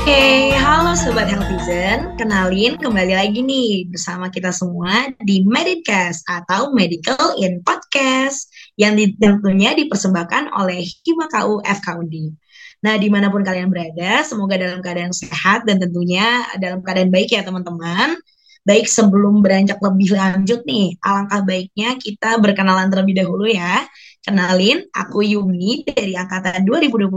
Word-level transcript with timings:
Oke, 0.00 0.50
halo 0.58 0.98
Sobat 0.98 1.30
Healthizen. 1.30 2.18
Kenalin 2.18 2.74
kembali 2.74 3.14
lagi 3.14 3.38
nih 3.46 3.86
bersama 3.86 4.26
kita 4.34 4.50
semua 4.50 5.14
di 5.22 5.46
Medicast 5.46 6.26
atau 6.26 6.74
Medical 6.74 7.38
in 7.38 7.62
Podcast 7.62 8.50
yang 8.74 8.98
tentunya 8.98 9.70
dipersembahkan 9.78 10.50
oleh 10.58 10.82
HIMAKU 10.82 11.62
FKUD. 11.62 12.14
Nah, 12.82 12.98
di 12.98 13.06
mana 13.06 13.30
pun 13.30 13.46
kalian 13.46 13.70
berada, 13.70 14.26
semoga 14.26 14.58
dalam 14.58 14.82
keadaan 14.82 15.14
sehat 15.14 15.62
dan 15.62 15.78
tentunya 15.78 16.42
dalam 16.58 16.82
keadaan 16.82 17.14
baik 17.14 17.30
ya 17.30 17.46
teman-teman. 17.46 18.18
Baik 18.60 18.90
sebelum 18.90 19.40
beranjak 19.40 19.80
lebih 19.80 20.12
lanjut 20.12 20.60
nih, 20.68 20.98
alangkah 21.00 21.40
baiknya 21.40 21.96
kita 21.96 22.36
berkenalan 22.42 22.92
terlebih 22.92 23.24
dahulu 23.24 23.48
ya. 23.48 23.86
Kenalin, 24.20 24.84
aku 24.92 25.24
Yumi 25.24 25.80
dari 25.88 26.12
Angkatan 26.12 26.68
2021 26.68 27.08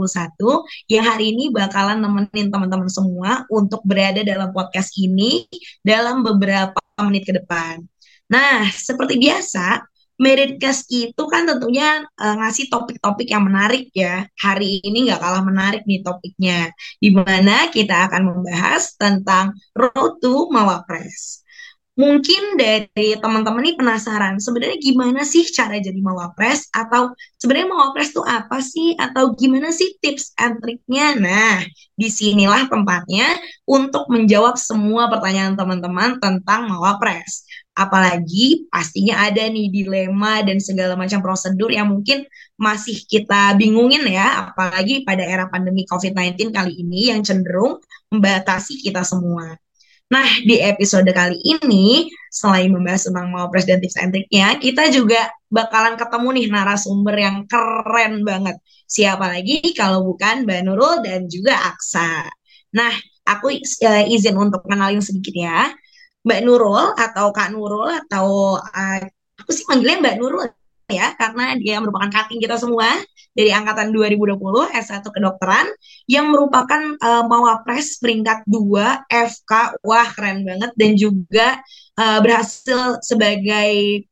yang 0.88 1.04
hari 1.04 1.36
ini 1.36 1.52
bakalan 1.52 2.00
nemenin 2.00 2.48
teman-teman 2.48 2.88
semua 2.88 3.44
untuk 3.52 3.84
berada 3.84 4.24
dalam 4.24 4.48
podcast 4.56 4.96
ini 4.96 5.44
dalam 5.84 6.24
beberapa 6.24 6.80
menit 7.04 7.28
ke 7.28 7.36
depan. 7.36 7.84
Nah, 8.32 8.72
seperti 8.72 9.20
biasa, 9.20 9.84
Meritcast 10.14 10.86
itu 10.94 11.22
kan 11.26 11.42
tentunya 11.42 12.06
uh, 12.22 12.34
ngasih 12.38 12.70
topik-topik 12.70 13.34
yang 13.34 13.50
menarik 13.50 13.90
ya. 13.90 14.24
Hari 14.38 14.78
ini 14.86 15.10
nggak 15.10 15.18
kalah 15.18 15.42
menarik 15.42 15.82
nih 15.90 16.06
topiknya. 16.06 16.70
Di 17.02 17.10
mana 17.10 17.66
kita 17.68 18.06
akan 18.06 18.22
membahas 18.30 18.94
tentang 18.94 19.58
Road 19.74 20.22
to 20.22 20.54
Mawapres. 20.54 21.43
Mungkin 21.94 22.58
dari 22.58 23.14
teman-teman 23.22 23.62
ini 23.62 23.78
penasaran, 23.78 24.42
sebenarnya 24.42 24.82
gimana 24.82 25.22
sih 25.22 25.46
cara 25.54 25.78
jadi 25.78 25.94
mawapres? 26.02 26.66
Atau 26.74 27.14
sebenarnya 27.38 27.70
mawapres 27.70 28.10
itu 28.10 28.18
apa 28.26 28.58
sih? 28.58 28.98
Atau 28.98 29.38
gimana 29.38 29.70
sih 29.70 29.94
tips 30.02 30.34
and 30.34 30.58
triknya? 30.58 31.14
Nah, 31.14 31.62
di 31.94 32.10
sinilah 32.10 32.66
tempatnya 32.66 33.38
untuk 33.62 34.10
menjawab 34.10 34.58
semua 34.58 35.06
pertanyaan 35.06 35.54
teman-teman 35.54 36.18
tentang 36.18 36.66
mawapres. 36.66 37.46
Apalagi 37.78 38.66
pastinya 38.74 39.30
ada 39.30 39.46
nih 39.46 39.70
dilema 39.70 40.42
dan 40.42 40.58
segala 40.58 40.98
macam 40.98 41.22
prosedur 41.22 41.70
yang 41.70 41.94
mungkin 41.94 42.26
masih 42.58 43.06
kita 43.06 43.54
bingungin 43.54 44.02
ya, 44.10 44.50
apalagi 44.50 45.06
pada 45.06 45.22
era 45.22 45.46
pandemi 45.46 45.86
COVID-19 45.86 46.50
kali 46.50 46.74
ini 46.74 47.14
yang 47.14 47.22
cenderung 47.22 47.78
membatasi 48.10 48.82
kita 48.82 49.06
semua. 49.06 49.54
Nah, 50.14 50.30
di 50.46 50.62
episode 50.62 51.10
kali 51.10 51.42
ini, 51.42 52.06
selain 52.30 52.70
membahas 52.70 53.10
tentang 53.10 53.34
mau 53.34 53.50
dan 53.50 53.82
tips 53.82 53.98
and 53.98 54.14
kita 54.62 54.86
juga 54.94 55.26
bakalan 55.50 55.98
ketemu 55.98 56.28
nih 56.38 56.46
narasumber 56.54 57.14
yang 57.18 57.36
keren 57.50 58.22
banget. 58.22 58.62
Siapa 58.86 59.26
lagi 59.26 59.74
kalau 59.74 60.06
bukan 60.06 60.46
Mbak 60.46 60.60
Nurul 60.70 61.02
dan 61.02 61.26
juga 61.26 61.58
Aksa. 61.66 62.30
Nah, 62.78 62.94
aku 63.26 63.58
uh, 63.58 64.04
izin 64.06 64.38
untuk 64.38 64.62
kenalin 64.62 65.02
sedikit 65.02 65.34
ya. 65.34 65.74
Mbak 66.22 66.40
Nurul 66.46 66.94
atau 66.94 67.34
Kak 67.34 67.50
Nurul 67.50 67.90
atau 68.06 68.54
uh, 68.62 68.98
aku 69.42 69.50
sih 69.50 69.66
manggilnya 69.66 69.98
Mbak 69.98 70.16
Nurul 70.22 70.46
ya 70.88 71.16
karena 71.16 71.56
dia 71.56 71.80
merupakan 71.80 72.12
cutting 72.12 72.40
kita 72.40 72.60
semua 72.60 72.88
dari 73.34 73.50
angkatan 73.50 73.90
2020 73.90 74.38
S1 74.70 75.02
kedokteran 75.10 75.66
yang 76.06 76.30
merupakan 76.30 76.94
uh, 77.02 77.26
mawapres 77.26 77.98
peringkat 77.98 78.46
2 78.46 79.10
FK 79.10 79.82
wah 79.82 80.08
keren 80.14 80.46
banget. 80.46 80.70
Dan 80.78 80.94
juga 80.94 81.58
uh, 81.98 82.18
berhasil 82.22 83.02
sebagai 83.02 84.06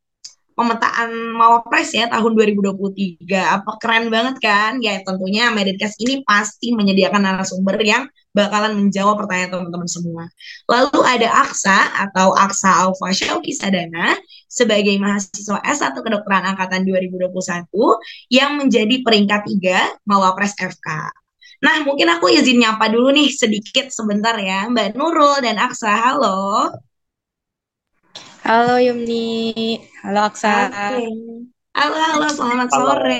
pemetaan 0.52 1.10
Mawapres 1.36 1.92
ya 1.96 2.08
tahun 2.08 2.32
2023. 2.36 3.26
Apa 3.32 3.76
keren 3.80 4.08
banget 4.12 4.36
kan? 4.40 4.78
Ya 4.78 5.00
tentunya 5.02 5.50
Meditcast 5.50 6.00
ini 6.04 6.20
pasti 6.22 6.72
menyediakan 6.72 7.22
narasumber 7.24 7.76
yang 7.82 8.06
bakalan 8.32 8.76
menjawab 8.76 9.20
pertanyaan 9.24 9.52
teman-teman 9.52 9.88
semua. 9.88 10.24
Lalu 10.68 11.00
ada 11.04 11.28
Aksa 11.44 11.78
atau 12.08 12.32
Aksa 12.32 12.88
Alfa 12.88 13.12
Syauki 13.12 13.52
Sadana 13.52 14.16
sebagai 14.48 14.96
mahasiswa 15.00 15.60
S1 15.60 15.96
kedokteran 16.00 16.56
angkatan 16.56 16.84
2021 16.84 17.68
yang 18.32 18.56
menjadi 18.60 19.00
peringkat 19.04 19.48
3 19.48 20.08
Mawapres 20.08 20.56
FK. 20.56 20.88
Nah, 21.62 21.86
mungkin 21.86 22.10
aku 22.10 22.26
izin 22.26 22.58
nyapa 22.58 22.90
dulu 22.90 23.14
nih 23.14 23.30
sedikit 23.30 23.86
sebentar 23.94 24.34
ya, 24.34 24.66
Mbak 24.66 24.98
Nurul 24.98 25.38
dan 25.46 25.62
Aksa. 25.62 25.94
Halo. 25.94 26.74
Halo 28.42 28.74
Yumni, 28.82 29.78
halo 30.02 30.26
Aksa. 30.26 30.66
Okay. 30.66 31.06
Halo, 31.78 31.94
halo, 31.94 32.26
selamat 32.26 32.68
halo. 32.74 32.90
sore. 32.90 33.18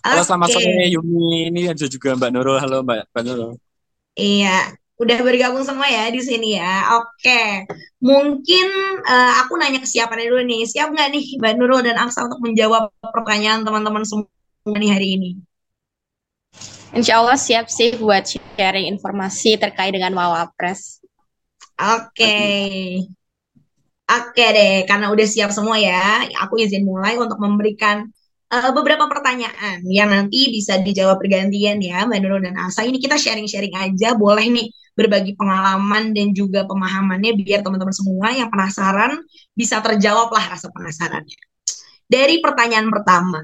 Halo, 0.00 0.20
okay. 0.24 0.24
selamat 0.24 0.48
sore 0.56 0.84
Yumni. 0.88 1.52
Ini 1.52 1.76
ada 1.76 1.84
juga 1.84 2.16
Mbak 2.16 2.30
Nurul. 2.32 2.56
Halo 2.56 2.80
Mbak, 2.80 3.12
Mbak 3.12 3.22
Nurul. 3.28 3.52
Iya, 4.16 4.72
udah 4.96 5.18
bergabung 5.20 5.68
semua 5.68 5.84
ya 5.92 6.08
di 6.08 6.24
sini 6.24 6.56
ya. 6.56 6.96
Oke, 6.96 7.68
mungkin 8.00 8.66
uh, 9.04 9.32
aku 9.44 9.60
nanya 9.60 9.84
ke 9.84 9.88
siapa 9.88 10.16
dulu 10.16 10.40
nih. 10.48 10.64
Siap 10.64 10.96
nggak 10.96 11.08
nih 11.12 11.24
Mbak 11.36 11.52
Nurul 11.60 11.84
dan 11.84 12.00
Aksa 12.00 12.24
untuk 12.24 12.40
menjawab 12.40 12.88
pertanyaan 13.04 13.68
teman-teman 13.68 14.08
semua 14.08 14.32
nih 14.64 14.96
hari 14.96 15.20
ini? 15.20 15.30
Insya 16.96 17.20
Allah 17.20 17.36
siap 17.36 17.68
sih 17.68 18.00
buat 18.00 18.24
sharing 18.24 18.88
informasi 18.96 19.60
terkait 19.60 19.92
dengan 19.92 20.16
Wawapres. 20.16 21.04
Oke. 21.76 22.16
Okay. 22.16 23.15
Oke 24.06 24.46
deh, 24.54 24.86
karena 24.86 25.10
udah 25.10 25.26
siap 25.26 25.50
semua 25.50 25.82
ya, 25.82 26.22
aku 26.38 26.62
izin 26.62 26.86
mulai 26.86 27.18
untuk 27.18 27.42
memberikan 27.42 28.06
uh, 28.54 28.70
beberapa 28.70 29.10
pertanyaan 29.10 29.82
yang 29.90 30.14
nanti 30.14 30.54
bisa 30.54 30.78
dijawab 30.78 31.18
bergantian 31.18 31.82
ya, 31.82 32.06
Mbak 32.06 32.18
Nurul 32.22 32.46
dan 32.46 32.54
Asa. 32.54 32.86
Ini 32.86 33.02
kita 33.02 33.18
sharing-sharing 33.18 33.74
aja, 33.74 34.14
boleh 34.14 34.46
nih 34.46 34.70
berbagi 34.94 35.34
pengalaman 35.34 36.14
dan 36.14 36.30
juga 36.32 36.62
pemahamannya 36.70 37.34
biar 37.34 37.66
teman-teman 37.66 37.90
semua 37.90 38.30
yang 38.30 38.46
penasaran 38.46 39.18
bisa 39.58 39.82
terjawab 39.82 40.30
lah 40.30 40.54
rasa 40.54 40.70
penasarannya. 40.70 41.38
Dari 42.06 42.38
pertanyaan 42.38 42.86
pertama, 42.86 43.42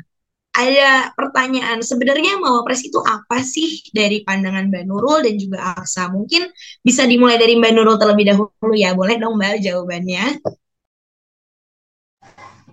ada 0.52 1.12
pertanyaan 1.16 1.80
sebenarnya 1.80 2.36
Mawapres 2.36 2.84
itu 2.84 3.00
apa 3.00 3.40
sih 3.40 3.80
dari 3.96 4.20
pandangan 4.20 4.68
Mbak 4.68 4.84
Nurul 4.84 5.24
dan 5.24 5.34
juga 5.40 5.58
Aksa? 5.76 6.12
Mungkin 6.12 6.44
bisa 6.84 7.08
dimulai 7.08 7.40
dari 7.40 7.56
Mbak 7.56 7.72
Nurul 7.72 7.96
terlebih 7.96 8.26
dahulu 8.36 8.74
ya. 8.76 8.92
Boleh 8.92 9.16
dong 9.16 9.40
Mbak 9.40 9.64
jawabannya? 9.64 10.24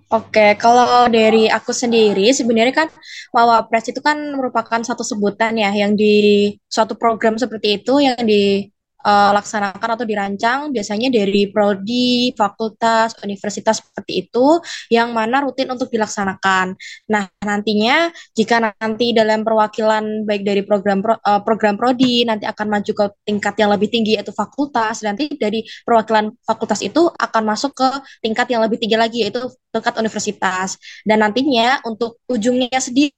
Oke, 0.09 0.57
kalau 0.57 1.05
dari 1.07 1.45
aku 1.47 1.69
sendiri 1.69 2.33
sebenarnya 2.33 2.73
kan 2.73 2.89
Mawapres 3.29 3.85
itu 3.93 4.01
kan 4.01 4.17
merupakan 4.33 4.81
satu 4.81 5.05
sebutan 5.05 5.53
ya 5.53 5.69
yang 5.69 5.93
di 5.93 6.49
suatu 6.65 6.97
program 6.97 7.37
seperti 7.37 7.77
itu 7.77 8.01
yang 8.01 8.17
di 8.25 8.65
uh, 9.05 9.31
laksanakan 9.35 9.89
atau 9.95 10.05
dirancang 10.05 10.59
biasanya 10.71 11.11
dari 11.11 11.47
prodi, 11.51 12.31
fakultas, 12.35 13.15
universitas 13.23 13.79
seperti 13.79 14.27
itu 14.27 14.59
yang 14.91 15.11
mana 15.15 15.43
rutin 15.43 15.71
untuk 15.71 15.87
dilaksanakan. 15.91 16.75
Nah, 17.11 17.23
nantinya 17.43 18.11
jika 18.35 18.59
nanti 18.59 19.11
dalam 19.15 19.43
perwakilan 19.43 20.27
baik 20.27 20.43
dari 20.43 20.61
program 20.63 20.99
pro, 20.99 21.15
uh, 21.19 21.41
program 21.43 21.75
prodi 21.79 22.27
nanti 22.27 22.43
akan 22.47 22.67
maju 22.67 22.91
ke 22.91 23.05
tingkat 23.23 23.55
yang 23.59 23.69
lebih 23.71 23.87
tinggi 23.91 24.19
yaitu 24.19 24.35
fakultas, 24.35 25.03
nanti 25.05 25.31
dari 25.35 25.63
perwakilan 25.83 26.31
fakultas 26.43 26.83
itu 26.83 27.07
akan 27.07 27.43
masuk 27.47 27.71
ke 27.75 27.89
tingkat 28.23 28.47
yang 28.51 28.63
lebih 28.63 28.79
tinggi 28.81 28.97
lagi 28.99 29.27
yaitu 29.27 29.43
tingkat 29.71 29.95
universitas. 29.99 30.75
Dan 31.05 31.23
nantinya 31.23 31.79
untuk 31.87 32.19
ujungnya 32.27 32.79
sendiri 32.79 33.15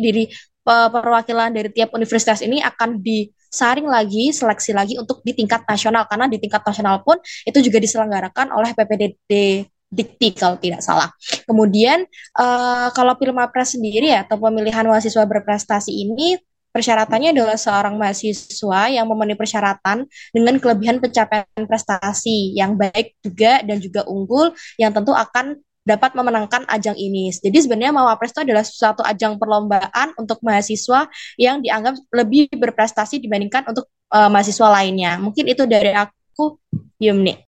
dari 0.00 0.28
perwakilan 0.68 1.48
dari 1.52 1.72
tiap 1.72 1.96
universitas 1.96 2.44
ini 2.44 2.60
akan 2.60 3.00
disaring 3.48 3.88
lagi, 3.88 4.30
seleksi 4.30 4.76
lagi 4.76 4.94
untuk 5.00 5.24
di 5.24 5.32
tingkat 5.32 5.64
nasional 5.64 6.04
karena 6.04 6.28
di 6.28 6.36
tingkat 6.36 6.62
nasional 6.62 7.00
pun 7.00 7.16
itu 7.48 7.58
juga 7.64 7.80
diselenggarakan 7.80 8.52
oleh 8.52 8.76
PPDD 8.76 9.64
Dikti 9.88 10.36
kalau 10.36 10.60
tidak 10.60 10.84
salah. 10.84 11.08
Kemudian 11.48 12.04
uh, 12.36 12.92
kalau 12.92 13.16
Pilmapres 13.16 13.72
sendiri 13.72 14.12
ya 14.12 14.20
atau 14.20 14.36
pemilihan 14.36 14.84
mahasiswa 14.84 15.24
berprestasi 15.24 15.88
ini 15.88 16.36
persyaratannya 16.68 17.32
adalah 17.32 17.56
seorang 17.56 17.96
mahasiswa 17.96 18.92
yang 18.92 19.08
memenuhi 19.08 19.40
persyaratan 19.40 20.04
dengan 20.30 20.54
kelebihan 20.60 21.00
pencapaian 21.00 21.64
prestasi 21.64 22.52
yang 22.52 22.76
baik 22.76 23.16
juga 23.24 23.64
dan 23.64 23.80
juga 23.80 24.04
unggul 24.04 24.52
yang 24.76 24.92
tentu 24.92 25.16
akan 25.16 25.56
dapat 25.88 26.12
memenangkan 26.12 26.68
ajang 26.68 26.92
ini. 27.00 27.32
Jadi 27.32 27.64
sebenarnya 27.64 27.96
Mawapres 27.96 28.36
itu 28.36 28.44
adalah 28.44 28.60
suatu 28.60 29.00
ajang 29.00 29.40
perlombaan 29.40 30.12
untuk 30.20 30.44
mahasiswa 30.44 31.08
yang 31.40 31.64
dianggap 31.64 31.96
lebih 32.12 32.52
berprestasi 32.52 33.24
dibandingkan 33.24 33.64
untuk 33.72 33.88
uh, 34.12 34.28
mahasiswa 34.28 34.68
lainnya. 34.68 35.16
Mungkin 35.16 35.48
itu 35.48 35.64
dari 35.64 35.96
aku, 35.96 36.60
Yumni. 37.00 37.48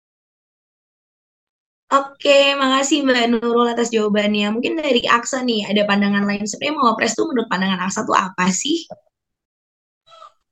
Oke, 1.92 2.56
makasih 2.56 3.04
Mbak 3.04 3.36
Nurul 3.36 3.68
atas 3.68 3.92
jawabannya. 3.92 4.48
Mungkin 4.48 4.80
dari 4.80 5.04
Aksa 5.04 5.44
nih, 5.44 5.68
ada 5.68 5.84
pandangan 5.84 6.24
lain. 6.24 6.48
Sebenarnya 6.48 6.80
Mawapres 6.80 7.12
itu 7.12 7.28
menurut 7.28 7.52
pandangan 7.52 7.84
Aksa 7.84 8.08
itu 8.08 8.14
apa 8.16 8.46
sih? 8.48 8.88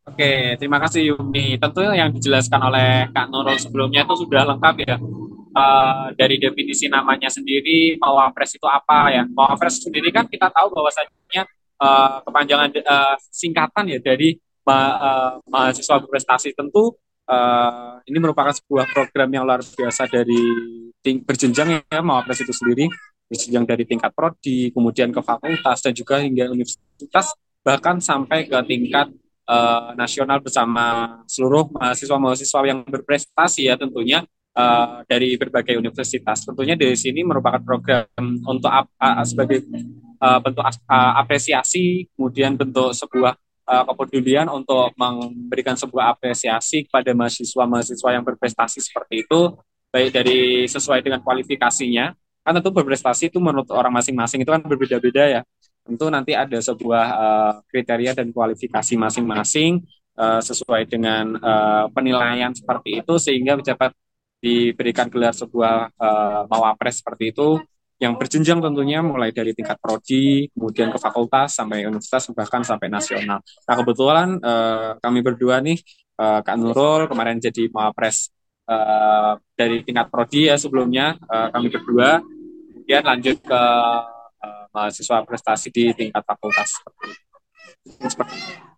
Oke, 0.05 0.61
terima 0.61 0.77
kasih 0.85 1.17
Yumi. 1.17 1.57
Tentu 1.57 1.81
yang 1.81 2.13
dijelaskan 2.13 2.61
oleh 2.61 3.09
Kak 3.09 3.33
Nurul 3.33 3.57
sebelumnya 3.57 4.05
itu 4.05 4.21
sudah 4.21 4.43
lengkap 4.53 4.75
ya 4.85 4.97
uh, 5.55 6.15
dari 6.15 6.37
definisi 6.39 6.87
namanya 6.87 7.31
sendiri 7.31 7.97
mawapres 7.99 8.55
itu 8.57 8.67
apa 8.67 9.11
ya. 9.11 9.23
Mawapres 9.27 9.83
sendiri 9.83 10.11
kan 10.15 10.27
kita 10.27 10.51
tahu 10.51 10.71
bahwasanya 10.75 11.45
uh, 11.81 12.23
kepanjangan 12.25 12.69
uh, 12.85 13.17
singkatan 13.31 13.85
ya 13.91 13.99
dari 13.99 14.37
ma 14.67 14.79
uh, 14.79 15.33
mahasiswa 15.49 15.97
berprestasi 16.05 16.53
tentu 16.53 16.95
uh, 17.27 17.99
ini 18.05 18.19
merupakan 18.21 18.53
sebuah 18.53 18.91
program 18.93 19.29
yang 19.33 19.45
luar 19.49 19.65
biasa 19.65 20.07
dari 20.07 20.41
berjenjang 21.01 21.81
ya 21.89 22.01
Mawapres 22.01 22.45
itu 22.45 22.53
sendiri. 22.53 22.87
Berjenjang 23.31 23.63
dari 23.63 23.87
tingkat 23.87 24.11
prodi 24.11 24.75
kemudian 24.75 25.15
ke 25.15 25.23
fakultas 25.23 25.79
dan 25.87 25.95
juga 25.95 26.19
hingga 26.19 26.51
universitas 26.51 27.31
bahkan 27.63 28.01
sampai 28.03 28.49
ke 28.49 28.59
tingkat 28.67 29.13
uh, 29.47 29.93
nasional 29.95 30.41
bersama 30.41 31.19
seluruh 31.29 31.69
mahasiswa-mahasiswa 31.77 32.61
yang 32.67 32.81
berprestasi 32.83 33.69
ya 33.69 33.77
tentunya 33.77 34.25
uh, 34.61 35.01
dari 35.09 35.41
berbagai 35.41 35.81
universitas. 35.81 36.45
Tentunya 36.45 36.77
dari 36.77 36.93
sini 36.93 37.25
merupakan 37.25 37.61
program 37.65 38.05
untuk 38.45 38.69
uh, 38.69 39.25
sebagai 39.25 39.65
uh, 40.21 40.39
bentuk 40.45 40.65
uh, 40.65 41.13
apresiasi, 41.17 42.05
kemudian 42.13 42.61
bentuk 42.61 42.93
sebuah 42.93 43.33
uh, 43.65 43.85
kepedulian 43.89 44.53
untuk 44.53 44.93
memberikan 45.01 45.81
sebuah 45.81 46.13
apresiasi 46.13 46.85
kepada 46.85 47.17
mahasiswa-mahasiswa 47.17 48.11
yang 48.13 48.25
berprestasi 48.25 48.85
seperti 48.85 49.25
itu, 49.25 49.41
baik 49.89 50.13
dari 50.13 50.69
sesuai 50.69 51.01
dengan 51.01 51.25
kualifikasinya. 51.25 52.13
Kan 52.45 52.53
tentu 52.57 52.73
berprestasi 52.73 53.33
itu 53.33 53.41
menurut 53.41 53.69
orang 53.73 53.93
masing-masing 53.97 54.45
itu 54.45 54.51
kan 54.53 54.61
berbeda-beda 54.65 55.41
ya 55.41 55.43
tentu 55.85 56.07
nanti 56.13 56.33
ada 56.37 56.59
sebuah 56.61 57.07
uh, 57.11 57.53
kriteria 57.67 58.15
dan 58.15 58.31
kualifikasi 58.31 58.95
masing-masing 58.95 59.83
uh, 60.15 60.39
sesuai 60.39 60.87
dengan 60.87 61.35
uh, 61.41 61.91
penilaian 61.91 62.53
seperti 62.53 63.01
itu 63.01 63.15
sehingga 63.19 63.59
dapat 63.59 63.91
diberikan 64.41 65.13
gelar 65.13 65.37
sebuah 65.37 65.93
uh, 65.95 66.43
mawapres 66.49 67.05
seperti 67.05 67.37
itu 67.37 67.61
yang 68.01 68.17
berjenjang 68.17 68.65
tentunya 68.65 69.05
mulai 69.05 69.29
dari 69.29 69.53
tingkat 69.53 69.77
prodi, 69.77 70.49
kemudian 70.57 70.89
ke 70.89 70.97
fakultas 70.97 71.53
sampai 71.53 71.85
universitas 71.85 72.33
bahkan 72.33 72.65
sampai 72.65 72.89
nasional. 72.89 73.45
Nah 73.45 73.75
kebetulan 73.77 74.41
uh, 74.41 74.97
kami 74.97 75.21
berdua 75.21 75.61
nih 75.61 75.77
uh, 76.17 76.41
Kak 76.41 76.57
Nurul 76.57 77.13
kemarin 77.13 77.37
jadi 77.37 77.69
mawapres 77.69 78.33
uh, 78.65 79.37
dari 79.53 79.85
tingkat 79.85 80.09
prodi 80.09 80.49
ya 80.49 80.57
sebelumnya 80.57 81.21
uh, 81.29 81.53
kami 81.53 81.69
berdua, 81.69 82.25
kemudian 82.73 83.05
lanjut 83.05 83.37
ke 83.45 83.63
uh, 84.41 84.65
mahasiswa 84.73 85.21
prestasi 85.29 85.69
di 85.69 85.93
tingkat 85.93 86.25
fakultas 86.25 86.81
seperti 87.85 88.37
itu. 88.41 88.70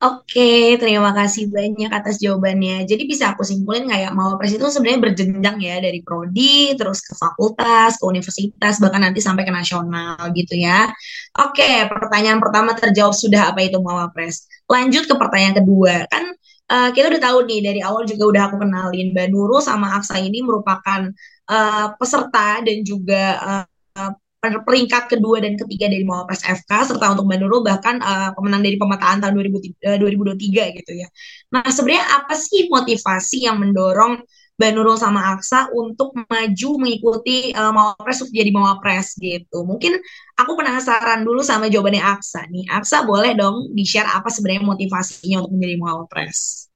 Oke, 0.00 0.80
terima 0.80 1.12
kasih 1.12 1.52
banyak 1.52 1.92
atas 1.92 2.16
jawabannya. 2.24 2.88
Jadi 2.88 3.04
bisa 3.04 3.36
aku 3.36 3.44
simpulin 3.44 3.84
kayak 3.84 4.16
Mawapres 4.16 4.56
itu 4.56 4.64
sebenarnya 4.72 5.00
berjenjang 5.12 5.56
ya 5.60 5.76
dari 5.76 6.00
prodi, 6.00 6.72
terus 6.72 7.04
ke 7.04 7.12
fakultas, 7.12 8.00
ke 8.00 8.04
universitas, 8.08 8.80
bahkan 8.80 9.04
nanti 9.04 9.20
sampai 9.20 9.44
ke 9.44 9.52
nasional 9.52 10.16
gitu 10.32 10.56
ya. 10.56 10.88
Oke, 11.36 11.84
pertanyaan 11.92 12.40
pertama 12.40 12.72
terjawab 12.72 13.12
sudah 13.12 13.52
apa 13.52 13.60
itu 13.60 13.76
Mawapres. 13.76 14.48
Lanjut 14.72 15.04
ke 15.04 15.14
pertanyaan 15.20 15.60
kedua. 15.60 16.08
Kan 16.08 16.32
uh, 16.72 16.88
kita 16.96 17.12
udah 17.12 17.20
tahu 17.20 17.38
nih 17.44 17.60
dari 17.60 17.80
awal 17.84 18.08
juga 18.08 18.24
udah 18.24 18.42
aku 18.48 18.56
kenalin 18.56 19.12
Mbak 19.12 19.26
Nurul 19.28 19.60
sama 19.60 20.00
Aksa 20.00 20.16
ini 20.16 20.40
merupakan 20.40 21.12
uh, 21.52 21.86
peserta 22.00 22.64
dan 22.64 22.80
juga 22.88 23.36
uh, 23.36 24.16
peringkat 24.40 25.12
kedua 25.12 25.44
dan 25.44 25.60
ketiga 25.60 25.92
dari 25.92 26.00
Mawapres 26.00 26.40
FK 26.40 26.96
serta 26.96 27.12
untuk 27.12 27.28
Nurul 27.28 27.60
bahkan 27.60 28.00
uh, 28.00 28.32
pemenang 28.32 28.64
dari 28.64 28.80
pemetaan 28.80 29.20
tahun 29.20 29.36
2000, 29.36 29.84
uh, 29.84 29.98
2023 30.00 30.80
gitu 30.80 30.92
ya. 30.96 31.08
Nah 31.52 31.68
sebenarnya 31.68 32.04
apa 32.24 32.32
sih 32.32 32.72
motivasi 32.72 33.44
yang 33.44 33.60
mendorong 33.60 34.24
Mbak 34.56 34.70
Nurul 34.76 34.96
sama 35.00 35.36
Aksa 35.36 35.72
untuk 35.72 36.12
maju 36.16 36.70
mengikuti 36.80 37.52
uh, 37.52 37.72
Mawapres 37.72 38.24
untuk 38.24 38.36
jadi 38.36 38.52
Mawapres 38.52 39.16
gitu. 39.20 39.64
Mungkin 39.64 40.00
aku 40.36 40.52
penasaran 40.56 41.24
dulu 41.24 41.44
sama 41.44 41.68
jawabannya 41.68 42.00
Aksa 42.00 42.44
nih. 42.48 42.68
Aksa 42.68 43.04
boleh 43.04 43.36
dong 43.36 43.72
di-share 43.76 44.08
apa 44.08 44.28
sebenarnya 44.32 44.64
motivasinya 44.64 45.44
untuk 45.44 45.52
menjadi 45.56 45.76
Mawapres? 45.80 46.68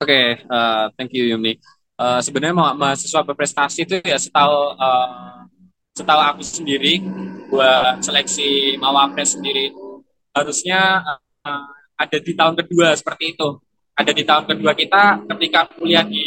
Oke, 0.00 0.08
okay, 0.08 0.28
uh, 0.50 0.90
thank 0.96 1.14
you 1.16 1.24
Yumi 1.28 1.56
uh, 1.98 2.20
sebenarnya 2.22 2.54
ma 2.56 2.72
mahasiswa 2.72 3.20
berprestasi 3.26 3.84
itu 3.84 3.96
ya 4.04 4.16
setahu 4.16 4.76
uh, 4.76 5.44
setahu 5.92 6.20
aku 6.20 6.42
sendiri 6.44 7.04
buat 7.52 8.00
seleksi 8.00 8.80
mawapres 8.80 9.36
sendiri 9.36 9.72
harusnya 10.32 11.04
uh, 11.44 11.68
ada 11.96 12.18
di 12.18 12.32
tahun 12.32 12.54
kedua 12.58 12.96
seperti 12.96 13.36
itu. 13.36 13.48
Ada 13.92 14.10
di 14.16 14.24
tahun 14.24 14.44
kedua 14.48 14.72
kita 14.72 15.28
ketika 15.36 15.68
kuliah 15.76 16.02
di 16.02 16.24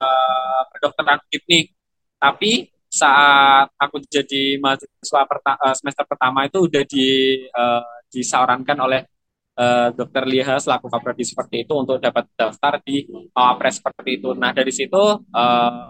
uh, 0.00 0.62
kedokteran 0.72 1.20
nih 1.28 1.68
tapi 2.16 2.64
saat 2.88 3.68
aku 3.76 4.00
jadi 4.08 4.56
mahasiswa 4.56 5.22
perta 5.28 5.52
semester 5.76 6.08
pertama 6.08 6.48
itu 6.48 6.64
udah 6.64 6.82
di 6.88 7.08
uh, 7.52 7.84
disarankan 8.08 8.78
oleh 8.80 9.04
uh, 9.56 9.88
dokter 9.96 10.22
Liha 10.28 10.60
selaku 10.60 10.86
kaprodi 10.92 11.24
seperti 11.24 11.64
itu 11.64 11.72
untuk 11.74 11.98
dapat 11.98 12.28
daftar 12.36 12.78
di 12.84 13.08
Mawapres 13.32 13.80
seperti 13.80 14.20
itu. 14.20 14.30
Nah 14.36 14.52
dari 14.52 14.70
situ 14.70 15.00
uh, 15.00 15.86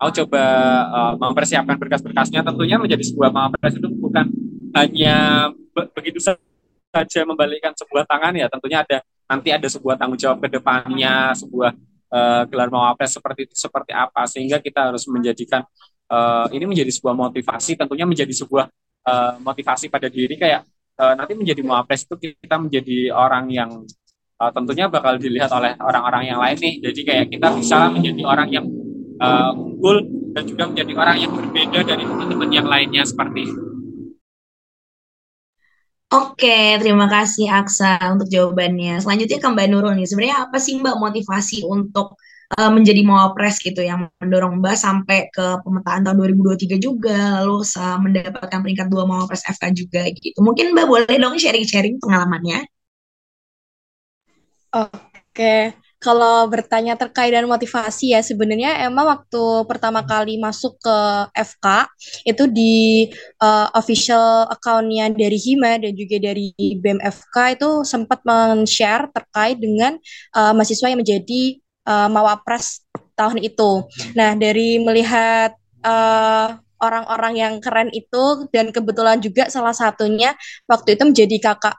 aku 0.00 0.10
coba 0.24 0.44
uh, 0.88 1.14
mempersiapkan 1.18 1.76
berkas-berkasnya. 1.76 2.46
Tentunya 2.46 2.78
menjadi 2.78 3.02
sebuah 3.04 3.30
Mawapres 3.34 3.76
itu 3.76 3.88
bukan 3.98 4.26
hanya 4.78 5.50
be 5.50 5.82
begitu 5.92 6.22
saja 6.22 7.20
membalikkan 7.26 7.74
sebuah 7.74 8.06
tangan 8.06 8.32
ya. 8.38 8.46
Tentunya 8.46 8.86
ada 8.86 8.98
nanti 9.30 9.48
ada 9.54 9.68
sebuah 9.70 9.94
tanggung 9.98 10.18
jawab 10.18 10.42
ke 10.42 10.48
depannya 10.50 11.34
sebuah 11.34 11.70
uh, 12.10 12.42
gelar 12.46 12.70
Mawapres 12.70 13.18
seperti 13.18 13.50
itu 13.50 13.54
seperti 13.58 13.92
apa. 13.92 14.24
Sehingga 14.30 14.62
kita 14.62 14.94
harus 14.94 15.04
menjadikan 15.10 15.66
uh, 16.08 16.46
ini 16.54 16.64
menjadi 16.64 16.90
sebuah 16.94 17.14
motivasi 17.14 17.74
tentunya 17.74 18.06
menjadi 18.06 18.32
sebuah 18.32 18.70
motivasi 19.40 19.90
pada 19.90 20.06
diri. 20.06 20.38
Kayak 20.38 20.62
uh, 21.00 21.14
nanti 21.16 21.32
menjadi 21.32 21.64
mawapres 21.64 22.04
itu 22.04 22.36
kita 22.36 22.60
menjadi 22.60 23.08
orang 23.16 23.48
yang 23.48 23.70
uh, 24.36 24.50
tentunya 24.52 24.92
bakal 24.92 25.16
dilihat 25.16 25.48
oleh 25.50 25.72
orang-orang 25.80 26.28
yang 26.28 26.38
lain 26.38 26.58
nih. 26.60 26.74
Jadi 26.84 27.00
kayak 27.08 27.26
kita 27.32 27.48
bisa 27.56 27.88
menjadi 27.88 28.22
orang 28.28 28.48
yang 28.52 28.66
uh, 29.24 29.56
unggul 29.56 30.04
dan 30.36 30.44
juga 30.44 30.68
menjadi 30.68 30.92
orang 30.94 31.16
yang 31.16 31.32
berbeda 31.32 31.78
dari 31.82 32.04
teman-teman 32.04 32.50
yang 32.52 32.66
lainnya 32.68 33.02
seperti 33.08 33.48
itu. 33.48 33.62
Oke, 36.10 36.74
terima 36.82 37.06
kasih 37.06 37.46
Aksa 37.54 38.02
untuk 38.10 38.26
jawabannya. 38.26 38.98
Selanjutnya 38.98 39.38
ke 39.38 39.46
Mbak 39.46 39.66
Nurul 39.70 39.94
nih. 39.94 40.10
Sebenarnya 40.10 40.36
apa 40.42 40.58
sih 40.58 40.74
Mbak 40.82 40.98
motivasi 40.98 41.62
untuk 41.62 42.18
uh, 42.58 42.70
menjadi 42.72 43.02
mawapres 43.06 43.62
gitu 43.62 43.84
yang 43.84 44.10
mendorong 44.18 44.58
Mbak 44.58 44.76
sampai 44.78 45.30
ke 45.30 45.62
pemetaan 45.62 46.02
tahun 46.02 46.16
2023 46.34 46.80
juga 46.82 47.42
lalu 47.42 47.62
mendapatkan 48.02 48.58
peringkat 48.62 48.86
dua 48.90 49.04
mawapres 49.06 49.46
FK 49.46 49.64
juga 49.76 50.02
gitu. 50.10 50.38
Mungkin 50.42 50.74
Mbak 50.74 50.86
boleh 50.86 51.14
dong 51.20 51.38
sharing-sharing 51.38 52.02
pengalamannya. 52.02 52.66
Oke, 54.70 55.74
kalau 56.00 56.48
bertanya 56.48 56.96
terkait 56.96 57.28
dengan 57.28 57.50
motivasi 57.52 58.16
ya 58.16 58.24
sebenarnya 58.24 58.88
emang 58.88 59.04
waktu 59.04 59.68
pertama 59.68 60.00
kali 60.00 60.40
masuk 60.40 60.80
ke 60.80 60.98
FK 61.36 61.66
itu 62.24 62.44
di 62.48 63.10
uh, 63.42 63.68
official 63.76 64.48
accountnya 64.48 65.12
dari 65.12 65.36
Hima 65.36 65.76
dan 65.76 65.92
juga 65.92 66.16
dari 66.16 66.56
BEM 66.56 67.04
FK 67.04 67.36
itu 67.60 67.70
sempat 67.84 68.24
men-share 68.24 69.12
terkait 69.12 69.60
dengan 69.60 70.00
uh, 70.32 70.56
mahasiswa 70.56 70.88
yang 70.88 71.04
menjadi 71.04 71.60
uh, 71.90 72.06
Mawapres 72.06 72.86
tahun 73.18 73.42
itu. 73.42 73.84
Nah, 74.14 74.38
dari 74.38 74.78
melihat 74.78 75.58
uh, 75.82 76.56
orang-orang 76.80 77.34
yang 77.36 77.54
keren 77.58 77.90
itu 77.92 78.48
dan 78.54 78.70
kebetulan 78.70 79.18
juga 79.20 79.50
salah 79.50 79.74
satunya 79.74 80.32
waktu 80.64 80.96
itu 80.96 81.02
menjadi 81.04 81.36
kakak 81.52 81.76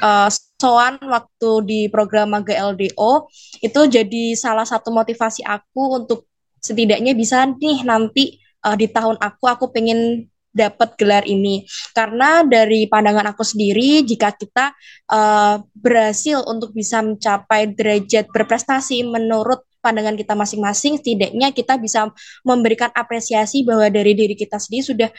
uh, 0.00 0.30
Soan 0.60 1.00
waktu 1.00 1.50
di 1.64 1.80
program 1.88 2.36
GLDO 2.40 3.28
itu 3.64 3.80
jadi 3.88 4.24
salah 4.36 4.64
satu 4.64 4.92
motivasi 4.92 5.44
aku 5.44 6.04
untuk 6.04 6.28
setidaknya 6.60 7.16
bisa 7.16 7.48
nih 7.48 7.84
nanti 7.84 8.36
uh, 8.64 8.76
di 8.76 8.88
tahun 8.88 9.16
aku 9.16 9.44
aku 9.48 9.64
pengen 9.72 10.28
dapat 10.50 10.98
gelar 10.98 11.24
ini. 11.26 11.64
Karena 11.94 12.42
dari 12.42 12.86
pandangan 12.90 13.32
aku 13.34 13.42
sendiri 13.46 14.02
jika 14.02 14.34
kita 14.34 14.74
uh, 15.10 15.62
berhasil 15.74 16.42
untuk 16.46 16.74
bisa 16.74 17.00
mencapai 17.00 17.70
derajat 17.70 18.28
berprestasi 18.30 19.06
menurut 19.06 19.64
pandangan 19.80 20.14
kita 20.14 20.36
masing-masing 20.36 21.00
setidaknya 21.00 21.56
kita 21.56 21.80
bisa 21.80 22.12
memberikan 22.44 22.92
apresiasi 22.92 23.64
bahwa 23.64 23.88
dari 23.88 24.12
diri 24.12 24.36
kita 24.36 24.60
sendiri 24.60 24.84
sudah 24.84 25.10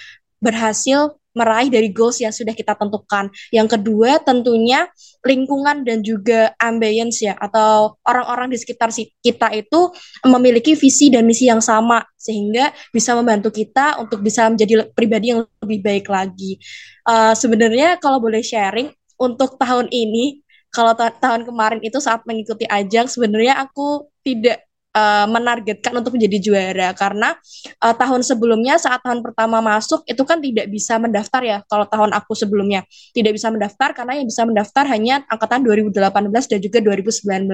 berhasil 0.41 1.15
meraih 1.31 1.71
dari 1.71 1.89
goals 1.95 2.19
yang 2.19 2.36
sudah 2.36 2.51
kita 2.51 2.75
tentukan. 2.75 3.31
Yang 3.55 3.79
kedua 3.79 4.19
tentunya 4.19 4.88
lingkungan 5.24 5.88
dan 5.88 6.03
juga 6.03 6.51
ambience 6.60 7.24
ya 7.24 7.38
atau 7.39 7.95
orang-orang 8.03 8.51
di 8.51 8.57
sekitar 8.60 8.91
kita 9.24 9.48
itu 9.55 9.79
memiliki 10.27 10.75
visi 10.75 11.07
dan 11.07 11.24
misi 11.24 11.48
yang 11.48 11.63
sama 11.63 12.03
sehingga 12.19 12.74
bisa 12.91 13.15
membantu 13.15 13.53
kita 13.53 14.01
untuk 14.01 14.19
bisa 14.19 14.50
menjadi 14.51 14.91
pribadi 14.91 15.31
yang 15.31 15.48
lebih 15.63 15.79
baik 15.79 16.05
lagi. 16.12 16.60
Uh, 17.07 17.31
sebenarnya 17.31 17.95
kalau 18.01 18.19
boleh 18.19 18.43
sharing 18.43 18.91
untuk 19.15 19.55
tahun 19.55 19.88
ini 19.88 20.43
kalau 20.71 20.95
ta 20.95 21.12
tahun 21.12 21.43
kemarin 21.43 21.79
itu 21.83 22.00
saat 22.00 22.24
mengikuti 22.24 22.63
ajang 22.63 23.07
sebenarnya 23.12 23.60
aku 23.60 24.07
tidak 24.24 24.63
uh, 24.95 25.27
menargetkan 25.27 25.91
untuk 25.95 26.15
menjadi 26.15 26.38
juara 26.39 26.89
karena 26.95 27.36
uh, 27.83 27.95
tahun 27.95 28.21
sebelumnya 28.24 28.77
saat 28.79 29.03
tahun 29.03 29.24
pertama 29.24 29.63
masuk 29.63 30.03
itu 30.07 30.24
kan 30.24 30.39
tidak 30.39 30.67
bisa 30.67 31.00
mendaftar 31.00 31.41
ya 31.43 31.57
kalau 31.67 31.88
tahun 31.88 32.12
aku 32.15 32.36
sebelumnya 32.36 32.83
tidak 33.15 33.36
bisa 33.36 33.48
mendaftar 33.51 33.95
karena 33.95 34.19
yang 34.19 34.27
bisa 34.27 34.43
mendaftar 34.43 34.83
hanya 34.88 35.24
angkatan 35.31 35.63
2018 35.63 36.51
dan 36.51 36.60
juga 36.60 36.77
2019. 36.83 37.48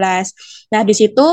Nah, 0.74 0.82
di 0.84 0.94
situ 0.94 1.28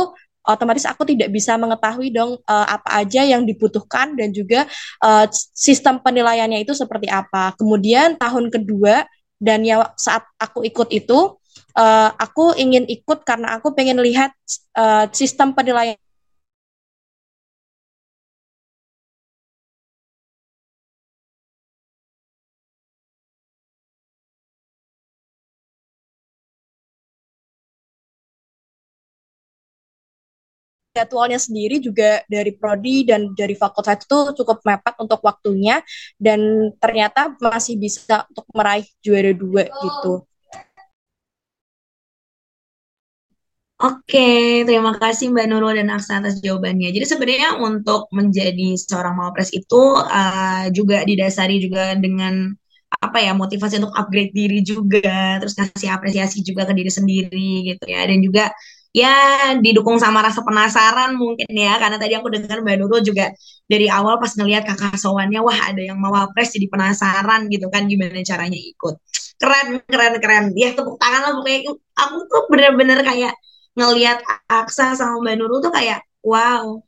otomatis 0.44 0.84
aku 0.84 1.08
tidak 1.08 1.32
bisa 1.32 1.56
mengetahui 1.56 2.12
dong 2.12 2.36
uh, 2.44 2.66
apa 2.68 3.00
aja 3.00 3.24
yang 3.24 3.48
dibutuhkan 3.48 4.12
dan 4.12 4.28
juga 4.30 4.68
uh, 5.00 5.24
sistem 5.56 5.98
penilaiannya 6.04 6.60
itu 6.60 6.76
seperti 6.76 7.08
apa. 7.08 7.56
Kemudian 7.56 8.20
tahun 8.20 8.52
kedua 8.52 9.08
dan 9.40 9.64
ya 9.64 9.88
saat 9.96 10.24
aku 10.36 10.62
ikut 10.68 10.92
itu 10.92 11.40
uh, 11.78 12.10
aku 12.18 12.54
ingin 12.58 12.84
ikut 12.88 13.22
karena 13.28 13.58
aku 13.58 13.74
pengen 13.76 13.98
lihat 14.02 14.32
uh, 14.78 15.06
sistem 15.12 15.52
penilaian 15.54 15.98
jadwalnya 30.94 31.42
sendiri 31.42 31.82
juga 31.82 32.22
dari 32.30 32.54
prodi 32.54 33.02
dan 33.02 33.34
dari 33.34 33.58
fakultas 33.58 34.06
itu 34.06 34.18
cukup 34.38 34.62
mepet 34.62 34.94
untuk 35.02 35.18
waktunya 35.26 35.82
dan 36.22 36.70
ternyata 36.78 37.34
masih 37.42 37.74
bisa 37.74 38.22
untuk 38.30 38.46
meraih 38.54 38.86
juara 39.02 39.34
dua 39.34 39.66
gitu. 39.66 40.22
Oke, 43.84 44.64
terima 44.64 44.96
kasih 44.96 45.28
Mbak 45.28 45.44
Nurul 45.44 45.76
dan 45.76 45.92
Aksa 45.92 46.16
atas 46.16 46.40
jawabannya. 46.40 46.88
Jadi 46.88 47.04
sebenarnya 47.04 47.60
untuk 47.60 48.08
menjadi 48.16 48.80
seorang 48.80 49.12
mawapres 49.12 49.52
itu 49.52 49.82
uh, 50.00 50.72
juga 50.72 51.04
didasari 51.04 51.60
juga 51.60 51.92
dengan 51.92 52.48
apa 52.96 53.18
ya 53.20 53.36
motivasi 53.36 53.84
untuk 53.84 53.92
upgrade 53.92 54.32
diri 54.32 54.64
juga, 54.64 55.36
terus 55.36 55.52
kasih 55.52 55.92
apresiasi 55.92 56.40
juga 56.40 56.64
ke 56.64 56.72
diri 56.72 56.88
sendiri 56.88 57.50
gitu 57.76 57.84
ya, 57.84 58.08
dan 58.08 58.18
juga 58.24 58.44
ya 58.96 59.12
didukung 59.60 60.00
sama 60.00 60.24
rasa 60.24 60.40
penasaran 60.40 61.12
mungkin 61.20 61.50
ya, 61.52 61.76
karena 61.76 62.00
tadi 62.00 62.16
aku 62.16 62.32
dengar 62.32 62.64
Mbak 62.64 62.76
Nurul 62.80 63.04
juga 63.04 63.36
dari 63.68 63.92
awal 63.92 64.16
pas 64.16 64.32
ngelihat 64.32 64.64
kakak 64.64 64.96
sowannya, 64.96 65.44
wah 65.44 65.60
ada 65.60 65.82
yang 65.84 66.00
mawapres 66.00 66.56
jadi 66.56 66.72
penasaran 66.72 67.52
gitu 67.52 67.68
kan 67.68 67.84
gimana 67.84 68.16
caranya 68.24 68.56
ikut. 68.56 68.96
Keren, 69.36 69.82
keren, 69.84 70.14
keren. 70.24 70.44
Ya 70.56 70.72
tepuk 70.72 70.96
tangan 70.96 71.20
lah 71.20 71.32
pokoknya. 71.36 71.74
Aku 72.00 72.16
tuh 72.30 72.42
bener-bener 72.48 73.02
kayak 73.04 73.34
ngelihat 73.78 74.18
Aksa 74.46 74.94
sama 74.94 75.18
Mbak 75.22 75.34
Nurul 75.38 75.60
tuh 75.62 75.72
kayak 75.74 76.00
wow 76.22 76.80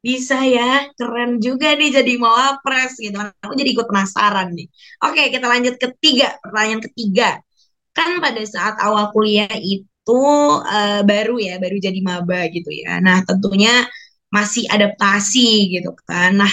bisa 0.00 0.40
ya 0.48 0.88
keren 0.96 1.36
juga 1.44 1.76
nih 1.76 1.92
jadi 1.92 2.12
mawapres 2.16 2.96
gitu 2.96 3.20
aku 3.20 3.52
jadi 3.52 3.70
ikut 3.76 3.86
penasaran 3.90 4.48
nih. 4.56 4.66
Oke 5.04 5.28
kita 5.28 5.46
lanjut 5.46 5.74
ketiga 5.76 6.40
pertanyaan 6.40 6.82
ketiga. 6.88 7.28
Kan 7.92 8.16
pada 8.24 8.40
saat 8.48 8.80
awal 8.80 9.12
kuliah 9.12 9.50
itu 9.60 10.20
uh, 10.64 11.02
baru 11.04 11.36
ya 11.36 11.60
baru 11.60 11.76
jadi 11.76 12.00
maba 12.00 12.48
gitu 12.48 12.70
ya. 12.72 12.96
Nah 13.04 13.20
tentunya 13.28 13.84
masih 14.32 14.64
adaptasi 14.72 15.76
gitu 15.76 15.92
kan. 16.08 16.40
Nah 16.40 16.52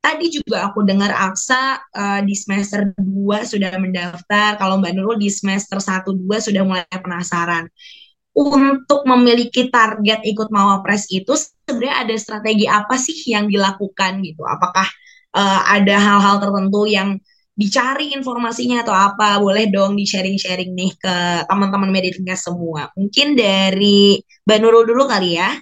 tadi 0.00 0.32
juga 0.32 0.70
aku 0.72 0.80
dengar 0.88 1.12
Aksa 1.12 1.82
uh, 1.92 2.20
di 2.24 2.32
semester 2.32 2.96
2 2.96 3.44
sudah 3.44 3.76
mendaftar. 3.76 4.56
Kalau 4.56 4.80
Mbak 4.80 4.92
Nurul 4.96 5.20
di 5.20 5.28
semester 5.28 5.76
1 5.84 6.16
2 6.16 6.40
sudah 6.40 6.62
mulai 6.64 6.88
penasaran 6.88 7.68
untuk 8.36 9.08
memiliki 9.08 9.72
target 9.72 10.20
ikut 10.28 10.52
mawapres 10.52 11.08
itu 11.08 11.32
sebenarnya 11.64 12.04
ada 12.04 12.14
strategi 12.20 12.68
apa 12.68 13.00
sih 13.00 13.16
yang 13.32 13.48
dilakukan 13.48 14.20
gitu? 14.20 14.44
Apakah 14.44 14.84
uh, 15.32 15.60
ada 15.64 15.96
hal-hal 15.96 16.36
tertentu 16.44 16.84
yang 16.84 17.16
dicari 17.56 18.12
informasinya 18.12 18.84
atau 18.84 18.92
apa? 18.92 19.40
Boleh 19.40 19.72
dong 19.72 19.96
di 19.96 20.04
sharing-sharing 20.04 20.76
nih 20.76 20.92
ke 21.00 21.16
teman-teman 21.48 21.88
Meditlinkas 21.88 22.44
semua. 22.44 22.92
Mungkin 22.92 23.32
dari 23.40 24.20
Mbak 24.44 24.84
dulu 24.84 25.08
kali 25.08 25.40
ya. 25.40 25.56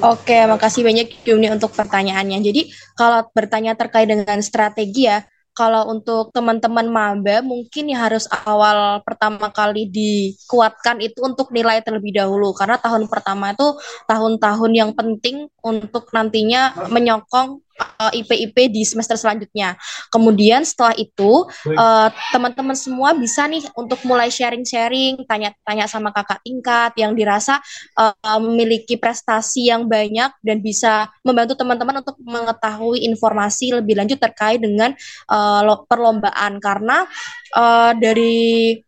Oke, 0.00 0.48
makasih 0.48 0.80
banyak 0.80 1.28
Yuni 1.28 1.52
untuk 1.52 1.76
pertanyaannya. 1.76 2.40
Jadi 2.40 2.72
kalau 2.96 3.28
bertanya 3.36 3.76
terkait 3.76 4.08
dengan 4.08 4.40
strategi 4.40 5.12
ya, 5.12 5.20
kalau 5.58 5.90
untuk 5.90 6.30
teman-teman 6.30 6.86
maba 6.86 7.42
mungkin 7.42 7.90
ya 7.90 8.06
harus 8.06 8.30
awal 8.46 9.02
pertama 9.02 9.50
kali 9.50 9.90
dikuatkan 9.90 11.02
itu 11.02 11.18
untuk 11.26 11.50
nilai 11.50 11.82
terlebih 11.82 12.14
dahulu. 12.14 12.54
Karena 12.54 12.78
tahun 12.78 13.10
pertama 13.10 13.50
itu 13.50 13.74
tahun-tahun 14.06 14.70
yang 14.70 14.94
penting 14.94 15.50
untuk 15.58 16.14
nantinya 16.14 16.78
menyokong 16.86 17.58
uh, 17.78 18.10
eh, 18.10 18.22
IP-IP 18.22 18.70
di 18.70 18.82
semester 18.82 19.14
selanjutnya. 19.14 19.78
Kemudian 20.10 20.66
setelah 20.66 20.94
itu 20.98 21.46
uh, 21.74 22.08
teman-teman 22.34 22.74
semua 22.74 23.14
bisa 23.14 23.46
nih 23.46 23.64
untuk 23.78 24.02
mulai 24.04 24.28
sharing-sharing, 24.28 25.24
tanya-tanya 25.24 25.86
sama 25.86 26.10
kakak 26.10 26.42
tingkat 26.42 26.92
yang 26.98 27.14
dirasa 27.14 27.62
uh, 27.98 28.38
memiliki 28.42 28.98
prestasi 28.98 29.70
yang 29.70 29.86
banyak 29.86 30.30
dan 30.42 30.58
bisa 30.60 31.08
membantu 31.22 31.58
teman-teman 31.58 32.02
untuk 32.02 32.16
mengetahui 32.22 33.06
informasi 33.06 33.74
lebih 33.74 33.98
lanjut 33.98 34.18
terkait 34.18 34.58
dengan 34.58 34.94
uh, 35.30 35.62
perlombaan 35.86 36.58
karena 36.58 37.06
uh, 37.54 37.92
dari 37.94 38.78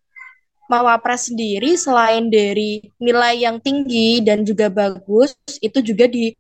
Mawapres 0.71 1.35
sendiri 1.35 1.75
selain 1.75 2.31
dari 2.31 2.79
nilai 3.03 3.43
yang 3.43 3.59
tinggi 3.59 4.23
dan 4.23 4.47
juga 4.47 4.71
bagus, 4.71 5.35
itu 5.59 5.83
juga 5.83 6.07
di 6.07 6.31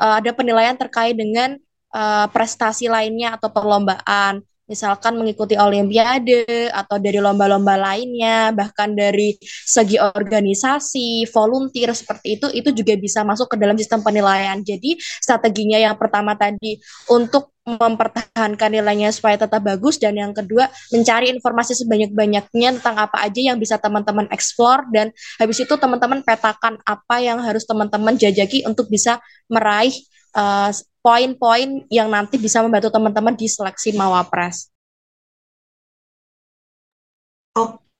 uh, 0.00 0.24
ada 0.24 0.32
penilaian 0.32 0.72
terkait 0.72 1.12
dengan 1.12 1.60
uh, 1.94 2.26
prestasi 2.28 2.90
lainnya 2.90 3.38
atau 3.38 3.54
perlombaan 3.54 4.42
misalkan 4.64 5.20
mengikuti 5.20 5.60
olimpiade 5.60 6.72
atau 6.72 6.96
dari 6.96 7.20
lomba-lomba 7.20 7.76
lainnya, 7.76 8.48
bahkan 8.56 8.96
dari 8.96 9.36
segi 9.44 10.00
organisasi, 10.00 11.28
volunteer 11.28 11.92
seperti 11.92 12.40
itu, 12.40 12.46
itu 12.52 12.72
juga 12.72 12.96
bisa 12.96 13.20
masuk 13.22 13.52
ke 13.52 13.56
dalam 13.60 13.76
sistem 13.76 14.00
penilaian. 14.00 14.56
Jadi 14.64 14.96
strateginya 15.20 15.76
yang 15.76 16.00
pertama 16.00 16.32
tadi 16.32 16.80
untuk 17.12 17.52
mempertahankan 17.64 18.68
nilainya 18.76 19.08
supaya 19.08 19.40
tetap 19.40 19.64
bagus 19.64 19.96
dan 19.96 20.12
yang 20.20 20.36
kedua 20.36 20.68
mencari 20.92 21.32
informasi 21.32 21.72
sebanyak-banyaknya 21.80 22.76
tentang 22.76 23.08
apa 23.08 23.24
aja 23.24 23.40
yang 23.40 23.56
bisa 23.56 23.80
teman-teman 23.80 24.28
eksplor 24.28 24.84
dan 24.92 25.08
habis 25.40 25.64
itu 25.64 25.72
teman-teman 25.72 26.20
petakan 26.20 26.76
apa 26.84 27.16
yang 27.24 27.40
harus 27.40 27.64
teman-teman 27.64 28.20
jajaki 28.20 28.68
untuk 28.68 28.92
bisa 28.92 29.16
meraih 29.48 29.96
uh, 30.36 30.68
poin-poin 31.04 31.84
yang 31.92 32.08
nanti 32.08 32.40
bisa 32.40 32.64
membantu 32.64 32.88
teman-teman 32.88 33.36
di 33.36 33.44
seleksi 33.44 33.92
Mawapres. 33.92 34.72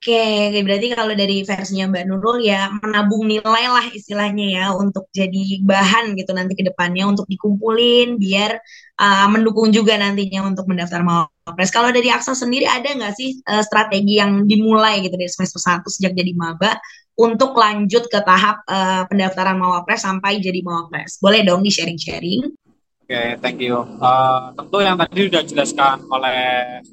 Oke, 0.04 0.52
berarti 0.64 0.92
kalau 0.92 1.16
dari 1.16 1.40
versinya 1.48 1.88
Mbak 1.88 2.04
Nurul 2.08 2.44
ya 2.44 2.68
menabung 2.76 3.24
nilai 3.24 3.64
lah 3.72 3.88
istilahnya 3.88 4.46
ya 4.52 4.64
untuk 4.76 5.08
jadi 5.12 5.64
bahan 5.64 6.12
gitu 6.16 6.32
nanti 6.36 6.52
ke 6.56 6.64
depannya 6.64 7.08
untuk 7.08 7.24
dikumpulin 7.24 8.20
biar 8.20 8.52
uh, 9.00 9.26
mendukung 9.32 9.72
juga 9.72 9.96
nantinya 9.96 10.44
untuk 10.44 10.68
mendaftar 10.68 11.00
Mawapres. 11.00 11.72
Kalau 11.72 11.88
dari 11.88 12.12
Aksa 12.12 12.36
sendiri 12.36 12.68
ada 12.68 12.84
nggak 12.84 13.14
sih 13.16 13.40
uh, 13.48 13.64
strategi 13.64 14.20
yang 14.20 14.44
dimulai 14.44 15.00
gitu 15.04 15.16
dari 15.16 15.30
semester 15.32 15.60
1 15.60 15.88
sejak 15.88 16.12
jadi 16.12 16.32
maba 16.36 16.76
untuk 17.16 17.56
lanjut 17.56 18.04
ke 18.10 18.20
tahap 18.28 18.60
uh, 18.68 19.08
pendaftaran 19.08 19.56
Mawapres 19.56 20.04
sampai 20.04 20.36
jadi 20.40 20.60
Mawapres. 20.60 21.16
Boleh 21.16 21.44
dong 21.48 21.64
di 21.64 21.72
sharing-sharing. 21.72 22.63
Oke, 23.04 23.12
okay, 23.12 23.36
thank 23.36 23.60
you. 23.60 23.76
Uh, 24.00 24.48
tentu 24.56 24.80
yang 24.80 24.96
tadi 24.96 25.28
sudah 25.28 25.44
dijelaskan 25.44 26.08
oleh 26.08 26.40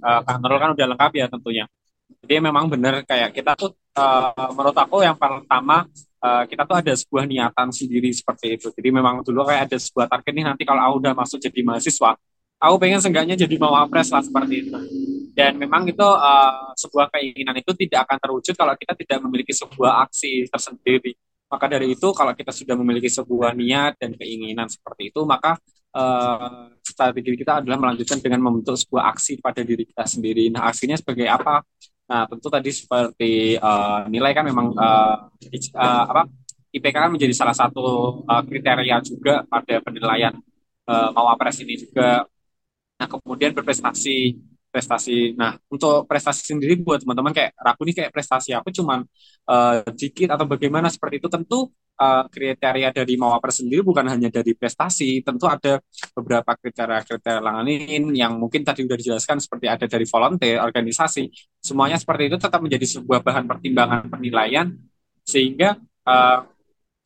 uh, 0.03 0.19
Kang 0.27 0.43
Nurul 0.43 0.59
kan 0.59 0.69
udah 0.75 0.87
lengkap 0.91 1.11
ya 1.15 1.25
tentunya. 1.31 1.65
Jadi 2.19 2.35
memang 2.43 2.67
benar 2.67 3.07
kayak 3.07 3.31
kita 3.31 3.55
tuh 3.55 3.71
uh, 3.95 4.51
menurut 4.51 4.75
aku 4.75 5.07
yang 5.07 5.15
pertama 5.15 5.87
uh, 6.19 6.43
kita 6.43 6.67
tuh 6.67 6.75
ada 6.83 6.91
sebuah 6.91 7.23
niatan 7.23 7.71
sendiri 7.71 8.11
seperti 8.11 8.59
itu. 8.59 8.67
Jadi 8.75 8.91
memang 8.91 9.23
dulu 9.23 9.47
kayak 9.47 9.71
ada 9.71 9.79
sebuah 9.79 10.11
target 10.11 10.33
nih 10.35 10.45
nanti 10.51 10.67
kalau 10.67 10.83
aku 10.83 10.95
udah 10.99 11.13
masuk 11.15 11.39
jadi 11.39 11.59
mahasiswa, 11.63 12.11
aku 12.59 12.75
pengen 12.75 12.99
seenggaknya 12.99 13.39
jadi 13.39 13.55
mawapres 13.55 14.11
lah 14.11 14.19
seperti 14.19 14.67
itu 14.67 14.77
dan 15.31 15.55
memang 15.55 15.87
itu 15.87 16.03
uh, 16.03 16.75
sebuah 16.75 17.07
keinginan 17.07 17.55
itu 17.55 17.71
tidak 17.87 18.03
akan 18.03 18.17
terwujud 18.19 18.53
kalau 18.59 18.75
kita 18.75 18.93
tidak 18.99 19.17
memiliki 19.23 19.55
sebuah 19.55 20.03
aksi 20.07 20.51
tersendiri 20.51 21.15
maka 21.47 21.67
dari 21.67 21.95
itu 21.95 22.07
kalau 22.15 22.31
kita 22.35 22.51
sudah 22.51 22.75
memiliki 22.79 23.07
sebuah 23.11 23.55
niat 23.55 23.99
dan 23.99 24.15
keinginan 24.15 24.67
seperti 24.67 25.11
itu 25.11 25.23
maka 25.23 25.55
uh, 25.95 26.71
strategi 26.81 27.37
kita 27.39 27.63
adalah 27.63 27.77
melanjutkan 27.79 28.19
dengan 28.19 28.41
membentuk 28.43 28.75
sebuah 28.79 29.15
aksi 29.15 29.39
pada 29.39 29.61
diri 29.63 29.87
kita 29.87 30.03
sendiri. 30.07 30.47
Nah 30.51 30.67
aksinya 30.67 30.95
sebagai 30.97 31.27
apa? 31.27 31.63
Nah 32.11 32.27
tentu 32.27 32.47
tadi 32.51 32.69
seperti 32.73 33.55
uh, 33.55 34.07
nilai 34.11 34.31
kan 34.35 34.45
memang 34.47 34.75
uh, 34.75 35.15
uh, 35.75 36.03
apa? 36.11 36.23
IPK 36.71 36.95
kan 36.95 37.11
menjadi 37.11 37.35
salah 37.35 37.55
satu 37.55 38.23
uh, 38.23 38.43
kriteria 38.47 39.03
juga 39.03 39.43
pada 39.43 39.83
penilaian 39.83 40.33
uh, 40.87 41.09
mawapres 41.11 41.59
ini 41.63 41.75
juga. 41.75 42.23
Nah 42.95 43.07
kemudian 43.11 43.51
berprestasi 43.51 44.39
prestasi. 44.71 45.35
Nah, 45.35 45.59
untuk 45.67 46.07
prestasi 46.07 46.47
sendiri 46.47 46.79
buat 46.79 47.03
teman-teman 47.03 47.35
kayak 47.35 47.51
ragu 47.59 47.83
nih 47.83 47.95
kayak 47.99 48.11
prestasi 48.15 48.55
aku 48.55 48.71
cuman 48.71 49.03
uh, 49.51 49.83
dikit 49.93 50.31
atau 50.31 50.47
bagaimana? 50.47 50.87
Seperti 50.87 51.19
itu 51.19 51.27
tentu 51.27 51.67
uh, 51.97 52.23
kriteria 52.27 52.93
dari 52.93 53.13
Mawapres 53.19 53.59
sendiri 53.63 53.81
bukan 53.81 54.05
hanya 54.07 54.29
dari 54.31 54.55
prestasi, 54.55 55.19
tentu 55.25 55.49
ada 55.49 55.81
beberapa 56.15 56.55
kriteria-kriteria 56.55 57.41
lain 57.41 58.13
yang 58.15 58.37
mungkin 58.37 58.61
tadi 58.63 58.85
sudah 58.85 58.97
dijelaskan 58.99 59.37
seperti 59.41 59.65
ada 59.67 59.85
dari 59.89 60.05
volunteer, 60.07 60.61
organisasi, 60.61 61.27
semuanya 61.59 61.97
seperti 61.99 62.31
itu 62.31 62.37
tetap 62.37 62.61
menjadi 62.61 62.85
sebuah 62.99 63.19
bahan 63.25 63.45
pertimbangan 63.49 64.07
penilaian 64.07 64.67
sehingga 65.25 65.77
uh, 66.05 66.39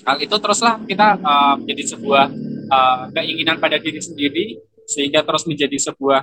hal 0.04 0.18
itu 0.20 0.36
teruslah 0.36 0.82
kita 0.84 1.20
uh, 1.20 1.56
menjadi 1.60 1.96
sebuah 1.96 2.25
uh, 2.72 3.04
keinginan 3.15 3.58
pada 3.60 3.80
diri 3.80 4.01
sendiri 4.04 4.60
sehingga 4.86 5.25
terus 5.25 5.48
menjadi 5.50 5.77
sebuah 5.92 6.22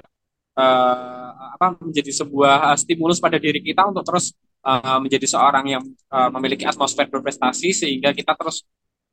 uh, 0.56 1.30
apa 1.58 1.78
menjadi 1.80 2.12
sebuah 2.24 2.74
stimulus 2.78 3.18
pada 3.18 3.36
diri 3.40 3.62
kita 3.62 3.88
untuk 3.88 4.04
terus 4.06 4.36
uh, 4.64 4.98
menjadi 5.02 5.26
seorang 5.26 5.64
yang 5.68 5.84
uh, 6.10 6.30
memiliki 6.38 6.64
atmosfer 6.66 7.06
berprestasi 7.10 7.74
sehingga 7.74 8.14
kita 8.14 8.34
terus 8.38 8.62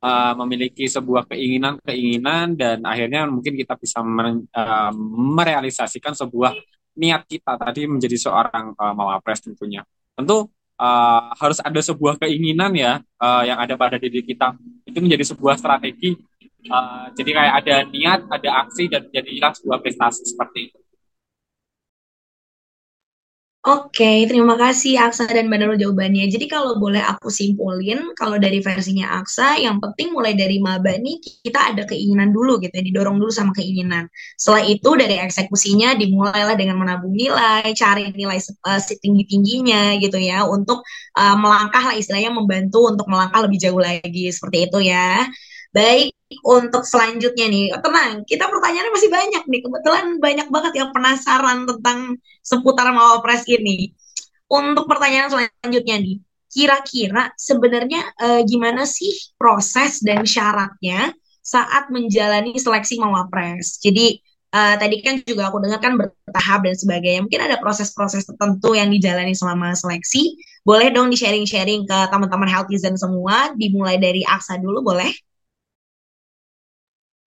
uh, 0.02 0.32
memiliki 0.44 0.88
sebuah 0.88 1.28
keinginan-keinginan 1.30 2.56
dan 2.56 2.78
akhirnya 2.86 3.28
mungkin 3.28 3.54
kita 3.54 3.76
bisa 3.76 4.00
uh, 4.02 4.92
merealisasikan 5.36 6.16
sebuah 6.16 6.56
niat 6.98 7.22
kita 7.26 7.54
tadi 7.56 7.86
menjadi 7.86 8.16
seorang 8.18 8.74
uh, 8.74 8.94
mawapres 8.96 9.44
tentunya. 9.44 9.86
Tentu 10.16 10.50
uh, 10.80 11.22
harus 11.36 11.58
ada 11.62 11.80
sebuah 11.80 12.18
keinginan 12.18 12.72
ya 12.74 13.00
uh, 13.20 13.42
yang 13.46 13.60
ada 13.60 13.76
pada 13.76 13.96
diri 14.00 14.24
kita 14.24 14.56
itu 14.88 14.98
menjadi 14.98 15.24
sebuah 15.36 15.60
strategi. 15.60 16.16
Uh, 16.68 17.08
jadi 17.16 17.30
kayak 17.32 17.54
ada 17.64 17.76
niat, 17.88 18.20
ada 18.28 18.50
aksi 18.66 18.84
dan 18.92 19.08
jadilah 19.08 19.52
sebuah 19.56 19.78
prestasi 19.80 20.28
seperti 20.28 20.68
itu. 20.68 20.78
Oke, 23.60 24.24
terima 24.24 24.56
kasih 24.56 24.96
Aksa 24.96 25.28
dan 25.28 25.52
Mbak 25.52 25.76
jawabannya. 25.84 26.32
Jadi 26.32 26.48
kalau 26.48 26.80
boleh 26.80 27.04
aku 27.04 27.28
simpulin, 27.28 28.16
kalau 28.16 28.40
dari 28.40 28.56
versinya 28.64 29.20
Aksa, 29.20 29.60
yang 29.60 29.76
penting 29.84 30.16
mulai 30.16 30.32
dari 30.32 30.56
maba 30.64 30.96
nih 30.96 31.20
kita 31.44 31.76
ada 31.76 31.84
keinginan 31.84 32.32
dulu 32.32 32.56
gitu 32.64 32.72
ya, 32.72 32.80
didorong 32.80 33.20
dulu 33.20 33.28
sama 33.28 33.52
keinginan. 33.52 34.08
Setelah 34.40 34.64
itu 34.64 34.90
dari 34.96 35.20
eksekusinya 35.20 35.92
dimulailah 35.92 36.56
dengan 36.56 36.80
menabung 36.80 37.12
nilai, 37.12 37.68
cari 37.76 38.08
nilai 38.16 38.40
uh, 38.64 38.80
setinggi-tingginya 38.80 40.00
gitu 40.00 40.16
ya, 40.16 40.48
untuk 40.48 40.80
uh, 41.20 41.36
melangkah 41.36 41.92
lah 41.92 41.94
istilahnya 42.00 42.32
membantu 42.32 42.88
untuk 42.88 43.12
melangkah 43.12 43.44
lebih 43.44 43.60
jauh 43.60 43.76
lagi, 43.76 44.32
seperti 44.32 44.72
itu 44.72 44.88
ya. 44.88 45.28
Baik, 45.70 46.10
untuk 46.42 46.82
selanjutnya 46.82 47.46
nih, 47.46 47.70
tenang, 47.78 48.26
kita 48.26 48.50
pertanyaannya 48.50 48.90
masih 48.90 49.10
banyak 49.10 49.42
nih. 49.46 49.60
Kebetulan 49.62 50.06
banyak 50.18 50.48
banget 50.50 50.72
yang 50.82 50.90
penasaran 50.90 51.62
tentang 51.66 52.18
seputar 52.42 52.90
Mawapres 52.90 53.46
ini. 53.46 53.94
Untuk 54.50 54.90
pertanyaan 54.90 55.30
selanjutnya 55.30 55.96
nih, 56.02 56.18
kira-kira 56.50 57.30
sebenarnya 57.38 58.02
eh, 58.18 58.42
gimana 58.42 58.82
sih 58.82 59.14
proses 59.38 60.02
dan 60.02 60.26
syaratnya 60.26 61.14
saat 61.38 61.86
menjalani 61.94 62.58
seleksi 62.58 62.98
Mawapres? 62.98 63.78
Jadi 63.78 64.18
uh, 64.54 64.74
tadi 64.74 64.98
kan 65.02 65.22
juga 65.22 65.50
aku 65.50 65.62
dengar 65.62 65.78
kan 65.78 65.94
bertahap 65.94 66.60
dan 66.66 66.74
sebagainya. 66.74 67.20
Mungkin 67.26 67.40
ada 67.46 67.56
proses-proses 67.62 68.26
tertentu 68.26 68.74
yang 68.74 68.90
dijalani 68.90 69.34
selama 69.34 69.74
seleksi. 69.74 70.38
Boleh 70.66 70.92
dong 70.92 71.08
di-sharing-sharing 71.08 71.86
ke 71.88 71.98
teman-teman 72.10 72.50
healthizen 72.50 72.98
semua, 72.98 73.54
dimulai 73.56 73.96
dari 73.96 74.26
Aksa 74.26 74.60
dulu 74.60 74.84
boleh? 74.84 75.10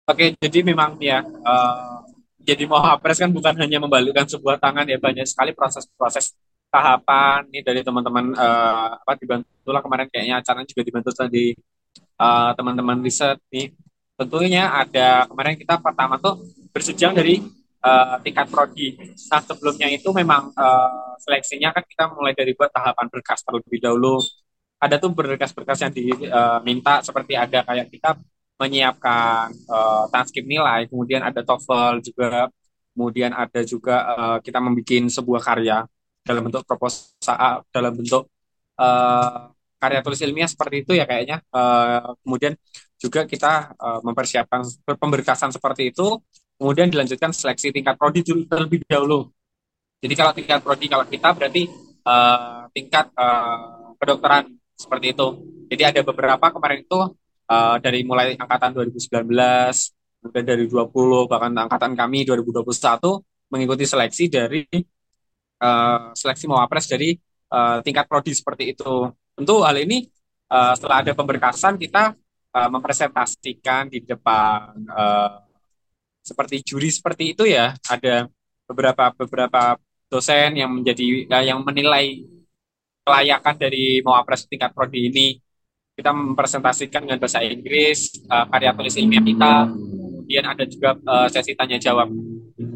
Oke, 0.08 0.40
jadi 0.40 0.64
memang 0.64 0.96
ya, 1.04 1.20
uh, 1.20 2.00
jadi 2.40 2.64
Mawapres 2.64 3.20
kan 3.20 3.28
bukan 3.28 3.60
hanya 3.60 3.76
membalikkan 3.84 4.24
sebuah 4.24 4.56
tangan 4.56 4.88
ya, 4.88 4.96
banyak 4.96 5.28
sekali 5.28 5.52
proses-proses 5.52 6.32
tahapan 6.72 7.44
nih 7.52 7.64
dari 7.64 7.82
teman-teman 7.84 8.32
uh, 8.36 9.00
apa 9.04 9.20
dibantu 9.20 9.68
lah 9.72 9.84
kemarin 9.84 10.08
kayaknya 10.08 10.40
acara 10.40 10.64
juga 10.68 10.82
dibantu 10.84 11.12
tadi 11.12 11.56
uh, 12.20 12.52
teman-teman 12.56 13.04
riset 13.04 13.36
nih. 13.52 13.76
Tentunya 14.16 14.72
ada 14.72 15.28
kemarin 15.28 15.60
kita 15.60 15.76
pertama 15.84 16.16
tuh 16.24 16.40
bersenjang 16.72 17.12
dari 17.12 17.44
uh, 17.84 18.16
tingkat 18.24 18.48
prodi. 18.48 18.96
Nah 19.28 19.42
sebelumnya 19.44 19.88
itu 19.92 20.10
memang 20.16 20.56
uh, 20.56 21.20
seleksinya 21.20 21.76
kan 21.76 21.84
kita 21.84 22.16
mulai 22.16 22.32
dari 22.32 22.56
buat 22.56 22.72
tahapan 22.72 23.12
berkas 23.12 23.44
terlebih 23.44 23.84
dahulu. 23.84 24.24
Ada 24.80 25.02
tuh 25.04 25.12
berkas-berkas 25.12 25.84
yang 25.84 25.94
diminta 25.94 27.02
seperti 27.04 27.34
ada 27.34 27.66
kayak 27.66 27.90
kita 27.90 28.16
menyiapkan 28.58 29.54
uh, 29.70 30.06
transkrip 30.10 30.46
nilai, 30.50 30.90
kemudian 30.90 31.22
ada 31.22 31.46
TOEFL 31.46 32.02
juga, 32.02 32.50
kemudian 32.98 33.32
ada 33.34 33.62
juga 33.62 33.96
uh, 34.10 34.38
kita 34.42 34.58
membuat 34.58 35.14
sebuah 35.14 35.42
karya 35.46 35.86
dalam 36.26 36.42
bentuk 36.50 36.66
proposal, 36.66 37.64
dalam 37.70 37.94
bentuk 37.94 38.26
uh, 38.82 39.54
karya 39.78 40.02
tulis 40.02 40.20
ilmiah 40.26 40.50
seperti 40.50 40.76
itu 40.84 40.92
ya 40.98 41.06
kayaknya. 41.06 41.38
Uh, 41.54 42.18
kemudian 42.26 42.58
juga 42.98 43.30
kita 43.30 43.78
uh, 43.78 44.02
mempersiapkan 44.02 44.66
pemberkasan 44.98 45.54
seperti 45.54 45.94
itu, 45.94 46.18
kemudian 46.58 46.90
dilanjutkan 46.90 47.30
seleksi 47.30 47.70
tingkat 47.70 47.94
prodi 47.96 48.26
terlebih 48.26 48.82
dahulu. 48.90 49.30
Jadi 50.02 50.14
kalau 50.18 50.34
tingkat 50.34 50.60
prodi 50.66 50.86
kalau 50.90 51.06
kita 51.06 51.30
berarti 51.34 51.70
uh, 52.06 52.66
tingkat 52.74 53.06
uh, 53.14 53.94
kedokteran 54.02 54.50
seperti 54.74 55.14
itu. 55.14 55.28
Jadi 55.70 55.84
ada 55.84 56.02
beberapa 56.02 56.46
kemarin 56.50 56.82
itu 56.86 57.00
uh, 57.48 57.76
dari 57.80 58.04
mulai 58.04 58.36
angkatan 58.36 58.76
2019, 58.76 59.28
kemudian 60.22 60.46
dari 60.46 60.66
20, 60.68 61.32
bahkan 61.32 61.52
angkatan 61.56 61.92
kami 61.96 62.28
2021 62.28 62.68
mengikuti 63.48 63.86
seleksi 63.88 64.28
dari 64.28 64.64
uh, 65.64 66.12
seleksi 66.12 66.46
mawapres 66.46 66.86
dari 66.92 67.16
uh, 67.52 67.80
tingkat 67.82 68.06
prodi 68.06 68.36
seperti 68.36 68.76
itu. 68.76 69.12
Tentu 69.38 69.56
hal 69.64 69.78
ini 69.80 70.04
uh, 70.52 70.74
setelah 70.76 71.06
ada 71.06 71.14
pemberkasan 71.16 71.80
kita 71.80 72.14
uh, 72.54 72.70
mempresentasikan 72.72 73.88
di 73.88 74.04
depan 74.04 74.76
uh, 74.92 75.44
seperti 76.24 76.60
juri 76.66 76.90
seperti 76.92 77.38
itu 77.38 77.48
ya. 77.48 77.72
Ada 77.88 78.28
beberapa 78.68 79.16
beberapa 79.16 79.80
dosen 80.12 80.60
yang 80.60 80.72
menjadi 80.72 81.28
yang 81.44 81.64
menilai 81.64 82.24
kelayakan 83.08 83.56
dari 83.56 84.04
mawapres 84.04 84.44
tingkat 84.52 84.76
prodi 84.76 85.08
ini 85.08 85.28
kita 85.98 86.14
mempresentasikan 86.14 87.10
dengan 87.10 87.18
bahasa 87.18 87.42
Inggris 87.42 88.22
uh, 88.30 88.46
karya 88.54 88.70
tulis 88.78 88.94
ilmiah 89.02 89.26
kita 89.26 89.54
kemudian 89.74 90.46
ada 90.46 90.64
juga 90.70 90.94
uh, 90.94 91.26
sesi 91.26 91.58
tanya 91.58 91.82
jawab. 91.82 92.14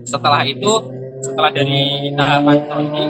Setelah 0.10 0.42
itu 0.50 0.72
setelah 1.22 1.54
dari 1.54 2.10
tahapan 2.18 2.58
ini 2.82 3.06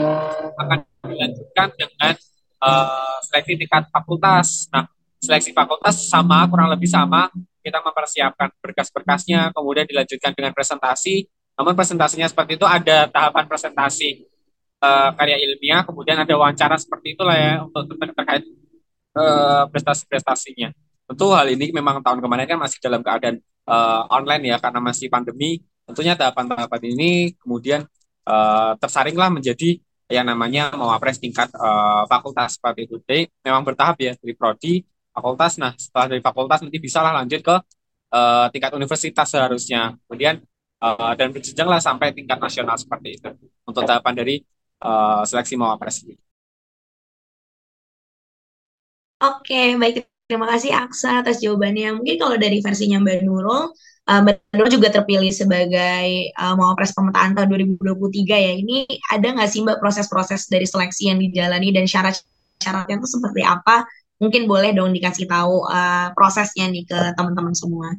akan 0.60 0.78
dilanjutkan 1.08 1.68
dengan 1.80 2.12
uh, 2.60 3.16
seleksi 3.24 3.56
tingkat 3.56 3.88
fakultas. 3.88 4.68
Nah 4.68 4.84
seleksi 5.16 5.56
fakultas 5.56 6.04
sama 6.12 6.44
kurang 6.44 6.68
lebih 6.68 6.92
sama. 6.92 7.32
Kita 7.62 7.80
mempersiapkan 7.80 8.52
berkas-berkasnya 8.60 9.54
kemudian 9.56 9.88
dilanjutkan 9.88 10.36
dengan 10.36 10.52
presentasi. 10.52 11.24
Namun 11.56 11.72
presentasinya 11.72 12.28
seperti 12.28 12.60
itu 12.60 12.66
ada 12.68 13.08
tahapan 13.08 13.48
presentasi 13.48 14.28
uh, 14.82 15.14
karya 15.16 15.38
ilmiah 15.40 15.86
kemudian 15.86 16.20
ada 16.20 16.34
wawancara 16.36 16.76
seperti 16.76 17.14
itulah 17.14 17.38
ya 17.38 17.62
untuk 17.64 17.96
terkait 17.96 18.44
uh, 19.16 19.64
prestasi-prestasinya. 19.68 20.72
Tentu 21.08 21.26
hal 21.36 21.48
ini 21.52 21.72
memang 21.74 22.00
tahun 22.00 22.24
kemarin 22.24 22.46
kan 22.48 22.58
masih 22.60 22.78
dalam 22.80 23.04
keadaan 23.04 23.36
uh, 23.68 24.08
online 24.08 24.54
ya 24.54 24.56
karena 24.58 24.80
masih 24.80 25.12
pandemi. 25.12 25.60
Tentunya 25.84 26.14
tahapan-tahapan 26.14 26.82
ini 26.94 27.34
kemudian 27.36 27.84
uh, 28.26 28.72
tersaringlah 28.78 29.28
menjadi 29.28 29.76
yang 30.12 30.28
namanya 30.28 30.72
mewapres 30.76 31.16
tingkat 31.16 31.48
uh, 31.56 32.04
fakultas 32.06 32.60
seperti 32.60 32.88
itu. 32.88 32.96
Jadi 33.04 33.28
memang 33.44 33.64
bertahap 33.64 33.96
ya 33.98 34.12
dari 34.16 34.34
prodi 34.36 34.84
fakultas. 35.12 35.56
Nah 35.56 35.72
setelah 35.76 36.16
dari 36.16 36.22
fakultas 36.24 36.60
nanti 36.60 36.78
bisa 36.78 37.00
lah 37.00 37.12
lanjut 37.22 37.40
ke 37.40 37.56
uh, 38.12 38.46
tingkat 38.52 38.72
universitas 38.76 39.28
seharusnya. 39.28 39.96
Kemudian 40.06 40.40
uh, 40.80 41.12
dan 41.16 41.32
berjenjang 41.32 41.68
sampai 41.80 42.12
tingkat 42.12 42.38
nasional 42.38 42.76
seperti 42.76 43.20
itu 43.20 43.30
untuk 43.64 43.82
tahapan 43.88 44.14
dari 44.16 44.36
uh, 44.84 45.22
seleksi 45.24 45.54
mewapres 45.56 46.04
ini. 46.04 46.14
Oke, 49.22 49.78
baik. 49.78 50.10
Terima 50.26 50.48
kasih 50.48 50.74
Aksa 50.74 51.22
atas 51.22 51.38
jawabannya. 51.38 52.00
Mungkin 52.00 52.16
kalau 52.18 52.34
dari 52.40 52.58
versinya 52.58 52.98
Mbak 52.98 53.22
Nurul, 53.22 53.70
uh, 54.08 54.20
Mbak 54.24 54.50
Nurul 54.56 54.70
juga 54.72 54.88
terpilih 54.90 55.30
sebagai 55.30 56.32
uh, 56.34 56.54
Mawapres 56.58 56.90
Pemetaan 56.96 57.36
tahun 57.38 57.52
2023 57.78 58.26
ya. 58.32 58.52
Ini 58.58 58.76
ada 59.12 59.26
nggak 59.30 59.50
sih 59.50 59.60
Mbak 59.62 59.78
proses-proses 59.78 60.50
dari 60.50 60.66
seleksi 60.66 61.12
yang 61.12 61.22
dijalani 61.22 61.70
dan 61.70 61.84
syarat-syaratnya 61.86 62.98
itu 62.98 63.08
seperti 63.12 63.46
apa? 63.46 63.86
Mungkin 64.18 64.48
boleh 64.50 64.74
dong 64.74 64.90
dikasih 64.90 65.30
tahu 65.30 65.68
uh, 65.70 66.10
prosesnya 66.16 66.66
nih 66.66 66.82
ke 66.88 66.98
teman-teman 67.14 67.54
semua. 67.54 67.94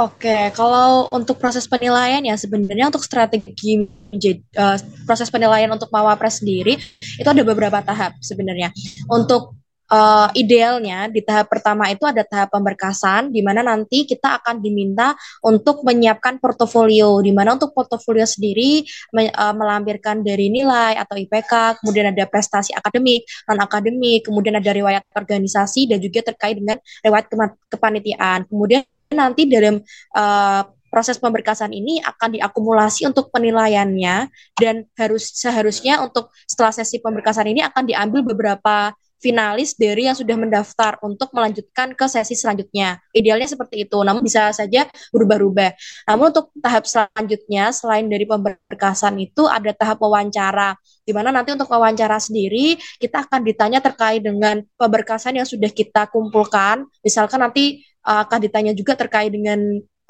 Oke, 0.00 0.50
kalau 0.56 1.06
untuk 1.14 1.38
proses 1.38 1.68
penilaian 1.68 2.24
ya 2.24 2.34
sebenarnya 2.34 2.90
untuk 2.90 3.04
strategi 3.06 3.86
uh, 3.86 4.78
proses 5.06 5.28
penilaian 5.30 5.70
untuk 5.70 5.92
Mawapres 5.94 6.42
sendiri 6.42 6.74
itu 7.20 7.28
ada 7.28 7.42
beberapa 7.46 7.78
tahap 7.84 8.18
sebenarnya. 8.18 8.72
Untuk 9.06 9.61
uh, 9.92 10.28
idealnya 10.32 11.06
di 11.12 11.20
tahap 11.20 11.52
pertama 11.52 11.92
itu 11.92 12.08
ada 12.08 12.24
tahap 12.24 12.56
pemberkasan 12.56 13.28
di 13.28 13.44
mana 13.44 13.60
nanti 13.60 14.08
kita 14.08 14.40
akan 14.40 14.64
diminta 14.64 15.12
untuk 15.44 15.84
menyiapkan 15.84 16.40
portofolio 16.40 17.20
di 17.20 17.30
mana 17.30 17.54
untuk 17.60 17.76
portofolio 17.76 18.24
sendiri 18.24 18.82
me, 19.12 19.28
uh, 19.28 19.52
melampirkan 19.52 20.24
dari 20.24 20.48
nilai 20.48 20.96
atau 20.96 21.20
IPK, 21.20 21.84
kemudian 21.84 22.10
ada 22.10 22.24
prestasi 22.24 22.72
akademik, 22.72 23.28
non 23.46 23.60
akademik, 23.60 24.24
kemudian 24.24 24.56
ada 24.56 24.72
riwayat 24.72 25.04
organisasi 25.12 25.92
dan 25.92 26.00
juga 26.00 26.32
terkait 26.32 26.56
dengan 26.56 26.80
riwayat 27.04 27.28
kepanitiaan. 27.68 28.48
Kemudian 28.48 28.82
nanti 29.12 29.44
dalam 29.44 29.84
uh, 30.16 30.62
proses 30.92 31.16
pemberkasan 31.16 31.72
ini 31.72 32.04
akan 32.04 32.36
diakumulasi 32.36 33.08
untuk 33.08 33.32
penilaiannya 33.32 34.28
dan 34.60 34.84
harus 35.00 35.32
seharusnya 35.32 36.04
untuk 36.04 36.28
setelah 36.44 36.72
sesi 36.76 37.00
pemberkasan 37.00 37.48
ini 37.48 37.64
akan 37.64 37.88
diambil 37.88 38.20
beberapa 38.20 38.92
finalis 39.22 39.78
dari 39.78 40.10
yang 40.10 40.18
sudah 40.18 40.34
mendaftar 40.34 40.98
untuk 41.06 41.30
melanjutkan 41.30 41.94
ke 41.94 42.10
sesi 42.10 42.34
selanjutnya. 42.34 42.98
Idealnya 43.14 43.46
seperti 43.46 43.86
itu, 43.86 43.94
namun 44.02 44.20
bisa 44.20 44.50
saja 44.50 44.90
berubah-ubah. 45.14 45.70
Namun 46.10 46.34
untuk 46.34 46.50
tahap 46.58 46.84
selanjutnya, 46.90 47.70
selain 47.70 48.10
dari 48.10 48.26
pemberkasan 48.26 49.22
itu 49.22 49.46
ada 49.46 49.70
tahap 49.70 50.02
wawancara, 50.02 50.74
di 51.06 51.14
mana 51.14 51.30
nanti 51.30 51.54
untuk 51.54 51.70
wawancara 51.70 52.18
sendiri 52.18 52.74
kita 52.98 53.30
akan 53.30 53.46
ditanya 53.46 53.78
terkait 53.78 54.26
dengan 54.26 54.58
pemberkasan 54.74 55.38
yang 55.38 55.46
sudah 55.46 55.70
kita 55.70 56.10
kumpulkan. 56.10 56.82
Misalkan 57.06 57.46
nanti 57.46 57.86
uh, 58.02 58.26
akan 58.26 58.38
ditanya 58.42 58.72
juga 58.74 58.98
terkait 58.98 59.30
dengan 59.30 59.58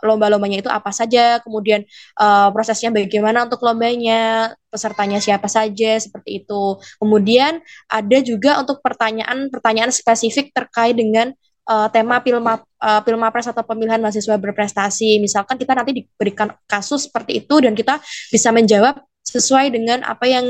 lomba-lombanya 0.03 0.61
itu 0.61 0.71
apa 0.71 0.91
saja, 0.91 1.39
kemudian 1.41 1.87
uh, 2.19 2.51
prosesnya 2.51 2.91
bagaimana 2.91 3.47
untuk 3.47 3.63
lombanya, 3.63 4.53
pesertanya 4.69 5.23
siapa 5.23 5.47
saja, 5.47 5.97
seperti 6.03 6.43
itu. 6.43 6.77
Kemudian 6.99 7.63
ada 7.87 8.19
juga 8.21 8.59
untuk 8.59 8.83
pertanyaan-pertanyaan 8.83 9.95
spesifik 9.95 10.51
terkait 10.51 10.99
dengan 10.99 11.31
uh, 11.71 11.89
tema 11.89 12.19
Pilma 12.19 12.59
uh, 12.59 13.01
Pilmapres 13.07 13.47
atau 13.47 13.63
pemilihan 13.63 14.03
mahasiswa 14.03 14.35
berprestasi. 14.35 15.23
Misalkan 15.23 15.57
kita 15.57 15.73
nanti 15.79 16.03
diberikan 16.03 16.51
kasus 16.67 17.07
seperti 17.07 17.47
itu 17.47 17.63
dan 17.63 17.79
kita 17.79 18.03
bisa 18.31 18.51
menjawab 18.51 18.99
sesuai 19.23 19.71
dengan 19.71 20.03
apa 20.03 20.27
yang 20.27 20.47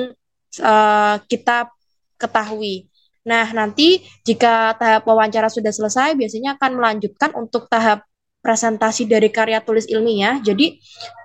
uh, 0.65 1.17
kita 1.29 1.69
ketahui. 2.17 2.89
Nah, 3.23 3.55
nanti 3.55 4.03
jika 4.27 4.75
tahap 4.75 5.07
wawancara 5.07 5.47
sudah 5.47 5.71
selesai, 5.71 6.19
biasanya 6.19 6.59
akan 6.59 6.71
melanjutkan 6.83 7.31
untuk 7.39 7.71
tahap 7.71 8.03
presentasi 8.43 9.07
dari 9.07 9.31
karya 9.31 9.63
tulis 9.63 9.87
ilmiah. 9.87 10.43
Jadi 10.43 10.77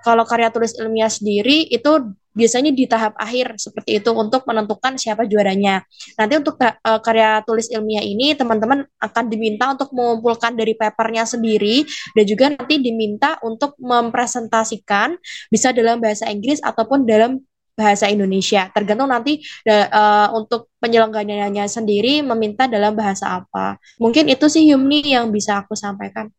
kalau 0.06 0.22
karya 0.22 0.48
tulis 0.54 0.72
ilmiah 0.78 1.10
sendiri 1.10 1.66
itu 1.68 2.14
biasanya 2.38 2.70
di 2.70 2.86
tahap 2.86 3.18
akhir 3.18 3.58
seperti 3.58 3.98
itu 3.98 4.14
untuk 4.14 4.46
menentukan 4.46 4.94
siapa 4.94 5.26
juaranya. 5.26 5.82
Nanti 6.14 6.38
untuk 6.38 6.54
uh, 6.62 7.00
karya 7.02 7.42
tulis 7.42 7.66
ilmiah 7.74 8.06
ini 8.06 8.38
teman-teman 8.38 8.86
akan 9.02 9.24
diminta 9.26 9.74
untuk 9.74 9.90
mengumpulkan 9.90 10.54
dari 10.54 10.78
papernya 10.78 11.26
sendiri 11.26 11.82
dan 12.14 12.24
juga 12.24 12.54
nanti 12.54 12.78
diminta 12.78 13.42
untuk 13.42 13.74
mempresentasikan 13.82 15.18
bisa 15.50 15.74
dalam 15.74 15.98
bahasa 15.98 16.30
Inggris 16.30 16.62
ataupun 16.62 17.02
dalam 17.02 17.42
bahasa 17.74 18.06
Indonesia. 18.06 18.70
Tergantung 18.70 19.10
nanti 19.10 19.42
uh, 19.66 20.30
untuk 20.34 20.70
penyelenggaranya 20.78 21.66
sendiri 21.66 22.22
meminta 22.22 22.70
dalam 22.70 22.94
bahasa 22.94 23.42
apa. 23.42 23.78
Mungkin 23.98 24.30
itu 24.30 24.46
sih 24.46 24.70
Yumni 24.70 25.02
yang 25.14 25.30
bisa 25.34 25.62
aku 25.62 25.74
sampaikan. 25.78 26.30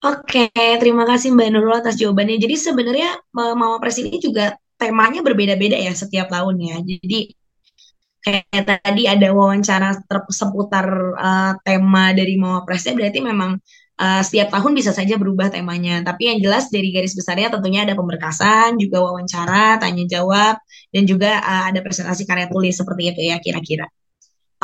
Oke, 0.00 0.48
terima 0.80 1.04
kasih 1.04 1.28
Mbak 1.36 1.48
Nurul 1.52 1.76
atas 1.76 2.00
jawabannya. 2.00 2.40
Jadi 2.40 2.56
sebenarnya 2.56 3.20
Mama 3.36 3.76
Pres 3.76 4.00
ini 4.00 4.16
juga 4.16 4.56
temanya 4.80 5.20
berbeda-beda 5.20 5.76
ya 5.76 5.92
setiap 5.92 6.32
tahun 6.32 6.56
ya. 6.56 6.76
Jadi 6.80 7.36
kayak 8.24 8.64
tadi 8.80 9.04
ada 9.04 9.28
wawancara 9.36 10.00
seputar 10.32 10.86
uh, 11.20 11.52
tema 11.60 12.16
dari 12.16 12.40
Mama 12.40 12.64
Presnya 12.64 12.96
berarti 12.96 13.20
memang 13.20 13.60
uh, 14.00 14.22
setiap 14.24 14.48
tahun 14.56 14.72
bisa 14.72 14.96
saja 14.96 15.20
berubah 15.20 15.52
temanya. 15.52 16.00
Tapi 16.00 16.32
yang 16.32 16.38
jelas 16.40 16.72
dari 16.72 16.88
garis 16.96 17.12
besarnya 17.12 17.52
tentunya 17.52 17.84
ada 17.84 17.92
pemberkasan, 17.92 18.80
juga 18.80 19.04
wawancara, 19.04 19.76
tanya 19.84 20.08
jawab, 20.08 20.64
dan 20.96 21.02
juga 21.04 21.44
uh, 21.44 21.68
ada 21.68 21.84
presentasi 21.84 22.24
karya 22.24 22.48
tulis 22.48 22.72
seperti 22.72 23.02
itu 23.12 23.20
ya 23.28 23.36
kira-kira. 23.36 23.84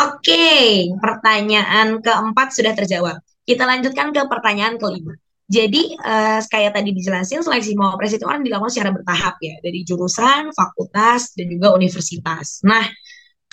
Oke, 0.01 0.88
pertanyaan 0.96 2.01
keempat 2.01 2.57
sudah 2.57 2.72
terjawab. 2.72 3.20
Kita 3.44 3.68
lanjutkan 3.68 4.16
ke 4.16 4.25
pertanyaan 4.25 4.81
kelima. 4.81 5.12
Jadi 5.47 5.95
uh, 6.03 6.43
kayak 6.43 6.75
tadi 6.75 6.91
dijelasin 6.91 7.39
seleksi 7.39 7.79
Mawapres 7.79 8.19
itu 8.19 8.27
kan 8.27 8.43
dilakukan 8.43 8.73
secara 8.75 8.91
bertahap 8.91 9.39
ya 9.39 9.55
dari 9.63 9.87
jurusan, 9.87 10.51
fakultas 10.51 11.39
dan 11.39 11.47
juga 11.47 11.71
universitas. 11.71 12.67
Nah 12.67 12.83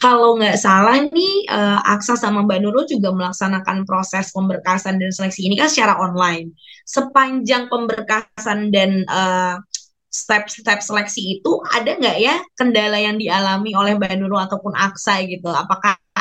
kalau 0.02 0.36
nggak 0.42 0.58
salah 0.58 1.00
nih 1.06 1.48
uh, 1.54 1.80
Aksa 1.86 2.18
sama 2.18 2.42
Mbak 2.44 2.60
Nurul 2.66 2.86
juga 2.90 3.14
melaksanakan 3.14 3.86
proses 3.86 4.34
pemberkasan 4.34 4.98
dan 4.98 5.14
seleksi 5.14 5.46
ini 5.46 5.56
kan 5.56 5.70
secara 5.70 6.02
online. 6.02 6.58
Sepanjang 6.84 7.70
pemberkasan 7.70 8.74
dan 8.74 9.06
uh, 9.08 9.62
step-step 10.10 10.82
seleksi 10.82 11.40
itu 11.40 11.62
ada 11.72 11.94
nggak 11.94 12.18
ya 12.20 12.42
kendala 12.58 12.98
yang 12.98 13.22
dialami 13.22 13.78
oleh 13.78 13.94
Mbak 13.96 14.18
Nurul 14.18 14.42
ataupun 14.42 14.74
Aksa 14.74 15.22
gitu? 15.30 15.48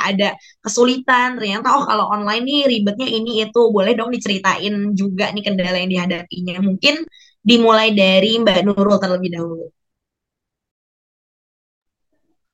Ada 0.08 0.28
kesulitan 0.64 1.38
ternyata 1.38 1.68
oh 1.78 1.84
kalau 1.90 2.04
online 2.14 2.42
nih 2.48 2.60
ribetnya 2.72 3.08
ini 3.18 3.30
itu 3.44 3.60
boleh 3.76 3.92
dong 3.98 4.10
diceritain 4.14 4.74
juga 5.00 5.24
nih 5.34 5.42
kendala 5.46 5.76
yang 5.82 5.90
dihadapinya 5.94 6.54
mungkin 6.62 6.94
dimulai 7.42 7.88
dari 7.94 8.38
Mbak 8.42 8.58
Nurul 8.66 8.98
terlebih 9.02 9.30
dahulu. 9.34 9.66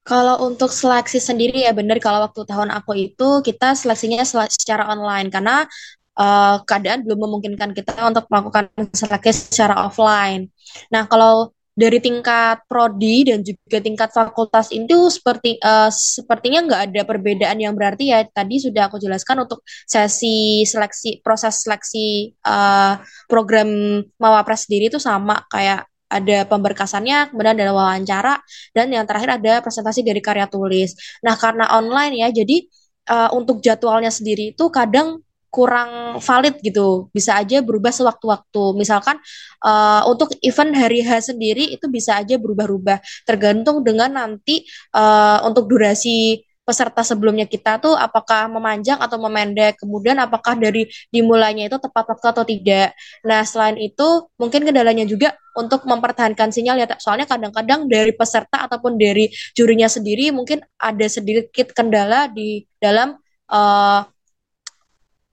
Kalau 0.09 0.41
untuk 0.49 0.73
seleksi 0.73 1.21
sendiri 1.21 1.69
ya 1.69 1.77
benar 1.77 2.01
kalau 2.01 2.25
waktu 2.25 2.41
tahun 2.49 2.73
aku 2.73 2.93
itu 2.97 3.29
kita 3.45 3.77
seleksinya 3.77 4.25
secara 4.49 4.89
online 4.89 5.29
karena 5.29 5.69
uh, 6.17 6.65
keadaan 6.65 7.05
belum 7.05 7.29
memungkinkan 7.29 7.71
kita 7.77 7.93
untuk 8.09 8.25
melakukan 8.33 8.73
seleksi 8.97 9.53
secara 9.53 9.87
offline. 9.87 10.49
Nah, 10.89 11.05
kalau 11.07 11.53
dari 11.79 12.03
tingkat 12.03 12.67
prodi 12.67 13.31
dan 13.31 13.47
juga 13.47 13.79
tingkat 13.79 14.11
fakultas 14.11 14.75
itu 14.75 15.07
seperti 15.15 15.63
uh, 15.63 15.87
sepertinya 15.95 16.67
nggak 16.67 16.83
ada 16.91 17.03
perbedaan 17.07 17.59
yang 17.63 17.79
berarti 17.79 18.11
ya 18.11 18.27
tadi 18.27 18.59
sudah 18.59 18.91
aku 18.91 18.99
jelaskan 18.99 19.47
untuk 19.47 19.63
sesi 19.87 20.67
seleksi 20.67 21.23
proses 21.23 21.63
seleksi 21.63 22.35
uh, 22.43 22.99
program 23.31 24.03
mawapres 24.19 24.67
sendiri 24.67 24.91
itu 24.91 24.99
sama 24.99 25.47
kayak 25.47 25.87
ada 26.09 26.49
pemberkasannya, 26.49 27.31
kemudian 27.31 27.53
ada 27.53 27.69
wawancara, 27.77 28.41
dan 28.73 28.89
yang 28.89 29.05
terakhir 29.05 29.29
ada 29.29 29.61
presentasi 29.61 30.01
dari 30.01 30.25
karya 30.25 30.49
tulis. 30.49 30.97
Nah, 31.21 31.37
karena 31.37 31.69
online 31.69 32.25
ya, 32.25 32.33
jadi 32.33 32.65
uh, 33.13 33.31
untuk 33.37 33.61
jadwalnya 33.61 34.09
sendiri 34.09 34.57
itu 34.57 34.65
kadang 34.73 35.21
kurang 35.49 36.21
valid 36.21 36.61
gitu. 36.61 37.09
Bisa 37.13 37.41
aja 37.41 37.61
berubah 37.65 37.93
sewaktu-waktu. 37.93 38.65
Misalkan 38.77 39.17
uh, 39.65 40.05
untuk 40.09 40.33
event 40.45 40.73
hari 40.77 41.01
H 41.05 41.33
sendiri 41.33 41.73
itu 41.73 41.89
bisa 41.89 42.21
aja 42.21 42.37
berubah-ubah. 42.37 43.01
Tergantung 43.25 43.83
dengan 43.83 44.13
nanti 44.15 44.65
uh, 44.93 45.45
untuk 45.49 45.69
durasi 45.69 46.45
peserta 46.69 47.01
sebelumnya 47.01 47.49
kita 47.49 47.81
tuh 47.81 47.97
apakah 47.97 48.45
memanjang 48.53 49.01
atau 49.01 49.17
memendek. 49.17 49.81
Kemudian 49.81 50.21
apakah 50.21 50.53
dari 50.53 50.85
dimulainya 51.09 51.73
itu 51.73 51.81
tepat 51.81 52.13
waktu 52.13 52.27
atau 52.29 52.45
tidak. 52.45 52.93
Nah 53.25 53.41
selain 53.49 53.81
itu 53.81 54.29
mungkin 54.37 54.69
kendalanya 54.69 55.09
juga 55.09 55.33
untuk 55.57 55.89
mempertahankan 55.89 56.53
sinyal 56.53 56.77
ya 56.77 56.87
soalnya 57.01 57.25
kadang-kadang 57.25 57.89
dari 57.89 58.13
peserta 58.13 58.69
ataupun 58.69 59.01
dari 59.01 59.33
jurinya 59.57 59.89
sendiri 59.89 60.31
mungkin 60.31 60.61
ada 60.77 61.09
sedikit 61.09 61.73
kendala 61.75 62.31
di 62.31 62.63
dalam 62.79 63.17
uh, 63.51 64.07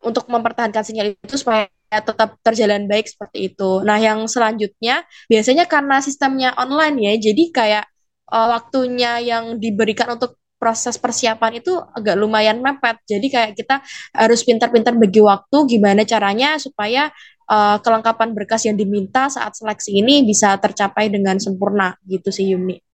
untuk 0.06 0.30
mempertahankan 0.30 0.86
sinyal 0.86 1.18
itu 1.18 1.36
supaya 1.36 1.68
tetap 1.90 2.38
terjalan 2.46 2.86
baik 2.86 3.10
seperti 3.10 3.54
itu. 3.54 3.82
Nah, 3.82 3.98
yang 3.98 4.26
selanjutnya 4.30 5.04
biasanya 5.28 5.66
karena 5.66 5.98
sistemnya 6.00 6.54
online 6.56 6.98
ya, 7.02 7.14
jadi 7.32 7.44
kayak 7.50 7.86
uh, 8.30 8.48
waktunya 8.54 9.22
yang 9.22 9.58
diberikan 9.58 10.14
untuk 10.14 10.38
proses 10.56 10.96
persiapan 10.98 11.62
itu 11.62 11.76
agak 11.94 12.16
lumayan 12.16 12.64
mepet. 12.64 12.98
Jadi 13.06 13.28
kayak 13.30 13.52
kita 13.58 13.84
harus 14.16 14.42
pintar-pintar 14.42 14.96
bagi 14.96 15.22
waktu 15.22 15.58
gimana 15.68 16.08
caranya 16.08 16.58
supaya 16.58 17.12
uh, 17.50 17.78
kelengkapan 17.82 18.34
berkas 18.34 18.66
yang 18.66 18.78
diminta 18.80 19.30
saat 19.30 19.54
seleksi 19.54 20.02
ini 20.02 20.26
bisa 20.26 20.56
tercapai 20.58 21.12
dengan 21.12 21.38
sempurna 21.38 21.94
gitu 22.08 22.32
sih 22.34 22.56
Yumi. 22.56 22.85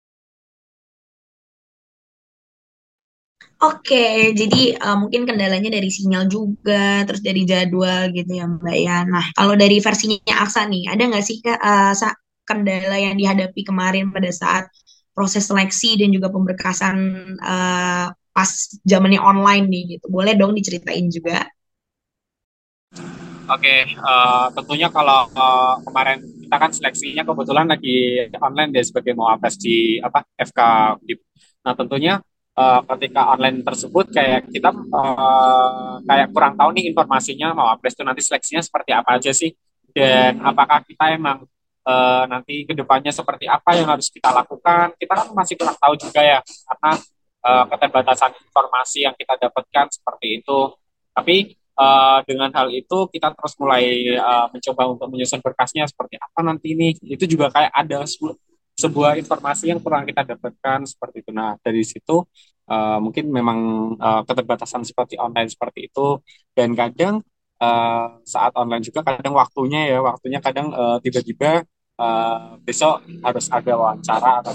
Oke, 3.61 4.33
jadi 4.33 4.73
uh, 4.81 4.97
mungkin 4.97 5.29
kendalanya 5.29 5.69
dari 5.69 5.85
sinyal 5.85 6.25
juga, 6.25 7.05
terus 7.05 7.21
dari 7.21 7.45
jadwal 7.45 8.09
gitu 8.09 8.33
ya 8.33 8.49
Mbak 8.49 8.77
ya. 8.81 9.05
Nah, 9.05 9.21
kalau 9.37 9.53
dari 9.53 9.77
versinya 9.77 10.17
Aksa 10.41 10.65
nih, 10.65 10.89
ada 10.89 11.05
nggak 11.05 11.21
sih 11.21 11.37
uh, 11.45 11.93
kendala 12.41 12.97
yang 12.97 13.21
dihadapi 13.21 13.61
kemarin 13.61 14.09
pada 14.09 14.33
saat 14.33 14.65
proses 15.13 15.45
seleksi 15.45 15.93
dan 16.01 16.09
juga 16.09 16.33
pemberkasan 16.33 16.97
uh, 17.37 18.09
pas 18.33 18.49
zamannya 18.81 19.21
online 19.21 19.69
nih 19.69 19.83
gitu? 19.93 20.09
Boleh 20.09 20.33
dong 20.33 20.57
diceritain 20.57 21.05
juga? 21.13 21.45
Oke, 23.45 23.93
uh, 23.93 24.49
tentunya 24.57 24.89
kalau 24.89 25.29
uh, 25.37 25.77
kemarin 25.85 26.17
kita 26.23 26.55
kan 26.57 26.71
seleksinya 26.73 27.21
kebetulan 27.21 27.69
lagi 27.69 28.25
online 28.41 28.73
deh 28.73 28.81
sebagai 28.81 29.13
mau 29.13 29.29
apes 29.29 29.61
di 29.61 30.01
apa 30.01 30.25
FK. 30.33 30.59
Nah 31.61 31.73
tentunya 31.77 32.17
uh, 32.55 32.81
ketika 32.95 33.21
online 33.31 33.63
tersebut 33.63 34.11
kayak 34.11 34.47
kita 34.51 34.69
uh, 34.71 35.99
kayak 36.03 36.27
kurang 36.31 36.53
tahu 36.59 36.69
nih 36.75 36.91
informasinya 36.91 37.55
mau 37.55 37.67
apres 37.71 37.95
itu 37.95 38.03
nanti 38.03 38.21
seleksinya 38.23 38.61
seperti 38.63 38.91
apa 38.95 39.19
aja 39.19 39.31
sih. 39.31 39.51
Dan 39.91 40.39
apakah 40.39 40.87
kita 40.87 41.11
emang 41.11 41.43
uh, 41.83 42.23
nanti 42.27 42.63
ke 42.63 42.71
depannya 42.71 43.11
seperti 43.11 43.47
apa 43.47 43.75
yang 43.75 43.87
harus 43.91 44.07
kita 44.07 44.31
lakukan. 44.31 44.95
Kita 44.95 45.13
kan 45.13 45.27
masih 45.35 45.55
kurang 45.59 45.77
tahu 45.77 45.93
juga 45.99 46.21
ya 46.23 46.39
karena 46.41 46.91
uh, 47.43 47.63
keterbatasan 47.67 48.31
informasi 48.39 49.03
yang 49.07 49.15
kita 49.15 49.35
dapatkan 49.35 49.85
seperti 49.91 50.41
itu. 50.43 50.59
Tapi 51.11 51.59
uh, 51.75 52.19
dengan 52.23 52.49
hal 52.55 52.71
itu 52.71 52.97
kita 53.11 53.35
terus 53.35 53.53
mulai 53.59 54.15
uh, 54.15 54.47
mencoba 54.47 54.83
untuk 54.95 55.07
menyusun 55.11 55.43
berkasnya 55.43 55.83
seperti 55.87 56.15
apa 56.21 56.39
nanti 56.39 56.71
ini 56.71 56.95
itu 57.03 57.25
juga 57.27 57.51
kayak 57.51 57.71
ada 57.73 58.07
sebuah 58.81 59.11
informasi 59.21 59.69
yang 59.69 59.79
kurang 59.83 60.03
kita 60.09 60.25
dapatkan 60.25 60.79
seperti 60.89 61.21
itu. 61.21 61.31
Nah 61.31 61.53
dari 61.61 61.83
situ 61.85 62.25
uh, 62.71 62.97
mungkin 62.97 63.29
memang 63.29 63.59
uh, 64.01 64.21
keterbatasan 64.25 64.81
seperti 64.81 65.15
online 65.21 65.49
seperti 65.53 65.87
itu 65.89 66.17
dan 66.57 66.73
kadang 66.73 67.21
uh, 67.61 68.07
saat 68.25 68.51
online 68.57 68.81
juga 68.81 69.05
kadang 69.05 69.37
waktunya 69.37 69.93
ya 69.93 69.99
waktunya 70.01 70.39
kadang 70.41 70.73
tiba 70.73 71.21
tiba-tiba 71.21 71.51
uh, 72.01 72.57
besok 72.65 73.05
harus 73.21 73.45
ada 73.53 73.73
wawancara 73.77 74.31
atau 74.41 74.53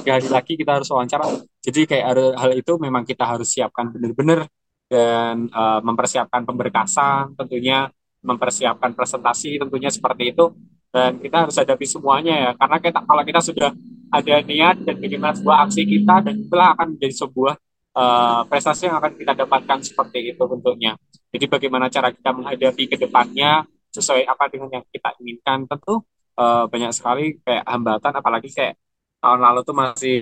tiga 0.00 0.12
hari 0.22 0.28
lagi 0.30 0.52
kita 0.54 0.78
harus 0.78 0.88
wawancara. 0.90 1.26
Jadi 1.66 1.80
kayak 1.90 2.06
hal 2.38 2.52
itu 2.54 2.72
memang 2.78 3.02
kita 3.02 3.26
harus 3.26 3.50
siapkan 3.50 3.90
benar-benar 3.90 4.46
dan 4.86 5.50
uh, 5.50 5.82
mempersiapkan 5.82 6.46
pemberkasan 6.46 7.34
tentunya 7.34 7.90
mempersiapkan 8.22 8.92
presentasi 8.96 9.60
tentunya 9.60 9.90
seperti 9.90 10.32
itu. 10.32 10.52
Dan 10.92 11.20
kita 11.20 11.44
harus 11.44 11.56
hadapi 11.58 11.84
semuanya 11.84 12.34
ya. 12.34 12.50
Karena 12.56 12.76
kita 12.80 13.00
kalau 13.04 13.22
kita 13.26 13.40
sudah 13.44 13.70
ada 14.08 14.34
niat 14.40 14.76
dan 14.86 14.96
bagaimana 14.96 15.34
sebuah 15.34 15.56
aksi 15.68 15.82
kita 15.84 16.14
dan 16.24 16.34
itulah 16.40 16.68
akan 16.72 16.86
menjadi 16.96 17.14
sebuah 17.26 17.54
uh, 17.96 18.40
prestasi 18.46 18.88
yang 18.88 18.96
akan 19.02 19.12
kita 19.18 19.32
dapatkan 19.34 19.78
seperti 19.82 20.18
itu 20.32 20.42
bentuknya. 20.46 20.94
Jadi 21.32 21.44
bagaimana 21.50 21.90
cara 21.90 22.14
kita 22.14 22.30
menghadapi 22.32 22.84
ke 22.88 22.96
depannya 22.96 23.66
sesuai 23.90 24.28
apa 24.28 24.44
dengan 24.52 24.80
yang 24.80 24.84
kita 24.88 25.10
inginkan 25.20 25.64
tentu 25.64 26.04
uh, 26.36 26.64
banyak 26.68 26.92
sekali 26.92 27.40
kayak 27.40 27.64
hambatan 27.64 28.12
apalagi 28.12 28.48
kayak 28.52 28.76
tahun 29.20 29.40
lalu 29.40 29.60
tuh 29.64 29.76
masih 29.76 30.16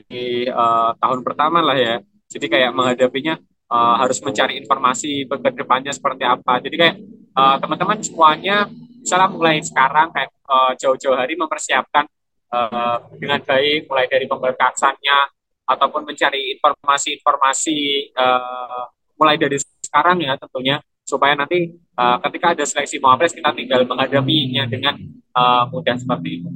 uh, 0.49 0.95
tahun 0.97 1.21
pertama 1.27 1.61
lah 1.61 1.77
ya. 1.77 2.01
Jadi 2.31 2.47
kayak 2.51 2.71
menghadapinya 2.73 3.39
uh, 3.69 3.95
harus 4.01 4.19
mencari 4.25 4.59
informasi 4.59 5.29
ke 5.29 5.51
depannya 5.55 5.93
seperti 5.93 6.25
apa. 6.25 6.63
Jadi 6.63 6.77
kayak 6.79 6.97
teman-teman 7.35 7.99
uh, 7.99 8.05
semuanya 8.05 8.57
misalnya 9.03 9.29
mulai 9.29 9.59
sekarang 9.61 10.09
kayak 10.15 10.31
uh, 10.47 10.73
jauh-jauh 10.79 11.19
hari 11.19 11.35
mempersiapkan 11.35 12.07
uh, 12.55 12.97
dengan 13.19 13.43
baik 13.43 13.91
mulai 13.91 14.07
dari 14.07 14.25
pemberkasannya 14.25 15.19
ataupun 15.65 16.09
mencari 16.09 16.57
informasi-informasi 16.57 17.79
uh, 18.17 18.85
mulai 19.19 19.37
dari 19.37 19.59
sekarang 19.59 20.23
ya 20.25 20.37
tentunya 20.39 20.77
supaya 21.05 21.37
nanti 21.37 21.69
uh, 22.01 22.17
ketika 22.29 22.57
ada 22.57 22.65
seleksi 22.65 22.97
Mawapres 22.97 23.37
kita 23.37 23.53
tinggal 23.53 23.85
menghadapinya 23.85 24.65
dengan 24.65 24.97
uh, 25.37 25.69
mudah 25.69 25.97
seperti 26.01 26.41
itu. 26.41 26.51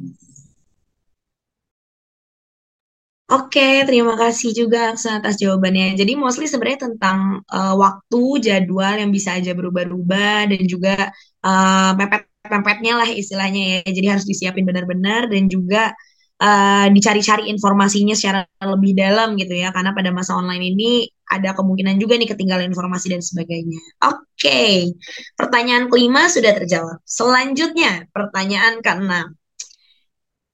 Oke, 3.28 3.84
terima 3.84 4.16
kasih 4.16 4.56
juga 4.56 4.96
atas 4.96 5.36
jawabannya. 5.36 6.00
Jadi 6.00 6.16
mostly 6.16 6.48
sebenarnya 6.48 6.88
tentang 6.88 7.44
uh, 7.44 7.76
waktu, 7.76 8.40
jadwal 8.40 8.96
yang 8.96 9.12
bisa 9.12 9.36
aja 9.36 9.52
berubah-ubah 9.52 10.48
dan 10.48 10.62
juga 10.64 11.12
uh, 11.44 11.92
mepet 11.92 12.24
pempetnya 12.40 12.96
lah 12.96 13.04
istilahnya 13.04 13.84
ya. 13.84 13.92
Jadi 13.92 14.06
harus 14.08 14.24
disiapin 14.24 14.64
benar-benar 14.64 15.28
dan 15.28 15.44
juga 15.44 15.92
uh, 16.40 16.88
dicari-cari 16.88 17.52
informasinya 17.52 18.16
secara 18.16 18.48
lebih 18.64 18.96
dalam 18.96 19.36
gitu 19.36 19.52
ya. 19.60 19.76
Karena 19.76 19.92
pada 19.92 20.08
masa 20.08 20.32
online 20.32 20.64
ini 20.72 21.04
ada 21.28 21.52
kemungkinan 21.52 22.00
juga 22.00 22.16
nih 22.16 22.32
ketinggalan 22.32 22.72
informasi 22.72 23.12
dan 23.12 23.20
sebagainya. 23.20 24.08
Oke, 24.08 24.96
pertanyaan 25.36 25.92
kelima 25.92 26.32
sudah 26.32 26.56
terjawab. 26.56 27.04
Selanjutnya, 27.04 28.08
pertanyaan 28.08 28.80
keenam 28.80 29.36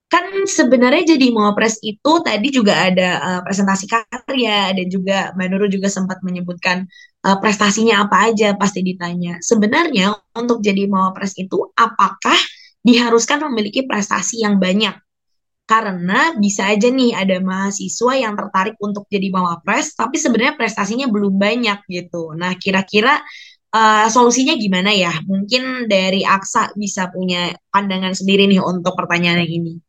kan 0.08 0.46
sebenarnya 0.46 1.16
jadi 1.16 1.34
Mawapres 1.34 1.82
itu 1.82 2.12
tadi 2.22 2.48
juga 2.54 2.86
ada 2.86 3.10
uh, 3.18 3.40
presentasi 3.42 3.90
karya 3.90 4.70
dan 4.70 4.86
juga 4.86 5.34
Mbak 5.34 5.46
Nurul 5.50 5.70
juga 5.72 5.88
sempat 5.90 6.22
menyebutkan 6.22 6.86
uh, 7.26 7.36
prestasinya 7.42 8.06
apa 8.06 8.30
aja 8.30 8.54
pasti 8.54 8.84
ditanya. 8.84 9.42
Sebenarnya 9.42 10.14
untuk 10.38 10.62
jadi 10.62 10.86
Mawapres 10.86 11.34
itu 11.40 11.72
apakah 11.74 12.36
diharuskan 12.84 13.42
memiliki 13.50 13.88
prestasi 13.88 14.44
yang 14.44 14.60
banyak? 14.62 14.94
Karena 15.64 16.36
bisa 16.36 16.68
aja 16.68 16.92
nih 16.92 17.16
ada 17.16 17.40
mahasiswa 17.40 18.12
yang 18.12 18.36
tertarik 18.36 18.76
untuk 18.84 19.08
jadi 19.08 19.32
Mawapres 19.32 19.96
tapi 19.96 20.20
sebenarnya 20.20 20.54
prestasinya 20.60 21.08
belum 21.08 21.40
banyak 21.40 21.88
gitu. 21.88 22.36
Nah, 22.36 22.52
kira-kira 22.60 23.18
uh, 23.74 24.06
solusinya 24.12 24.54
gimana 24.60 24.92
ya? 24.94 25.12
Mungkin 25.26 25.88
dari 25.90 26.22
Aksa 26.22 26.70
bisa 26.78 27.10
punya 27.10 27.50
pandangan 27.72 28.12
sendiri 28.12 28.46
nih 28.46 28.60
untuk 28.60 28.94
pertanyaan 28.94 29.42
ini. 29.42 29.83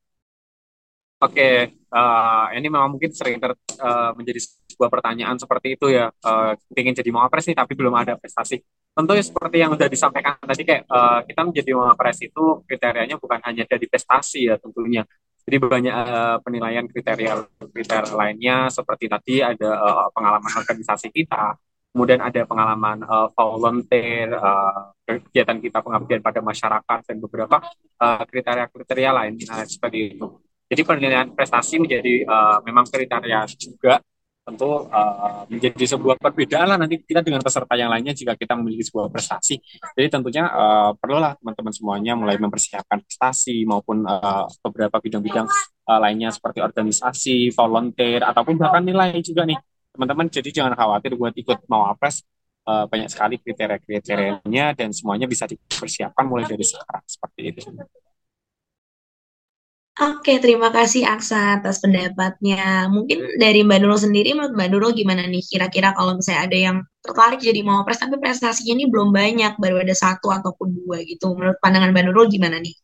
Oke, 1.25 1.49
uh, 1.89 2.45
ini 2.53 2.67
memang 2.69 2.93
mungkin 2.93 3.09
sering 3.09 3.41
ter, 3.41 3.57
uh, 3.81 4.13
menjadi 4.13 4.45
sebuah 4.45 4.93
pertanyaan 4.93 5.41
seperti 5.41 5.73
itu 5.73 5.89
ya. 5.89 6.13
Uh, 6.21 6.53
ingin 6.77 6.93
jadi 6.93 7.09
mawapres 7.09 7.49
nih, 7.49 7.57
tapi 7.57 7.73
belum 7.73 7.97
ada 7.97 8.13
prestasi. 8.13 8.61
Tentu 8.93 9.11
ya 9.17 9.23
seperti 9.25 9.57
yang 9.57 9.73
sudah 9.73 9.89
disampaikan 9.89 10.37
tadi, 10.37 10.61
kayak 10.61 10.85
uh, 10.85 11.25
kita 11.25 11.41
menjadi 11.41 11.71
mawapres 11.73 12.21
itu 12.21 12.61
kriterianya 12.69 13.17
bukan 13.17 13.41
hanya 13.41 13.65
dari 13.65 13.89
prestasi 13.89 14.53
ya 14.53 14.55
tentunya. 14.61 15.01
Jadi 15.45 15.57
banyak 15.61 15.93
uh, 15.93 16.37
penilaian 16.45 16.85
kriteria 16.85 17.33
kriteria 17.73 18.13
lainnya 18.13 18.69
seperti 18.69 19.05
tadi 19.09 19.35
ada 19.41 19.69
uh, 19.77 20.07
pengalaman 20.13 20.53
organisasi 20.61 21.09
kita, 21.09 21.57
kemudian 21.89 22.21
ada 22.21 22.45
pengalaman 22.45 23.01
uh, 23.01 23.29
volunteer, 23.33 24.29
uh, 24.29 24.93
kegiatan 25.05 25.57
kita 25.57 25.81
pengabdian 25.81 26.21
pada 26.21 26.41
masyarakat 26.41 26.99
dan 27.05 27.17
beberapa 27.17 27.61
kriteria-kriteria 28.01 29.09
uh, 29.09 29.15
lain 29.21 29.33
uh, 29.49 29.65
seperti 29.65 30.17
itu. 30.17 30.44
Jadi 30.65 30.81
penilaian 30.81 31.29
prestasi 31.29 31.77
menjadi 31.77 32.25
uh, 32.25 32.57
memang 32.65 32.89
kriteria 32.89 33.45
juga 33.53 34.01
tentu 34.45 34.85
uh, 34.93 35.41
menjadi 35.49 35.97
sebuah 35.97 36.21
perbedaan 36.21 36.69
lah 36.69 36.77
nanti 36.77 37.01
kita 37.01 37.25
dengan 37.25 37.41
peserta 37.41 37.73
yang 37.73 37.89
lainnya 37.89 38.13
jika 38.13 38.37
kita 38.37 38.53
memiliki 38.53 38.85
sebuah 38.93 39.09
prestasi. 39.09 39.57
Jadi 39.97 40.05
tentunya 40.05 40.45
uh, 40.45 40.93
perlulah 40.93 41.33
teman-teman 41.41 41.73
semuanya 41.73 42.13
mulai 42.13 42.37
mempersiapkan 42.37 43.01
prestasi 43.01 43.65
maupun 43.65 44.05
uh, 44.05 44.45
beberapa 44.61 45.01
bidang-bidang 45.01 45.49
uh, 45.89 45.99
lainnya 46.01 46.29
seperti 46.29 46.61
organisasi, 46.61 47.49
volunteer 47.57 48.21
ataupun 48.21 48.61
bahkan 48.61 48.85
nilai 48.85 49.17
juga 49.25 49.49
nih 49.49 49.57
teman-teman. 49.97 50.29
Jadi 50.29 50.49
jangan 50.53 50.77
khawatir 50.77 51.17
buat 51.17 51.33
ikut 51.33 51.65
mau 51.65 51.89
apres 51.89 52.21
uh, 52.69 52.85
banyak 52.85 53.09
sekali 53.09 53.41
kriteria-kriterianya 53.41 54.77
dan 54.77 54.93
semuanya 54.93 55.25
bisa 55.25 55.49
dipersiapkan 55.49 56.21
mulai 56.21 56.45
dari 56.45 56.61
sekarang 56.61 57.01
seperti 57.09 57.41
itu. 57.49 57.61
Oke, 59.95 60.43
terima 60.43 60.75
kasih 60.75 61.07
Aksa 61.07 61.55
atas 61.55 61.79
pendapatnya. 61.79 62.91
Mungkin 62.91 63.39
dari 63.39 63.63
Mbak 63.63 63.79
Nurul 63.79 63.95
sendiri, 63.95 64.35
menurut 64.35 64.51
Mbak 64.51 64.67
Nurul 64.75 64.91
gimana 64.91 65.23
nih? 65.23 65.39
Kira-kira 65.39 65.95
kalau 65.95 66.19
misalnya 66.19 66.51
ada 66.51 66.57
yang 66.59 66.77
tertarik 66.99 67.39
jadi 67.39 67.63
mau 67.63 67.79
pres, 67.87 68.03
tapi 68.03 68.19
prestasinya 68.19 68.75
ini 68.75 68.91
belum 68.91 69.15
banyak, 69.15 69.55
baru 69.55 69.87
ada 69.87 69.95
satu 69.95 70.35
ataupun 70.35 70.83
dua 70.83 70.99
gitu. 71.07 71.31
Menurut 71.39 71.55
pandangan 71.63 71.95
Mbak 71.95 72.03
Nurul 72.11 72.27
gimana 72.27 72.59
nih? 72.59 72.75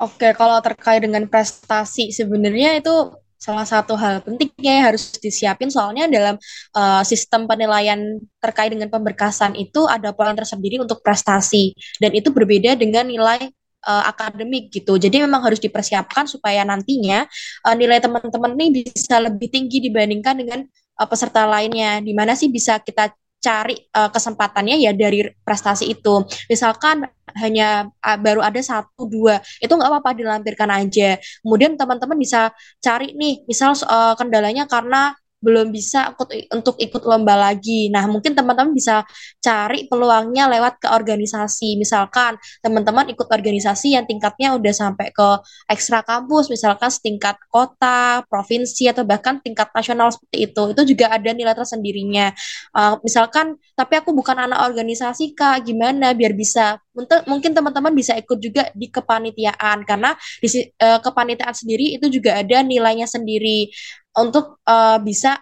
Oke, 0.00 0.32
kalau 0.32 0.64
terkait 0.64 1.04
dengan 1.04 1.28
prestasi, 1.28 2.08
sebenarnya 2.08 2.80
itu 2.80 3.12
salah 3.36 3.68
satu 3.68 4.00
hal 4.00 4.24
pentingnya 4.24 4.72
yang 4.80 4.86
harus 4.90 5.12
disiapin 5.20 5.68
soalnya 5.68 6.08
dalam 6.08 6.40
uh, 6.72 7.04
sistem 7.04 7.44
penilaian 7.44 8.16
terkait 8.40 8.72
dengan 8.72 8.88
pemberkasan 8.90 9.54
itu 9.54 9.86
ada 9.86 10.10
poin 10.10 10.34
tersendiri 10.34 10.82
untuk 10.82 11.04
prestasi 11.04 11.76
dan 12.02 12.10
itu 12.18 12.34
berbeda 12.34 12.74
dengan 12.74 13.06
nilai 13.06 13.46
uh, 13.88 14.04
akademik 14.04 14.68
gitu. 14.68 15.00
Jadi 15.00 15.24
memang 15.24 15.40
harus 15.40 15.56
dipersiapkan 15.56 16.28
supaya 16.28 16.60
nantinya 16.68 17.24
uh, 17.64 17.72
nilai 17.72 18.04
teman-teman 18.04 18.52
ini 18.60 18.84
bisa 18.84 19.16
lebih 19.16 19.48
tinggi 19.48 19.80
dibandingkan 19.80 20.36
dengan 20.36 20.60
uh, 21.00 21.08
peserta 21.08 21.48
lainnya. 21.48 22.04
Di 22.04 22.12
mana 22.12 22.36
sih 22.36 22.52
bisa 22.52 22.76
kita 22.84 23.08
cari 23.38 23.78
uh, 23.94 24.10
kesempatannya 24.10 24.82
ya 24.82 24.92
dari 24.92 25.24
prestasi 25.46 25.88
itu. 25.88 26.26
Misalkan 26.50 27.06
hanya 27.38 27.88
uh, 28.02 28.18
baru 28.18 28.42
ada 28.42 28.58
satu 28.58 29.06
dua 29.06 29.38
itu 29.62 29.70
nggak 29.70 29.88
apa-apa 29.88 30.10
dilampirkan 30.18 30.68
aja. 30.68 31.16
Kemudian 31.40 31.78
teman-teman 31.78 32.18
bisa 32.18 32.52
cari 32.82 33.14
nih, 33.14 33.46
misal 33.46 33.72
uh, 33.88 34.18
kendalanya 34.18 34.66
karena 34.66 35.14
belum 35.38 35.70
bisa 35.70 36.14
ikut, 36.14 36.28
untuk 36.50 36.74
ikut 36.82 37.02
lomba 37.06 37.38
lagi. 37.38 37.86
Nah, 37.94 38.10
mungkin 38.10 38.34
teman-teman 38.34 38.74
bisa 38.74 39.06
cari 39.38 39.86
peluangnya 39.86 40.50
lewat 40.50 40.82
ke 40.82 40.88
organisasi. 40.90 41.78
Misalkan 41.78 42.34
teman-teman 42.58 43.06
ikut 43.14 43.26
organisasi 43.30 43.94
yang 43.94 44.04
tingkatnya 44.04 44.58
udah 44.58 44.74
sampai 44.74 45.14
ke 45.14 45.28
ekstra 45.70 46.02
kampus, 46.02 46.50
misalkan 46.50 46.90
setingkat 46.90 47.38
kota, 47.48 48.26
provinsi, 48.26 48.90
atau 48.90 49.06
bahkan 49.06 49.38
tingkat 49.38 49.70
nasional 49.70 50.10
seperti 50.10 50.50
itu. 50.50 50.62
Itu 50.74 50.82
juga 50.82 51.14
ada 51.14 51.30
nilai 51.30 51.54
tersendirinya. 51.54 52.34
Uh, 52.74 52.98
misalkan, 53.06 53.54
tapi 53.78 53.94
aku 53.98 54.10
bukan 54.10 54.36
anak 54.42 54.66
organisasi, 54.66 55.38
Kak. 55.38 55.62
Gimana 55.62 56.18
biar 56.18 56.34
bisa? 56.34 56.82
Mungkin 57.30 57.54
teman-teman 57.54 57.94
bisa 57.94 58.18
ikut 58.18 58.42
juga 58.42 58.74
di 58.74 58.90
kepanitiaan, 58.90 59.86
karena 59.86 60.18
di 60.42 60.50
uh, 60.82 60.98
kepanitiaan 60.98 61.54
sendiri 61.54 61.94
itu 61.94 62.10
juga 62.10 62.42
ada 62.42 62.58
nilainya 62.66 63.06
sendiri 63.06 63.70
untuk 64.20 64.58
uh, 64.66 64.98
bisa 65.02 65.38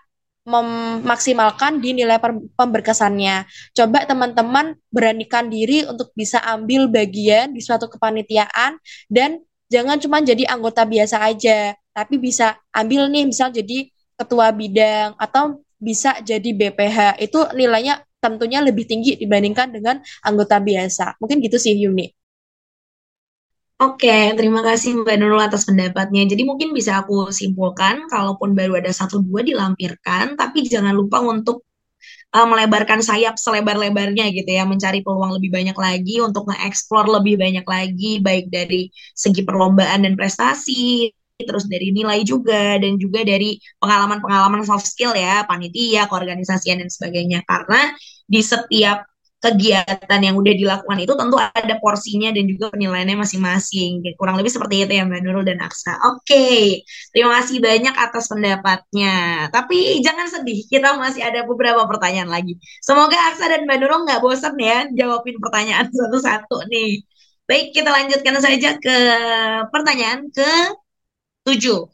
memaksimalkan 0.46 1.82
di 1.82 1.90
nilai 1.90 2.22
pemberkesannya. 2.54 3.44
Coba 3.74 4.06
teman-teman 4.06 4.78
beranikan 4.94 5.50
diri 5.50 5.82
untuk 5.82 6.14
bisa 6.14 6.38
ambil 6.46 6.86
bagian 6.86 7.50
di 7.50 7.58
suatu 7.58 7.90
kepanitiaan 7.90 8.78
dan 9.10 9.42
jangan 9.66 9.98
cuma 9.98 10.22
jadi 10.22 10.46
anggota 10.46 10.86
biasa 10.86 11.18
aja, 11.26 11.74
tapi 11.90 12.22
bisa 12.22 12.54
ambil 12.70 13.10
nih 13.10 13.26
misal 13.26 13.50
jadi 13.50 13.90
ketua 14.14 14.54
bidang 14.54 15.18
atau 15.18 15.66
bisa 15.82 16.22
jadi 16.22 16.50
BPH. 16.54 17.20
Itu 17.20 17.50
nilainya 17.52 18.06
tentunya 18.22 18.62
lebih 18.62 18.86
tinggi 18.88 19.18
dibandingkan 19.18 19.74
dengan 19.74 19.98
anggota 20.24 20.62
biasa. 20.62 21.18
Mungkin 21.18 21.42
gitu 21.42 21.58
sih 21.60 21.74
Yuni. 21.76 22.15
Oke, 23.76 24.32
terima 24.40 24.64
kasih 24.64 25.04
Mbak 25.04 25.16
Nurul 25.20 25.42
atas 25.44 25.68
pendapatnya. 25.68 26.24
Jadi 26.24 26.48
mungkin 26.48 26.72
bisa 26.72 27.04
aku 27.04 27.28
simpulkan, 27.28 28.08
kalaupun 28.08 28.56
baru 28.56 28.80
ada 28.80 28.88
satu 28.88 29.20
dua 29.20 29.44
dilampirkan, 29.44 30.32
tapi 30.32 30.64
jangan 30.64 30.96
lupa 30.96 31.20
untuk 31.20 31.60
uh, 32.32 32.48
melebarkan 32.48 33.04
sayap 33.04 33.36
selebar-lebarnya 33.36 34.32
gitu 34.32 34.48
ya, 34.48 34.64
mencari 34.64 35.04
peluang 35.04 35.36
lebih 35.36 35.52
banyak 35.52 35.76
lagi 35.76 36.24
untuk 36.24 36.48
nge-explore 36.48 37.20
lebih 37.20 37.36
banyak 37.36 37.66
lagi, 37.68 38.16
baik 38.24 38.48
dari 38.48 38.88
segi 39.12 39.44
perlombaan 39.44 40.08
dan 40.08 40.16
prestasi, 40.16 41.12
terus 41.36 41.68
dari 41.68 41.92
nilai 41.92 42.24
juga, 42.24 42.80
dan 42.80 42.96
juga 42.96 43.28
dari 43.28 43.60
pengalaman-pengalaman 43.76 44.64
soft 44.64 44.88
skill 44.88 45.12
ya, 45.12 45.44
panitia, 45.44 46.08
keorganisasian, 46.08 46.80
dan 46.80 46.88
sebagainya. 46.88 47.44
Karena 47.44 47.92
di 48.24 48.40
setiap 48.40 49.04
kegiatan 49.36 50.20
yang 50.24 50.34
udah 50.34 50.54
dilakukan 50.56 50.98
itu 50.98 51.12
tentu 51.12 51.36
ada 51.36 51.74
porsinya 51.78 52.32
dan 52.32 52.44
juga 52.48 52.72
penilaiannya 52.72 53.16
masing-masing. 53.20 54.00
Kurang 54.16 54.40
lebih 54.40 54.48
seperti 54.48 54.88
itu 54.88 54.92
ya 54.96 55.04
Mbak 55.04 55.20
Nurul 55.22 55.44
dan 55.44 55.60
Aksa. 55.60 56.00
Oke, 56.08 56.24
okay. 56.24 56.60
terima 57.12 57.38
kasih 57.40 57.60
banyak 57.60 57.94
atas 57.94 58.24
pendapatnya. 58.32 59.46
Tapi 59.52 60.00
jangan 60.00 60.26
sedih, 60.32 60.64
kita 60.66 60.96
masih 60.96 61.22
ada 61.22 61.44
beberapa 61.44 61.84
pertanyaan 61.84 62.32
lagi. 62.32 62.56
Semoga 62.80 63.16
Aksa 63.30 63.46
dan 63.52 63.68
Mbak 63.68 63.76
Nurul 63.84 64.00
nggak 64.08 64.20
bosan 64.24 64.56
ya 64.56 64.88
jawabin 64.90 65.36
pertanyaan 65.38 65.86
satu-satu 66.00 66.66
nih. 66.72 67.04
Baik, 67.46 67.70
kita 67.76 67.90
lanjutkan 67.94 68.36
saja 68.42 68.74
ke 68.82 68.96
pertanyaan 69.70 70.26
ke 70.34 70.50
tujuh 71.46 71.86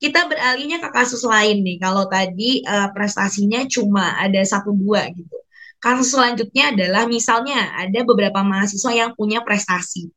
kita 0.00 0.32
beralihnya 0.32 0.80
ke 0.80 0.88
kasus 0.96 1.20
lain 1.28 1.60
nih. 1.60 1.76
Kalau 1.76 2.08
tadi 2.08 2.64
uh, 2.64 2.88
prestasinya 2.96 3.68
cuma 3.68 4.16
ada 4.16 4.40
satu 4.40 4.72
dua 4.72 5.12
gitu. 5.12 5.36
Kasus 5.80 6.12
selanjutnya 6.12 6.76
adalah 6.76 7.08
misalnya 7.08 7.72
ada 7.72 8.04
beberapa 8.04 8.44
mahasiswa 8.44 8.92
yang 8.92 9.10
punya 9.16 9.40
prestasi, 9.40 10.12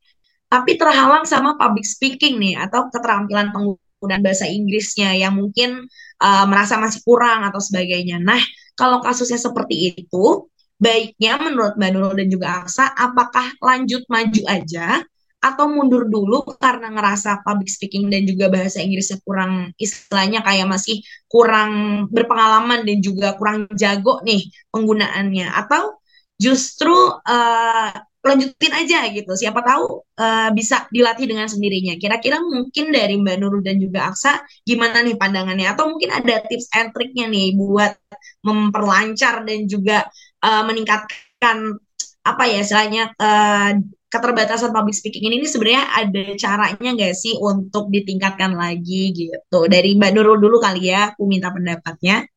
tapi 0.51 0.75
terhalang 0.75 1.23
sama 1.23 1.55
public 1.55 1.87
speaking 1.87 2.35
nih 2.35 2.59
atau 2.59 2.91
keterampilan 2.91 3.55
penggunaan 3.55 4.21
bahasa 4.21 4.43
Inggrisnya 4.43 5.15
yang 5.15 5.39
mungkin 5.39 5.87
uh, 6.19 6.45
merasa 6.51 6.75
masih 6.75 6.99
kurang 7.07 7.47
atau 7.47 7.63
sebagainya. 7.63 8.19
Nah, 8.19 8.43
kalau 8.75 8.99
kasusnya 8.99 9.39
seperti 9.39 9.95
itu, 9.95 10.51
baiknya 10.75 11.39
menurut 11.39 11.79
Mbak 11.79 11.89
Nurul 11.95 12.13
dan 12.19 12.27
juga 12.27 12.47
Aksa, 12.59 12.91
apakah 12.91 13.55
lanjut 13.63 14.03
maju 14.11 14.41
aja 14.51 14.99
atau 15.43 15.67
mundur 15.67 16.07
dulu 16.07 16.55
karena 16.55 16.87
ngerasa 16.87 17.43
public 17.43 17.67
speaking 17.67 18.07
dan 18.07 18.23
juga 18.23 18.47
bahasa 18.47 18.79
Inggrisnya 18.79 19.19
kurang 19.27 19.75
istilahnya 19.75 20.39
kayak 20.39 20.71
masih 20.71 21.03
kurang 21.27 22.05
berpengalaman 22.07 22.87
dan 22.87 23.03
juga 23.03 23.35
kurang 23.35 23.67
jago 23.75 24.23
nih 24.23 24.47
penggunaannya. 24.71 25.51
Atau 25.51 25.99
justru 26.39 26.95
uh, 27.27 27.91
lanjutin 28.23 28.71
aja 28.71 29.03
gitu. 29.11 29.35
Siapa 29.35 29.59
tahu 29.59 29.99
uh, 30.15 30.49
bisa 30.55 30.87
dilatih 30.95 31.27
dengan 31.27 31.51
sendirinya. 31.51 31.99
Kira-kira 31.99 32.39
mungkin 32.39 32.95
dari 32.95 33.19
Mbak 33.19 33.35
Nurul 33.35 33.61
dan 33.61 33.83
juga 33.83 34.07
Aksa 34.07 34.39
gimana 34.63 35.03
nih 35.03 35.19
pandangannya? 35.19 35.67
Atau 35.75 35.91
mungkin 35.91 36.15
ada 36.15 36.39
tips 36.47 36.71
and 36.71 36.95
triknya 36.95 37.27
nih 37.27 37.59
buat 37.59 37.99
memperlancar 38.47 39.43
dan 39.43 39.67
juga 39.67 40.07
uh, 40.39 40.63
meningkatkan 40.63 41.82
apa 42.23 42.43
ya 42.47 42.63
istilahnya 42.63 43.11
uh, 43.19 43.75
keterbatasan 44.07 44.69
public 44.69 44.93
speaking 44.93 45.25
ini, 45.25 45.41
ini 45.41 45.47
sebenarnya 45.49 45.83
ada 45.89 46.23
caranya 46.37 46.89
nggak 46.93 47.15
sih 47.17 47.33
untuk 47.41 47.89
ditingkatkan 47.89 48.53
lagi 48.53 49.09
gitu? 49.11 49.65
Dari 49.65 49.97
Mbak 49.97 50.11
Nurul 50.13 50.37
dulu 50.37 50.61
kali 50.61 50.93
ya, 50.93 51.11
aku 51.11 51.25
minta 51.25 51.49
pendapatnya. 51.49 52.29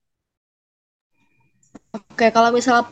Oke, 1.92 2.33
kalau 2.33 2.53
misal 2.53 2.88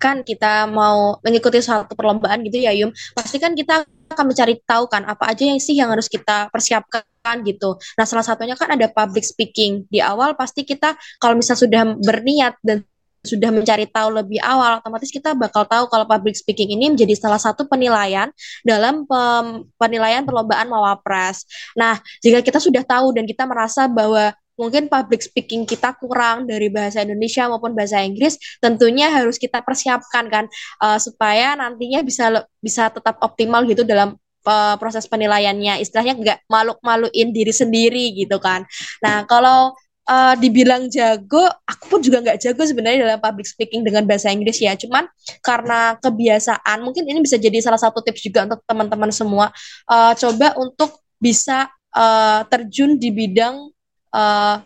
kan 0.00 0.24
kita 0.24 0.64
mau 0.64 1.20
mengikuti 1.20 1.60
suatu 1.60 1.92
perlombaan 1.92 2.40
gitu 2.48 2.64
ya 2.64 2.72
Yum, 2.72 2.88
pasti 3.12 3.36
kan 3.36 3.52
kita 3.52 3.84
akan 4.08 4.24
mencari 4.32 4.56
tahu 4.64 4.88
kan 4.88 5.04
apa 5.04 5.28
aja 5.28 5.44
yang 5.44 5.60
sih 5.60 5.76
yang 5.76 5.92
harus 5.92 6.08
kita 6.08 6.48
persiapkan 6.48 7.36
gitu. 7.44 7.76
Nah, 8.00 8.08
salah 8.08 8.24
satunya 8.24 8.56
kan 8.56 8.72
ada 8.72 8.88
public 8.88 9.26
speaking. 9.26 9.84
Di 9.92 10.00
awal 10.00 10.32
pasti 10.38 10.64
kita 10.64 10.96
kalau 11.20 11.36
misal 11.36 11.58
sudah 11.58 11.98
berniat 12.00 12.56
dan 12.64 12.86
sudah 13.26 13.50
mencari 13.50 13.90
tahu 13.90 14.14
lebih 14.22 14.38
awal, 14.40 14.78
otomatis 14.78 15.10
kita 15.10 15.34
bakal 15.34 15.66
tahu 15.66 15.90
kalau 15.90 16.06
public 16.06 16.38
speaking 16.38 16.70
ini 16.72 16.94
menjadi 16.94 17.18
salah 17.18 17.42
satu 17.42 17.66
penilaian 17.66 18.30
dalam 18.62 19.02
pem, 19.04 19.66
penilaian 19.76 20.22
perlombaan 20.22 20.70
Mawapres. 20.70 21.44
Nah, 21.74 21.98
jika 22.22 22.40
kita 22.40 22.62
sudah 22.62 22.86
tahu 22.86 23.10
dan 23.12 23.26
kita 23.26 23.42
merasa 23.44 23.90
bahwa 23.90 24.30
mungkin 24.56 24.88
public 24.88 25.20
speaking 25.20 25.68
kita 25.68 25.92
kurang 26.00 26.48
dari 26.48 26.72
bahasa 26.72 27.04
Indonesia 27.04 27.44
maupun 27.46 27.76
bahasa 27.76 28.00
Inggris, 28.00 28.40
tentunya 28.58 29.12
harus 29.12 29.36
kita 29.36 29.60
persiapkan 29.60 30.30
kan 30.32 30.44
uh, 30.80 30.96
supaya 30.96 31.54
nantinya 31.54 32.00
bisa 32.00 32.48
bisa 32.62 32.88
tetap 32.88 33.20
optimal 33.20 33.68
gitu 33.68 33.84
dalam 33.84 34.16
uh, 34.48 34.74
proses 34.80 35.04
penilaiannya. 35.04 35.84
Istilahnya 35.84 36.14
nggak 36.16 36.38
maluk-maluin 36.48 37.28
diri 37.36 37.52
sendiri 37.52 38.16
gitu 38.16 38.40
kan. 38.40 38.64
Nah, 39.04 39.28
kalau 39.28 39.76
uh, 40.06 40.34
dibilang 40.38 40.86
jago, 40.88 41.44
aku 41.66 41.84
pun 41.90 42.00
juga 42.00 42.22
nggak 42.22 42.38
jago 42.40 42.62
sebenarnya 42.62 43.06
dalam 43.06 43.20
public 43.20 43.46
speaking 43.46 43.82
dengan 43.82 44.06
bahasa 44.06 44.30
Inggris 44.30 44.58
ya. 44.62 44.78
Cuman 44.78 45.06
karena 45.42 45.98
kebiasaan, 46.00 46.78
mungkin 46.82 47.04
ini 47.06 47.20
bisa 47.20 47.36
jadi 47.36 47.58
salah 47.60 47.78
satu 47.78 48.00
tips 48.00 48.22
juga 48.22 48.46
untuk 48.46 48.62
teman-teman 48.64 49.10
semua. 49.12 49.50
Uh, 49.84 50.14
coba 50.16 50.54
untuk 50.56 51.02
bisa 51.18 51.68
uh, 51.92 52.46
terjun 52.46 52.96
di 52.96 53.10
bidang 53.10 53.68
uh, 54.14 54.56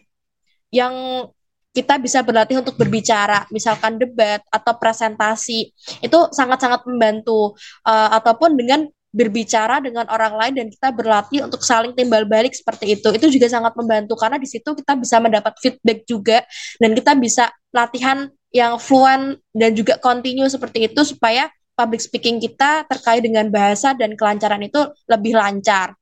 yang 0.70 1.26
kita 1.70 2.02
bisa 2.02 2.18
berlatih 2.26 2.58
untuk 2.58 2.74
berbicara, 2.74 3.46
misalkan 3.54 3.94
debat 3.94 4.42
atau 4.50 4.74
presentasi, 4.74 5.70
itu 6.02 6.18
sangat-sangat 6.34 6.82
membantu. 6.82 7.54
Uh, 7.86 8.10
ataupun 8.10 8.58
dengan 8.58 8.90
berbicara 9.10 9.82
dengan 9.82 10.06
orang 10.06 10.34
lain 10.38 10.54
dan 10.62 10.66
kita 10.70 10.88
berlatih 10.94 11.42
untuk 11.42 11.60
saling 11.66 11.90
timbal 11.98 12.22
balik 12.26 12.54
seperti 12.54 12.94
itu. 12.94 13.10
Itu 13.10 13.26
juga 13.26 13.50
sangat 13.50 13.74
membantu 13.74 14.14
karena 14.14 14.38
di 14.38 14.46
situ 14.46 14.70
kita 14.70 14.94
bisa 14.94 15.18
mendapat 15.18 15.54
feedback 15.58 16.06
juga 16.06 16.46
dan 16.78 16.94
kita 16.94 17.12
bisa 17.18 17.50
latihan 17.74 18.30
yang 18.54 18.78
fluent 18.78 19.38
dan 19.54 19.74
juga 19.74 19.98
continue 19.98 20.46
seperti 20.46 20.90
itu 20.90 21.02
supaya 21.02 21.50
public 21.74 22.02
speaking 22.02 22.38
kita 22.38 22.86
terkait 22.86 23.22
dengan 23.22 23.46
bahasa 23.50 23.94
dan 23.94 24.14
kelancaran 24.14 24.62
itu 24.62 24.78
lebih 25.10 25.34
lancar. 25.38 25.94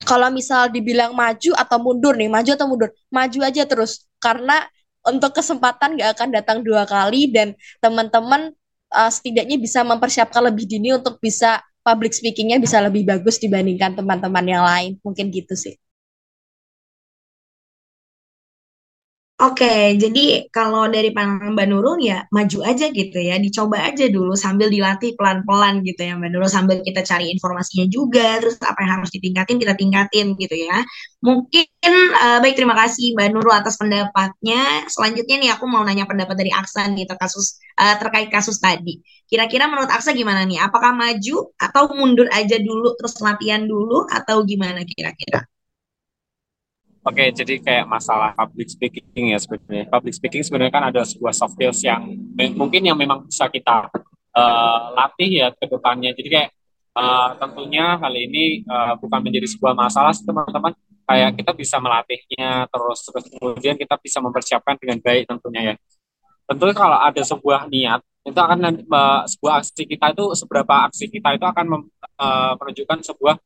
Kalau 0.00 0.32
misal 0.32 0.72
dibilang 0.72 1.12
maju 1.12 1.52
atau 1.60 1.76
mundur 1.76 2.16
nih, 2.16 2.32
maju 2.32 2.50
atau 2.56 2.66
mundur, 2.68 2.90
maju 3.12 3.38
aja 3.44 3.68
terus 3.68 4.08
karena 4.16 4.64
untuk 5.04 5.32
kesempatan 5.36 5.96
gak 5.96 6.16
akan 6.16 6.28
datang 6.32 6.58
dua 6.64 6.88
kali 6.88 7.28
dan 7.32 7.52
teman-teman 7.84 8.52
uh, 8.92 9.10
setidaknya 9.10 9.56
bisa 9.56 9.80
mempersiapkan 9.84 10.44
lebih 10.44 10.64
dini 10.68 10.92
untuk 10.96 11.16
bisa 11.20 11.60
public 11.86 12.12
speakingnya 12.12 12.60
bisa 12.60 12.78
lebih 12.84 13.02
bagus 13.08 13.40
dibandingkan 13.40 13.96
teman-teman 13.98 14.46
yang 14.46 14.64
lain. 14.64 14.92
Mungkin 15.02 15.32
gitu 15.32 15.56
sih. 15.56 15.76
Oke, 19.40 19.96
jadi 19.96 20.52
kalau 20.52 20.92
dari 20.92 21.16
pandangan 21.16 21.56
Mbak 21.56 21.66
Nurul 21.72 21.96
ya 22.04 22.28
maju 22.28 22.58
aja 22.60 22.92
gitu 22.92 23.16
ya, 23.24 23.40
dicoba 23.40 23.88
aja 23.88 24.04
dulu 24.12 24.36
sambil 24.36 24.68
dilatih 24.68 25.16
pelan-pelan 25.16 25.80
gitu 25.80 25.96
ya 26.04 26.12
Mbak 26.20 26.28
Nurul, 26.36 26.50
sambil 26.52 26.76
kita 26.84 27.00
cari 27.00 27.32
informasinya 27.32 27.88
juga, 27.88 28.36
terus 28.36 28.60
apa 28.60 28.76
yang 28.84 29.00
harus 29.00 29.08
ditingkatin 29.16 29.56
kita 29.56 29.74
tingkatin 29.80 30.26
gitu 30.36 30.56
ya. 30.60 30.84
Mungkin 31.24 31.64
uh, 32.20 32.38
baik 32.44 32.52
terima 32.52 32.76
kasih 32.84 33.16
Mbak 33.16 33.28
Nurul 33.32 33.54
atas 33.56 33.80
pendapatnya. 33.80 34.84
Selanjutnya 34.92 35.36
nih 35.40 35.50
aku 35.56 35.64
mau 35.72 35.80
nanya 35.88 36.04
pendapat 36.04 36.36
dari 36.36 36.52
Aksan 36.52 36.92
nih 36.92 37.08
kasus 37.08 37.64
uh, 37.80 37.96
terkait 37.96 38.28
kasus 38.28 38.60
tadi. 38.60 39.00
Kira-kira 39.24 39.72
menurut 39.72 39.88
Aksa 39.88 40.12
gimana 40.12 40.44
nih? 40.44 40.60
Apakah 40.60 40.92
maju 40.92 41.56
atau 41.56 41.88
mundur 41.96 42.28
aja 42.28 42.60
dulu 42.60 42.92
terus 42.92 43.16
latihan 43.24 43.64
dulu 43.64 44.04
atau 44.04 44.44
gimana 44.44 44.84
kira-kira? 44.84 45.48
Oke, 47.00 47.32
jadi 47.32 47.56
kayak 47.64 47.88
masalah 47.88 48.36
public 48.36 48.68
speaking 48.68 49.32
ya 49.32 49.40
sebenarnya. 49.40 49.88
Public 49.88 50.12
speaking 50.12 50.44
sebenarnya 50.44 50.72
kan 50.72 50.84
ada 50.92 51.00
sebuah 51.00 51.32
soft 51.32 51.56
skills 51.56 51.80
yang 51.80 52.12
mungkin 52.52 52.84
yang 52.84 52.92
memang 52.92 53.24
bisa 53.24 53.48
kita 53.48 53.88
uh, 54.36 54.80
latih 54.92 55.30
ya 55.32 55.48
ke 55.48 55.64
depannya. 55.64 56.12
Jadi 56.12 56.28
kayak 56.28 56.48
uh, 56.92 57.40
tentunya 57.40 57.96
hal 57.96 58.12
ini 58.12 58.68
uh, 58.68 59.00
bukan 59.00 59.16
menjadi 59.24 59.48
sebuah 59.48 59.72
masalah 59.72 60.12
teman-teman. 60.12 60.76
Kayak 61.08 61.40
kita 61.40 61.52
bisa 61.56 61.76
melatihnya 61.80 62.68
terus 62.68 62.98
terus 63.02 63.24
kemudian 63.32 63.74
kita 63.80 63.96
bisa 63.96 64.20
mempersiapkan 64.20 64.76
dengan 64.76 65.00
baik 65.00 65.24
tentunya 65.24 65.72
ya. 65.72 65.74
Tentunya 66.52 66.76
kalau 66.76 67.00
ada 67.00 67.22
sebuah 67.24 67.64
niat 67.72 68.04
itu 68.28 68.36
akan 68.36 68.60
uh, 68.92 69.24
sebuah 69.24 69.64
aksi 69.64 69.88
kita 69.88 70.12
itu 70.12 70.36
seberapa 70.36 70.74
aksi 70.84 71.08
kita 71.08 71.32
itu 71.32 71.48
akan 71.48 71.88
uh, 72.20 72.52
menunjukkan 72.60 73.00
sebuah 73.08 73.40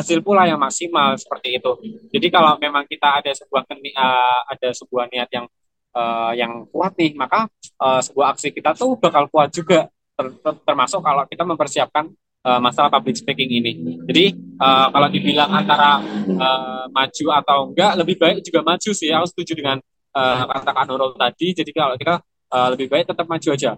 hasil 0.00 0.18
pula 0.20 0.48
yang 0.50 0.58
maksimal 0.58 1.14
seperti 1.14 1.62
itu. 1.62 1.72
Jadi 2.10 2.26
kalau 2.32 2.58
memang 2.58 2.82
kita 2.86 3.22
ada 3.22 3.30
sebuah 3.30 3.62
uh, 3.68 4.40
ada 4.50 4.68
sebuah 4.74 5.04
niat 5.10 5.30
yang 5.30 5.46
uh, 5.94 6.32
yang 6.34 6.66
kuat 6.68 6.98
nih, 6.98 7.14
maka 7.14 7.46
uh, 7.78 8.00
sebuah 8.02 8.34
aksi 8.34 8.50
kita 8.50 8.74
tuh 8.74 8.98
bakal 8.98 9.30
kuat 9.30 9.54
juga. 9.54 9.86
Ter 10.14 10.30
termasuk 10.62 11.02
kalau 11.02 11.26
kita 11.26 11.42
mempersiapkan 11.42 12.06
uh, 12.46 12.60
masalah 12.62 12.90
public 12.90 13.18
speaking 13.18 13.50
ini. 13.50 13.72
Jadi 14.06 14.24
uh, 14.62 14.86
kalau 14.94 15.08
dibilang 15.10 15.50
antara 15.50 15.98
uh, 16.28 16.86
maju 16.90 17.26
atau 17.42 17.58
enggak, 17.70 17.92
lebih 17.98 18.16
baik 18.18 18.38
juga 18.46 18.60
maju 18.62 18.90
sih. 18.94 19.10
Aku 19.10 19.26
setuju 19.26 19.58
dengan 19.58 19.78
uh, 20.14 20.44
kata 20.46 20.70
Kak 20.70 20.84
Nurul 20.86 21.18
tadi. 21.18 21.50
Jadi 21.50 21.70
kalau 21.74 21.98
kita 21.98 22.22
uh, 22.54 22.68
lebih 22.74 22.86
baik 22.86 23.10
tetap 23.10 23.26
maju 23.26 23.48
aja. 23.50 23.74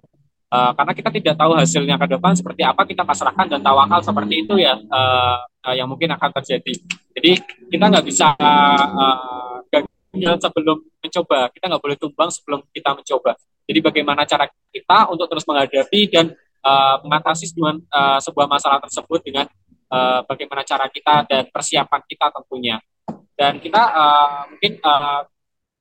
Uh, 0.47 0.71
karena 0.79 0.95
kita 0.95 1.09
tidak 1.11 1.35
tahu 1.35 1.59
hasilnya 1.59 1.99
ke 1.99 2.07
depan 2.07 2.31
seperti 2.31 2.63
apa 2.63 2.87
kita 2.87 3.03
pasrahkan 3.03 3.51
dan 3.51 3.59
tawakal 3.59 3.99
seperti 3.99 4.47
itu 4.47 4.55
ya 4.55 4.79
uh, 4.79 5.43
uh, 5.43 5.75
yang 5.75 5.91
mungkin 5.91 6.07
akan 6.15 6.31
terjadi. 6.39 6.71
Jadi 7.19 7.31
kita 7.67 7.85
nggak 7.91 8.05
bisa 8.07 8.31
uh, 8.39 9.59
gagal 9.67 10.39
sebelum 10.39 10.77
mencoba. 11.03 11.51
Kita 11.51 11.65
nggak 11.67 11.83
boleh 11.83 11.97
tumbang 11.99 12.29
sebelum 12.31 12.63
kita 12.71 12.95
mencoba. 12.95 13.35
Jadi 13.67 13.79
bagaimana 13.83 14.23
cara 14.23 14.47
kita 14.71 15.11
untuk 15.11 15.27
terus 15.27 15.43
menghadapi 15.43 16.01
dan 16.07 16.31
uh, 16.63 16.95
mengatasi 17.03 17.51
sebuah, 17.51 17.73
uh, 17.91 18.19
sebuah 18.23 18.47
masalah 18.47 18.79
tersebut 18.79 19.19
dengan 19.27 19.45
uh, 19.91 20.23
bagaimana 20.23 20.63
cara 20.63 20.87
kita 20.87 21.27
dan 21.27 21.43
persiapan 21.51 22.01
kita 22.07 22.31
tentunya. 22.31 22.79
Dan 23.35 23.59
kita 23.59 23.81
uh, 23.83 24.47
mungkin 24.47 24.79
uh, 24.79 25.27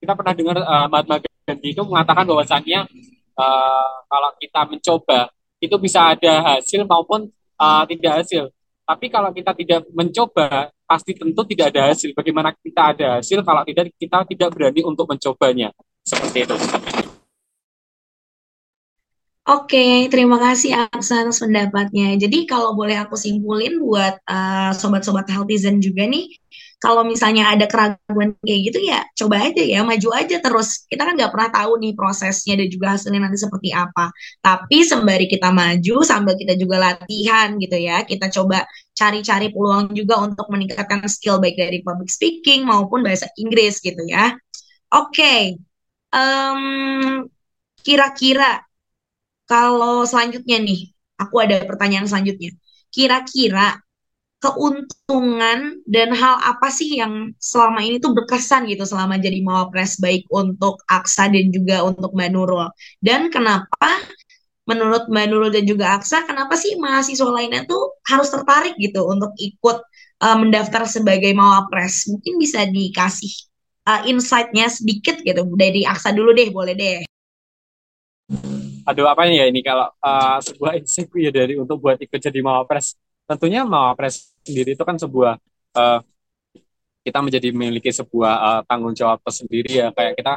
kita 0.02 0.12
pernah 0.18 0.34
dengar 0.34 0.56
uh, 0.58 0.86
Mahatma 0.90 1.22
Gandhi 1.22 1.70
itu 1.70 1.82
mengatakan 1.86 2.26
bahwasannya 2.26 2.90
uh, 3.36 3.88
kalau 4.08 4.30
kita 4.40 4.60
mencoba 4.66 5.30
itu 5.60 5.76
bisa 5.80 6.12
ada 6.12 6.56
hasil 6.56 6.84
maupun 6.84 7.28
uh, 7.60 7.82
tidak 7.88 8.24
hasil. 8.24 8.52
Tapi 8.86 9.06
kalau 9.10 9.34
kita 9.34 9.50
tidak 9.50 9.82
mencoba, 9.90 10.70
pasti 10.86 11.10
tentu 11.18 11.42
tidak 11.42 11.74
ada 11.74 11.90
hasil. 11.90 12.14
Bagaimana 12.14 12.54
kita 12.54 12.94
ada 12.94 13.06
hasil 13.18 13.42
kalau 13.42 13.66
tidak 13.66 13.90
kita 13.98 14.22
tidak 14.30 14.48
berani 14.54 14.80
untuk 14.86 15.10
mencobanya. 15.10 15.74
Seperti 16.06 16.46
itu. 16.46 16.56
Oke, 19.46 20.10
terima 20.10 20.42
kasih 20.42 20.74
Aksa 20.90 21.22
atas 21.22 21.38
pendapatnya. 21.38 22.18
Jadi 22.18 22.50
kalau 22.50 22.74
boleh 22.74 22.98
aku 22.98 23.14
simpulin 23.14 23.78
buat 23.78 24.18
uh, 24.26 24.74
sobat-sobat 24.74 25.30
healthizen 25.30 25.78
juga 25.78 26.02
nih, 26.02 26.34
kalau 26.86 27.02
misalnya 27.02 27.50
ada 27.50 27.66
keraguan 27.66 28.38
kayak 28.46 28.60
gitu 28.70 28.78
ya 28.86 29.02
coba 29.18 29.50
aja 29.50 29.58
ya 29.58 29.82
maju 29.82 30.08
aja 30.14 30.38
terus. 30.38 30.86
Kita 30.86 31.02
kan 31.02 31.18
nggak 31.18 31.34
pernah 31.34 31.50
tahu 31.50 31.82
nih 31.82 31.92
prosesnya 31.98 32.54
dan 32.54 32.68
juga 32.70 32.86
hasilnya 32.94 33.26
nanti 33.26 33.42
seperti 33.42 33.74
apa. 33.74 34.14
Tapi 34.38 34.86
sembari 34.86 35.26
kita 35.26 35.50
maju 35.50 35.96
sambil 36.06 36.38
kita 36.38 36.54
juga 36.54 36.78
latihan 36.78 37.58
gitu 37.58 37.74
ya 37.74 38.06
kita 38.06 38.30
coba 38.30 38.62
cari-cari 38.94 39.50
peluang 39.50 39.90
juga 39.98 40.22
untuk 40.22 40.46
meningkatkan 40.46 41.02
skill 41.10 41.42
baik 41.42 41.58
dari 41.58 41.82
public 41.82 42.06
speaking 42.06 42.62
maupun 42.62 43.02
bahasa 43.02 43.26
Inggris 43.34 43.82
gitu 43.82 44.06
ya. 44.06 44.38
Oke 44.94 45.10
okay. 45.10 45.40
um, 46.14 47.26
kira-kira 47.82 48.62
kalau 49.50 50.06
selanjutnya 50.06 50.62
nih 50.62 50.94
aku 51.18 51.34
ada 51.42 51.66
pertanyaan 51.66 52.06
selanjutnya. 52.06 52.54
Kira-kira 52.94 53.82
keuntungan 54.36 55.80
dan 55.88 56.12
hal 56.12 56.36
apa 56.44 56.68
sih 56.68 57.00
yang 57.00 57.32
selama 57.40 57.80
ini 57.80 57.96
tuh 57.96 58.12
berkesan 58.12 58.68
gitu 58.68 58.84
selama 58.84 59.16
jadi 59.16 59.40
mawapres 59.40 59.96
baik 59.96 60.28
untuk 60.28 60.84
Aksa 60.86 61.32
dan 61.32 61.48
juga 61.48 61.80
untuk 61.82 62.12
Mbak 62.12 62.30
Nurul. 62.36 62.68
Dan 63.00 63.32
kenapa 63.32 64.04
menurut 64.68 65.08
Mbak 65.08 65.26
Nurul 65.32 65.50
dan 65.50 65.64
juga 65.64 65.96
Aksa 65.96 66.28
kenapa 66.28 66.52
sih 66.60 66.76
mahasiswa 66.76 67.30
lainnya 67.32 67.64
tuh 67.64 67.96
harus 68.04 68.28
tertarik 68.28 68.76
gitu 68.76 69.08
untuk 69.08 69.32
ikut 69.40 69.80
uh, 70.20 70.36
mendaftar 70.36 70.84
sebagai 70.84 71.32
mawapres? 71.32 72.04
Mungkin 72.12 72.36
bisa 72.36 72.68
dikasih 72.68 73.32
uh, 73.88 74.04
insight-nya 74.04 74.68
sedikit 74.68 75.16
gitu 75.24 75.48
dari 75.56 75.88
Aksa 75.88 76.12
dulu 76.12 76.36
deh 76.36 76.52
boleh 76.52 76.76
deh. 76.76 77.08
Aduh 78.86 79.08
apa 79.08 79.26
ya 79.26 79.48
ini 79.48 79.64
kalau 79.64 79.90
uh, 79.98 80.38
sebuah 80.44 80.78
insight 80.78 81.10
ya 81.16 81.32
dari 81.32 81.56
untuk 81.56 81.80
buat 81.80 81.98
ikut 81.98 82.20
jadi 82.20 82.38
mawapres 82.44 82.94
tentunya 83.26 83.66
Mawapres 83.66 84.32
sendiri 84.46 84.78
itu 84.78 84.84
kan 84.86 84.96
sebuah 84.96 85.34
uh, 85.76 86.00
kita 87.06 87.18
menjadi 87.22 87.48
memiliki 87.54 87.90
sebuah 87.94 88.34
uh, 88.34 88.60
tanggung 88.66 88.94
jawab 88.94 89.22
tersendiri 89.22 89.70
ya. 89.82 89.88
Kayak 89.94 90.14
kita 90.18 90.32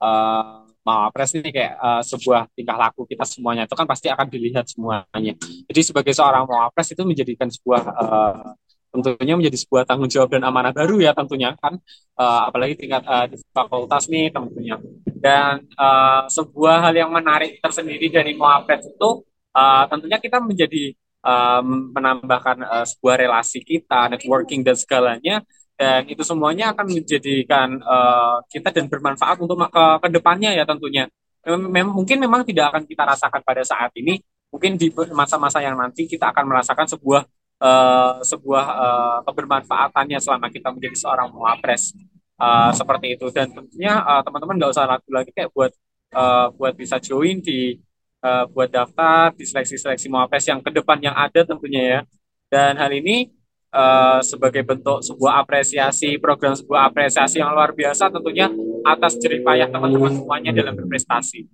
uh, 0.00 0.64
Mawapres 0.84 1.32
ini 1.36 1.48
kayak 1.48 1.80
uh, 1.80 2.02
sebuah 2.04 2.52
tingkah 2.52 2.76
laku 2.76 3.08
kita 3.08 3.24
semuanya 3.24 3.64
itu 3.64 3.72
kan 3.72 3.88
pasti 3.88 4.12
akan 4.12 4.28
dilihat 4.28 4.68
semuanya. 4.68 5.32
Jadi 5.68 5.80
sebagai 5.80 6.12
seorang 6.12 6.44
Mawapres 6.44 6.92
itu 6.92 7.02
menjadikan 7.04 7.48
sebuah 7.48 7.82
uh, 7.88 8.52
tentunya 8.94 9.34
menjadi 9.34 9.58
sebuah 9.58 9.82
tanggung 9.88 10.06
jawab 10.06 10.30
dan 10.30 10.46
amanah 10.46 10.70
baru 10.70 11.00
ya 11.00 11.16
tentunya 11.16 11.56
kan. 11.56 11.80
Uh, 12.14 12.42
apalagi 12.48 12.76
tingkat 12.76 13.02
uh, 13.04 13.26
di 13.28 13.36
fakultas 13.52 14.08
nih 14.12 14.28
tentunya. 14.28 14.76
Dan 15.04 15.64
uh, 15.76 16.28
sebuah 16.28 16.84
hal 16.88 16.94
yang 16.96 17.10
menarik 17.12 17.60
tersendiri 17.64 18.12
dari 18.12 18.36
Mawapres 18.36 18.84
itu 18.84 19.24
uh, 19.56 19.84
tentunya 19.88 20.20
kita 20.20 20.40
menjadi 20.40 20.92
um, 21.24 21.90
menambahkan 21.96 22.60
uh, 22.60 22.84
sebuah 22.84 23.24
relasi 23.24 23.64
kita, 23.64 24.12
networking 24.12 24.60
dan 24.60 24.76
segalanya, 24.76 25.40
dan 25.74 26.06
itu 26.06 26.20
semuanya 26.22 26.76
akan 26.76 26.86
menjadikan 26.86 27.80
uh, 27.82 28.44
kita 28.52 28.70
dan 28.70 28.86
bermanfaat 28.86 29.40
untuk 29.40 29.58
ke, 29.58 29.84
ke 30.04 30.08
depannya 30.12 30.52
ya 30.54 30.68
tentunya. 30.68 31.08
Mem 31.44 31.92
mungkin 31.92 32.20
memang 32.24 32.40
tidak 32.44 32.72
akan 32.72 32.82
kita 32.88 33.04
rasakan 33.04 33.40
pada 33.44 33.60
saat 33.64 33.92
ini, 34.00 34.16
mungkin 34.48 34.80
di 34.80 34.88
masa-masa 35.12 35.60
yang 35.60 35.76
nanti 35.76 36.08
kita 36.08 36.32
akan 36.32 36.44
merasakan 36.48 36.86
sebuah 36.88 37.22
uh, 37.60 38.22
sebuah 38.24 38.64
uh, 38.64 39.18
kebermanfaatannya 39.28 40.20
selama 40.24 40.48
kita 40.48 40.72
menjadi 40.72 40.96
seorang 40.96 41.28
muapres 41.32 41.92
uh, 42.40 42.72
seperti 42.72 43.20
itu. 43.20 43.28
Dan 43.28 43.52
tentunya 43.52 44.00
teman-teman 44.24 44.56
uh, 44.56 44.58
nggak 44.62 44.72
usah 44.72 44.84
ragu 44.88 45.10
lagi 45.12 45.30
kayak 45.36 45.52
buat 45.52 45.72
uh, 46.16 46.48
buat 46.56 46.72
bisa 46.80 46.96
join 46.96 47.44
di 47.44 47.76
uh, 48.24 48.44
buat 48.48 48.72
daftar 48.72 49.36
di 49.36 49.44
seleksi-seleksi 49.44 50.08
Mawapres 50.08 50.48
yang 50.48 50.64
ke 50.64 50.72
depan 50.72 50.96
yang 51.04 51.12
ada 51.12 51.44
tentunya 51.44 51.82
ya. 51.84 52.00
Dan 52.48 52.80
hal 52.80 52.90
ini 52.96 53.28
uh, 53.76 54.24
sebagai 54.24 54.64
bentuk 54.64 55.04
sebuah 55.04 55.44
apresiasi, 55.44 56.16
program 56.16 56.56
sebuah 56.56 56.88
apresiasi 56.88 57.44
yang 57.44 57.52
luar 57.52 57.76
biasa 57.76 58.08
tentunya 58.08 58.48
atas 58.84 59.20
jerih 59.20 59.44
payah 59.44 59.68
teman-teman 59.68 60.16
semuanya 60.16 60.50
dalam 60.56 60.72
berprestasi. 60.72 61.44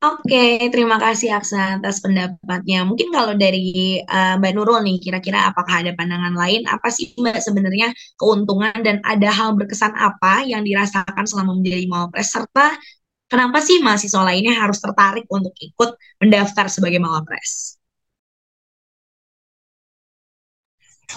Oke, 0.00 0.72
terima 0.72 0.96
kasih 0.96 1.36
Aksa 1.36 1.76
atas 1.76 2.00
pendapatnya. 2.00 2.88
Mungkin 2.88 3.12
kalau 3.12 3.36
dari 3.36 4.00
uh, 4.00 4.40
Mbak 4.40 4.52
Nurul 4.56 4.80
nih, 4.80 4.96
kira-kira 4.96 5.52
apakah 5.52 5.84
ada 5.84 5.92
pandangan 5.92 6.32
lain? 6.32 6.64
Apa 6.64 6.88
sih 6.88 7.12
Mbak 7.20 7.36
sebenarnya 7.36 7.92
keuntungan 8.16 8.72
dan 8.80 9.04
ada 9.04 9.28
hal 9.28 9.60
berkesan 9.60 9.92
apa 9.92 10.40
yang 10.48 10.64
dirasakan 10.64 11.28
selama 11.28 11.52
menjadi 11.52 11.84
Mawapres 11.84 12.32
serta 12.32 12.80
kenapa 13.30 13.62
sih 13.62 13.78
mahasiswa 13.78 14.22
lainnya 14.26 14.58
harus 14.58 14.82
tertarik 14.82 15.24
untuk 15.30 15.54
ikut 15.62 15.94
mendaftar 16.18 16.66
sebagai 16.66 16.98
mawapres? 16.98 17.78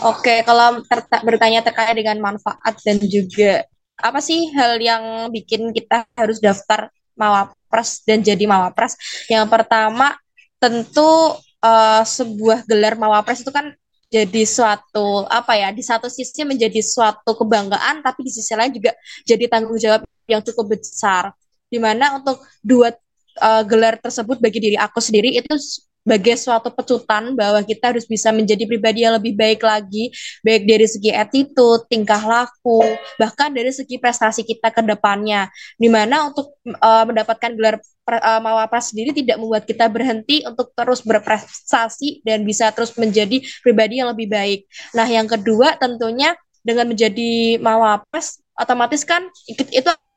Oke, 0.02 0.42
kalau 0.42 0.82
bertanya 1.22 1.62
terkait 1.62 1.94
dengan 1.94 2.18
manfaat 2.18 2.74
dan 2.82 2.98
juga 3.06 3.66
apa 3.98 4.18
sih 4.22 4.50
hal 4.58 4.82
yang 4.82 5.30
bikin 5.30 5.70
kita 5.70 6.06
harus 6.18 6.42
daftar 6.42 6.90
mawapres 7.14 8.02
dan 8.02 8.26
jadi 8.26 8.46
mawapres? 8.50 8.98
Yang 9.30 9.46
pertama 9.54 10.18
tentu 10.58 11.38
uh, 11.62 12.04
sebuah 12.06 12.66
gelar 12.66 12.98
mawapres 12.98 13.46
itu 13.46 13.54
kan 13.54 13.70
jadi 14.14 14.46
suatu 14.46 15.26
apa 15.26 15.58
ya 15.58 15.70
di 15.74 15.82
satu 15.82 16.06
sisi 16.06 16.46
menjadi 16.46 16.80
suatu 16.86 17.34
kebanggaan 17.34 18.06
tapi 18.06 18.30
di 18.30 18.32
sisi 18.34 18.54
lain 18.54 18.70
juga 18.70 18.94
jadi 19.26 19.50
tanggung 19.50 19.78
jawab 19.82 20.06
yang 20.30 20.46
cukup 20.46 20.78
besar 20.78 21.34
di 21.74 21.82
mana 21.82 22.22
untuk 22.22 22.46
dua 22.62 22.94
uh, 23.42 23.64
gelar 23.66 23.98
tersebut 23.98 24.38
bagi 24.38 24.62
diri 24.62 24.78
aku 24.78 25.02
sendiri 25.02 25.34
itu 25.34 25.58
sebagai 26.04 26.36
suatu 26.36 26.68
pecutan 26.68 27.32
bahwa 27.32 27.64
kita 27.64 27.96
harus 27.96 28.04
bisa 28.04 28.28
menjadi 28.36 28.68
pribadi 28.68 29.08
yang 29.08 29.16
lebih 29.16 29.40
baik 29.40 29.64
lagi, 29.64 30.12
baik 30.44 30.68
dari 30.68 30.84
segi 30.84 31.16
attitude, 31.16 31.88
tingkah 31.88 32.20
laku, 32.20 32.84
bahkan 33.16 33.56
dari 33.56 33.72
segi 33.72 33.96
prestasi 34.04 34.44
kita 34.44 34.68
ke 34.68 34.84
depannya. 34.84 35.48
Di 35.80 35.88
mana 35.88 36.28
untuk 36.28 36.60
uh, 36.68 37.08
mendapatkan 37.08 37.56
gelar 37.56 37.80
uh, 37.80 38.42
mawapres 38.44 38.92
sendiri 38.92 39.16
tidak 39.16 39.40
membuat 39.40 39.64
kita 39.64 39.88
berhenti 39.88 40.44
untuk 40.44 40.76
terus 40.76 41.00
berprestasi 41.08 42.20
dan 42.28 42.44
bisa 42.44 42.68
terus 42.76 42.92
menjadi 43.00 43.40
pribadi 43.64 44.04
yang 44.04 44.12
lebih 44.12 44.28
baik. 44.28 44.68
Nah, 44.92 45.08
yang 45.08 45.26
kedua 45.26 45.80
tentunya 45.80 46.36
dengan 46.68 46.92
menjadi 46.92 47.64
mawapres 47.64 48.44
otomatis 48.60 49.08
kan 49.08 49.24
itu 49.48 49.64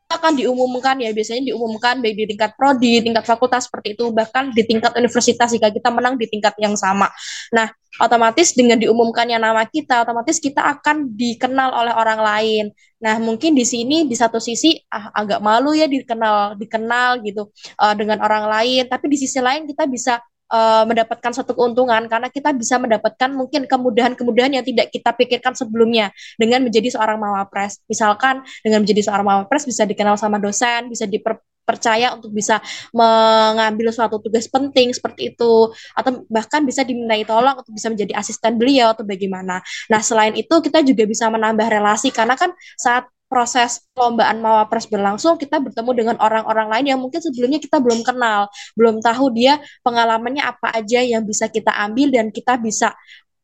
akan 0.07 0.39
diumumkan 0.39 0.95
ya 1.03 1.11
biasanya 1.11 1.51
diumumkan 1.51 1.99
baik 1.99 2.15
di 2.15 2.25
tingkat 2.31 2.55
prodi, 2.55 3.03
tingkat 3.03 3.27
fakultas 3.27 3.67
seperti 3.67 3.99
itu 3.99 4.15
bahkan 4.15 4.55
di 4.55 4.63
tingkat 4.63 4.95
universitas 4.95 5.51
jika 5.51 5.75
kita 5.75 5.91
menang 5.91 6.15
di 6.15 6.31
tingkat 6.31 6.55
yang 6.63 6.79
sama. 6.79 7.11
Nah, 7.51 7.67
otomatis 7.99 8.55
dengan 8.55 8.79
diumumkannya 8.79 9.35
nama 9.43 9.67
kita, 9.67 10.07
otomatis 10.07 10.39
kita 10.39 10.63
akan 10.79 11.11
dikenal 11.11 11.75
oleh 11.75 11.95
orang 11.95 12.21
lain. 12.23 12.65
Nah, 13.03 13.19
mungkin 13.19 13.59
di 13.59 13.67
sini 13.67 14.07
di 14.07 14.15
satu 14.15 14.39
sisi 14.39 14.79
ah, 14.95 15.11
agak 15.11 15.43
malu 15.43 15.75
ya 15.75 15.91
dikenal 15.91 16.55
dikenal 16.55 17.27
gitu 17.27 17.51
uh, 17.83 17.95
dengan 17.99 18.23
orang 18.23 18.47
lain, 18.47 18.87
tapi 18.87 19.11
di 19.11 19.19
sisi 19.19 19.43
lain 19.43 19.67
kita 19.67 19.91
bisa 19.91 20.23
uh, 20.51 20.85
mendapatkan 20.87 21.33
satu 21.35 21.55
keuntungan 21.57 22.07
karena 22.07 22.29
kita 22.31 22.55
bisa 22.55 22.79
mendapatkan 22.79 23.31
mungkin 23.33 23.67
kemudahan-kemudahan 23.67 24.59
yang 24.61 24.65
tidak 24.67 24.91
kita 24.95 25.11
pikirkan 25.15 25.55
sebelumnya 25.59 26.11
dengan 26.39 26.63
menjadi 26.67 26.95
seorang 26.95 27.19
mawapres. 27.19 27.83
Misalkan 27.91 28.43
dengan 28.63 28.83
menjadi 28.87 29.11
seorang 29.11 29.27
mawapres 29.27 29.67
bisa 29.67 29.83
dikenal 29.89 30.15
sama 30.19 30.39
dosen, 30.39 30.91
bisa 30.91 31.07
dipercaya 31.07 32.15
untuk 32.15 32.31
bisa 32.31 32.63
mengambil 32.95 33.91
suatu 33.91 34.23
tugas 34.23 34.47
penting 34.47 34.95
seperti 34.95 35.35
itu 35.35 35.71
atau 35.99 36.23
bahkan 36.31 36.63
bisa 36.63 36.87
dimintai 36.87 37.27
tolong 37.27 37.59
untuk 37.59 37.75
bisa 37.75 37.91
menjadi 37.91 38.15
asisten 38.15 38.55
beliau 38.55 38.95
atau 38.95 39.03
bagaimana. 39.03 39.59
Nah, 39.91 40.01
selain 40.03 40.35
itu 40.39 40.55
kita 40.63 40.83
juga 40.87 41.03
bisa 41.07 41.27
menambah 41.27 41.67
relasi 41.67 42.15
karena 42.15 42.39
kan 42.39 42.55
saat 42.79 43.11
proses 43.27 43.83
perlombaan 43.93 44.39
Mawapres 44.39 44.87
berlangsung, 44.87 45.35
kita 45.37 45.59
bertemu 45.59 45.91
dengan 45.93 46.17
orang-orang 46.23 46.71
lain 46.71 46.87
yang 46.95 47.01
mungkin 47.03 47.19
sebelumnya 47.19 47.59
kita 47.59 47.83
belum 47.83 48.07
kenal, 48.07 48.47
belum 48.79 49.03
tahu 49.03 49.35
dia 49.35 49.59
pengalamannya 49.83 50.47
apa 50.47 50.75
aja 50.75 51.03
yang 51.03 51.27
bisa 51.27 51.51
kita 51.51 51.75
ambil 51.75 52.15
dan 52.15 52.31
kita 52.31 52.55
bisa, 52.59 52.95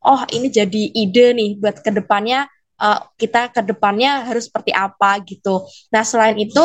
oh 0.03 0.23
ini 0.31 0.49
jadi 0.51 0.83
ide 0.95 1.35
nih 1.35 1.51
buat 1.59 1.83
ke 1.83 1.91
depannya 1.91 2.47
uh, 2.83 3.01
kita 3.15 3.55
ke 3.55 3.61
depannya 3.63 4.27
harus 4.27 4.51
seperti 4.51 4.75
apa 4.75 5.23
gitu. 5.23 5.63
Nah 5.95 6.03
selain 6.03 6.35
itu 6.39 6.63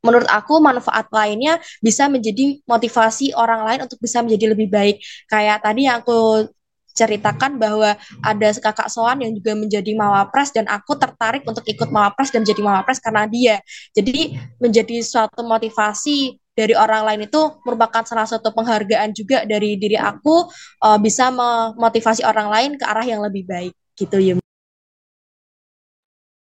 menurut 0.00 0.26
aku 0.26 0.58
manfaat 0.64 1.06
lainnya 1.12 1.60
bisa 1.84 2.08
menjadi 2.08 2.58
motivasi 2.64 3.36
orang 3.36 3.62
lain 3.68 3.80
untuk 3.84 4.00
bisa 4.00 4.24
menjadi 4.24 4.56
lebih 4.56 4.68
baik. 4.72 4.96
Kayak 5.28 5.62
tadi 5.62 5.86
yang 5.86 6.00
aku 6.02 6.50
ceritakan 6.94 7.56
bahwa 7.56 7.96
ada 8.20 8.48
kakak 8.54 8.88
Soan 8.90 9.22
yang 9.22 9.32
juga 9.34 9.56
menjadi 9.56 9.92
mawapres 9.96 10.50
dan 10.54 10.68
aku 10.68 10.96
tertarik 10.96 11.42
untuk 11.46 11.64
ikut 11.66 11.88
mawapres 11.88 12.30
dan 12.34 12.42
menjadi 12.42 12.62
mawapres 12.62 12.98
karena 12.98 13.24
dia. 13.26 13.56
Jadi 13.96 14.36
menjadi 14.58 15.02
suatu 15.02 15.42
motivasi 15.46 16.40
dari 16.60 16.74
orang 16.76 17.08
lain 17.08 17.20
itu 17.30 17.40
merupakan 17.64 18.04
salah 18.04 18.28
satu 18.28 18.52
penghargaan 18.52 19.16
juga 19.16 19.48
dari 19.48 19.80
diri 19.80 19.96
aku 19.96 20.50
uh, 20.84 20.98
bisa 21.00 21.32
memotivasi 21.32 22.26
orang 22.26 22.52
lain 22.52 22.70
ke 22.76 22.84
arah 22.84 23.06
yang 23.06 23.24
lebih 23.24 23.48
baik 23.48 23.72
gitu 23.96 24.18
ya. 24.20 24.34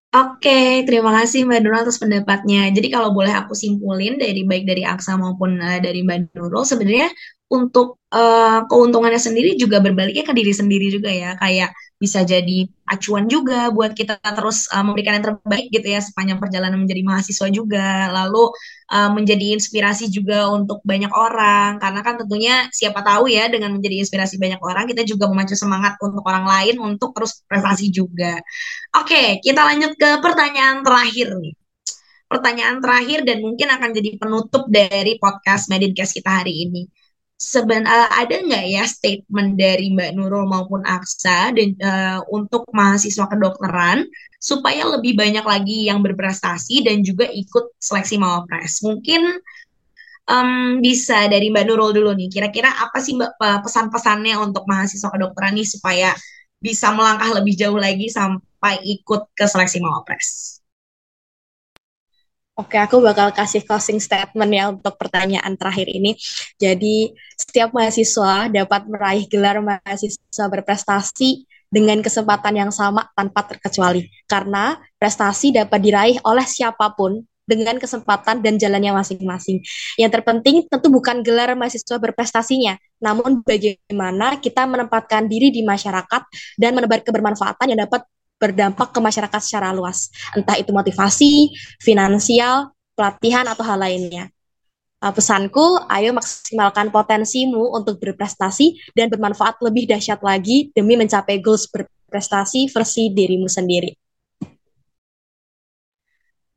Oke, 0.10 0.82
terima 0.90 1.14
kasih 1.22 1.46
Mbak 1.46 1.60
Nurul 1.62 1.86
atas 1.86 2.02
pendapatnya. 2.02 2.74
Jadi 2.74 2.90
kalau 2.90 3.14
boleh 3.14 3.30
aku 3.30 3.54
simpulin 3.54 4.18
dari 4.18 4.42
baik 4.42 4.66
dari 4.66 4.82
Aksa 4.82 5.14
maupun 5.22 5.62
uh, 5.62 5.78
dari 5.78 6.02
Mbak 6.02 6.34
Nurul, 6.34 6.66
sebenarnya 6.66 7.14
untuk 7.50 7.98
uh, 8.14 8.62
keuntungannya 8.70 9.18
sendiri 9.18 9.58
juga 9.58 9.82
berbaliknya 9.82 10.22
ke 10.22 10.34
diri 10.38 10.54
sendiri 10.54 10.94
juga 10.94 11.10
ya. 11.10 11.34
Kayak 11.34 11.74
bisa 12.00 12.22
jadi 12.24 12.70
acuan 12.86 13.26
juga 13.28 13.74
buat 13.74 13.92
kita 13.98 14.22
terus 14.22 14.70
uh, 14.70 14.86
memberikan 14.86 15.18
yang 15.18 15.26
terbaik 15.34 15.68
gitu 15.74 15.88
ya 15.90 16.00
sepanjang 16.00 16.38
perjalanan 16.38 16.78
menjadi 16.78 17.02
mahasiswa 17.02 17.48
juga. 17.50 18.14
Lalu 18.14 18.54
uh, 18.94 19.10
menjadi 19.18 19.58
inspirasi 19.58 20.14
juga 20.14 20.46
untuk 20.54 20.78
banyak 20.86 21.10
orang. 21.10 21.82
Karena 21.82 22.00
kan 22.06 22.22
tentunya 22.22 22.70
siapa 22.70 23.02
tahu 23.02 23.34
ya 23.34 23.50
dengan 23.50 23.74
menjadi 23.74 24.06
inspirasi 24.06 24.38
banyak 24.38 24.62
orang 24.62 24.86
kita 24.86 25.02
juga 25.10 25.26
memacu 25.26 25.58
semangat 25.58 25.98
untuk 26.06 26.22
orang 26.30 26.46
lain 26.46 26.78
untuk 26.78 27.18
terus 27.18 27.42
prestasi 27.50 27.90
juga. 27.90 28.38
Oke 28.94 29.42
kita 29.42 29.66
lanjut 29.66 29.98
ke 29.98 30.22
pertanyaan 30.22 30.86
terakhir 30.86 31.34
nih. 31.34 31.58
Pertanyaan 32.30 32.78
terakhir 32.78 33.26
dan 33.26 33.42
mungkin 33.42 33.74
akan 33.74 33.90
jadi 33.90 34.22
penutup 34.22 34.70
dari 34.70 35.18
podcast 35.18 35.66
Medincast 35.66 36.14
kita 36.14 36.30
hari 36.46 36.70
ini 36.70 36.86
sebenarnya 37.40 37.88
uh, 37.88 38.10
ada 38.20 38.36
nggak 38.44 38.66
ya 38.68 38.84
statement 38.84 39.56
dari 39.56 39.96
Mbak 39.96 40.12
Nurul 40.20 40.44
maupun 40.44 40.84
Aksa 40.84 41.56
dan 41.56 41.72
uh, 41.80 42.20
untuk 42.36 42.68
mahasiswa 42.76 43.32
kedokteran 43.32 44.04
supaya 44.44 44.84
lebih 44.92 45.16
banyak 45.16 45.48
lagi 45.48 45.88
yang 45.88 46.04
berprestasi 46.04 46.84
dan 46.84 47.00
juga 47.00 47.32
ikut 47.32 47.80
seleksi 47.80 48.20
mawapres. 48.20 48.84
Mungkin 48.84 49.40
um, 50.28 50.84
bisa 50.84 51.32
dari 51.32 51.48
Mbak 51.48 51.64
Nurul 51.64 51.96
dulu 51.96 52.12
nih. 52.12 52.28
Kira-kira 52.28 52.76
apa 52.76 53.00
sih 53.00 53.16
Mbak 53.16 53.40
pesan-pesannya 53.40 54.36
untuk 54.44 54.68
mahasiswa 54.68 55.08
kedokteran 55.08 55.56
nih 55.56 55.68
supaya 55.68 56.12
bisa 56.60 56.92
melangkah 56.92 57.40
lebih 57.40 57.56
jauh 57.56 57.80
lagi 57.80 58.12
sampai 58.12 58.84
ikut 58.84 59.32
ke 59.32 59.48
seleksi 59.48 59.80
mawapres? 59.80 60.59
Oke, 62.60 62.76
aku 62.76 63.00
bakal 63.00 63.32
kasih 63.32 63.64
closing 63.64 64.04
statement 64.04 64.52
ya 64.52 64.68
untuk 64.68 65.00
pertanyaan 65.00 65.56
terakhir 65.56 65.88
ini. 65.88 66.20
Jadi, 66.60 67.16
setiap 67.40 67.72
mahasiswa 67.72 68.52
dapat 68.52 68.82
meraih 68.84 69.24
gelar 69.32 69.64
mahasiswa 69.64 70.46
berprestasi 70.52 71.48
dengan 71.72 72.04
kesempatan 72.04 72.60
yang 72.60 72.72
sama 72.76 73.08
tanpa 73.16 73.48
terkecuali. 73.48 74.12
Karena 74.28 74.76
prestasi 75.00 75.56
dapat 75.56 75.80
diraih 75.80 76.18
oleh 76.28 76.44
siapa 76.44 76.92
pun 77.00 77.24
dengan 77.48 77.80
kesempatan 77.80 78.44
dan 78.44 78.60
jalannya 78.60 78.92
masing-masing. 78.92 79.64
Yang 79.96 80.20
terpenting 80.20 80.68
tentu 80.68 80.92
bukan 80.92 81.24
gelar 81.24 81.56
mahasiswa 81.56 81.96
berprestasinya, 81.96 82.76
namun 83.00 83.40
bagaimana 83.40 84.36
kita 84.38 84.68
menempatkan 84.68 85.32
diri 85.32 85.50
di 85.50 85.64
masyarakat 85.64 86.22
dan 86.60 86.72
menebar 86.76 87.08
kebermanfaatan 87.08 87.72
yang 87.72 87.88
dapat 87.88 88.04
berdampak 88.40 88.96
ke 88.96 89.00
masyarakat 89.04 89.42
secara 89.44 89.76
luas, 89.76 90.08
entah 90.32 90.56
itu 90.56 90.72
motivasi, 90.72 91.52
finansial, 91.84 92.72
pelatihan 92.96 93.44
atau 93.46 93.68
hal 93.68 93.84
lainnya. 93.84 94.32
Uh, 95.00 95.12
pesanku, 95.16 95.80
ayo 95.88 96.12
maksimalkan 96.12 96.92
potensimu 96.92 97.72
untuk 97.72 98.00
berprestasi 98.00 98.80
dan 98.96 99.08
bermanfaat 99.08 99.60
lebih 99.64 99.88
dahsyat 99.88 100.20
lagi 100.20 100.72
demi 100.76 101.00
mencapai 101.00 101.40
goals 101.40 101.68
berprestasi 101.72 102.68
versi 102.72 103.12
dirimu 103.12 103.48
sendiri. 103.48 103.99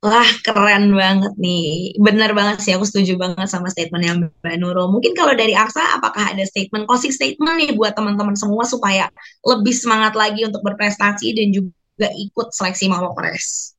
Wah, 0.03 0.27
keren 0.43 0.91
banget 0.99 1.31
nih. 1.39 1.95
Bener 1.95 2.35
banget 2.35 2.59
sih, 2.59 2.75
aku 2.75 2.83
setuju 2.83 3.15
banget 3.15 3.47
sama 3.47 3.71
statement 3.71 4.03
yang 4.03 4.19
Mbak 4.43 4.57
Nurul. 4.59 4.91
Mungkin 4.91 5.15
kalau 5.15 5.31
dari 5.39 5.55
Aksa, 5.55 5.79
apakah 5.95 6.35
ada 6.35 6.43
statement, 6.43 6.91
closing 6.91 7.15
statement 7.15 7.55
nih 7.55 7.71
buat 7.79 7.95
teman-teman 7.95 8.35
semua 8.35 8.67
supaya 8.67 9.07
lebih 9.47 9.71
semangat 9.71 10.19
lagi 10.19 10.43
untuk 10.43 10.59
berprestasi 10.67 11.39
dan 11.39 11.55
juga 11.55 12.11
ikut 12.19 12.51
seleksi 12.51 12.91
Mawapres? 12.91 13.79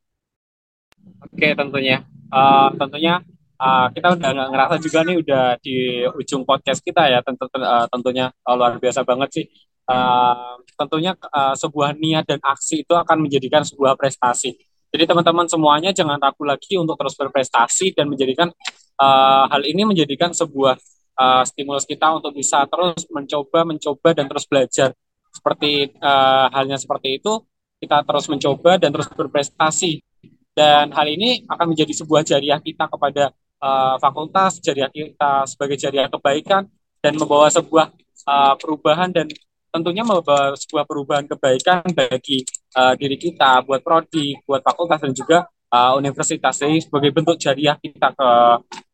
Oke, 1.27 1.59
tentunya. 1.59 2.07
Uh, 2.31 2.71
tentunya 2.79 3.19
uh, 3.59 3.91
kita 3.91 4.15
udah 4.15 4.47
ngerasa 4.47 4.75
juga 4.79 4.99
nih 5.03 5.15
udah 5.19 5.45
di 5.59 6.07
ujung 6.07 6.47
podcast 6.47 6.79
kita 6.79 7.03
ya. 7.11 7.19
Tentu, 7.19 7.51
uh, 7.51 7.83
tentunya 7.91 8.31
uh, 8.47 8.55
luar 8.55 8.79
biasa 8.79 9.03
banget 9.03 9.29
sih. 9.43 9.45
Uh, 9.91 10.55
tentunya 10.79 11.19
uh, 11.35 11.51
sebuah 11.59 11.99
niat 11.99 12.23
dan 12.23 12.39
aksi 12.39 12.87
itu 12.87 12.95
akan 12.95 13.27
menjadikan 13.27 13.67
sebuah 13.67 13.99
prestasi 13.99 14.55
jadi 14.93 15.09
teman-teman 15.09 15.49
semuanya 15.49 15.89
jangan 15.89 16.21
ragu 16.21 16.45
lagi 16.45 16.77
untuk 16.77 16.93
terus 17.01 17.17
berprestasi 17.17 17.97
dan 17.97 18.05
menjadikan 18.13 18.53
uh, 19.01 19.49
hal 19.49 19.65
ini 19.65 19.89
menjadikan 19.89 20.29
sebuah 20.37 20.77
uh, 21.17 21.41
stimulus 21.49 21.89
kita 21.89 22.13
untuk 22.13 22.37
bisa 22.37 22.61
terus 22.69 23.09
mencoba, 23.09 23.65
mencoba 23.65 24.09
dan 24.13 24.29
terus 24.29 24.45
belajar. 24.45 24.93
Seperti 25.33 25.97
uh, 25.97 26.45
halnya 26.53 26.77
seperti 26.77 27.17
itu, 27.17 27.41
kita 27.81 28.05
terus 28.05 28.29
mencoba 28.29 28.77
dan 28.77 28.93
terus 28.93 29.09
berprestasi. 29.09 29.97
Dan 30.53 30.93
hal 30.93 31.09
ini 31.09 31.41
akan 31.49 31.73
menjadi 31.73 31.93
sebuah 31.97 32.21
jariah 32.21 32.61
kita 32.61 32.85
kepada 32.85 33.33
uh, 33.65 33.97
fakultas, 33.97 34.61
jariah 34.61 34.93
kita 34.93 35.49
sebagai 35.49 35.81
jariah 35.81 36.05
kebaikan 36.05 36.69
dan 37.01 37.17
membawa 37.17 37.49
sebuah 37.49 37.89
uh, 38.29 38.53
perubahan 38.61 39.09
dan 39.09 39.25
tentunya 39.73 40.05
membawa 40.05 40.53
sebuah 40.53 40.85
perubahan 40.85 41.25
kebaikan 41.25 41.81
bagi 41.97 42.45
uh, 42.75 42.93
diri 42.97 43.17
kita, 43.17 43.61
buat 43.65 43.81
prodi, 43.81 44.37
buat 44.45 44.61
fakultas 44.61 44.99
dan 45.01 45.13
juga 45.13 45.37
uh, 45.73 45.93
universitas. 45.97 46.61
Jadi 46.61 46.85
sebagai 46.85 47.09
bentuk 47.13 47.37
jariah 47.37 47.77
kita 47.77 48.13
ke 48.13 48.29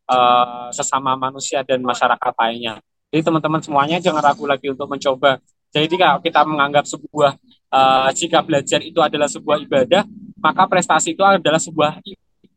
uh, 0.10 0.68
sesama 0.72 1.16
manusia 1.20 1.64
dan 1.64 1.84
masyarakat 1.84 2.34
lainnya. 2.40 2.80
Jadi 3.10 3.22
teman-teman 3.26 3.62
semuanya 3.64 3.98
jangan 3.98 4.22
ragu 4.22 4.46
lagi 4.46 4.70
untuk 4.70 4.86
mencoba. 4.86 5.42
Jadi 5.70 5.96
kalau 5.98 6.22
kita 6.22 6.42
menganggap 6.46 6.86
sebuah 6.86 7.38
uh, 7.74 8.10
jika 8.14 8.42
belajar 8.42 8.82
itu 8.82 9.00
adalah 9.02 9.30
sebuah 9.30 9.58
ibadah, 9.66 10.06
maka 10.42 10.64
prestasi 10.66 11.14
itu 11.14 11.22
adalah 11.22 11.62
sebuah 11.62 12.02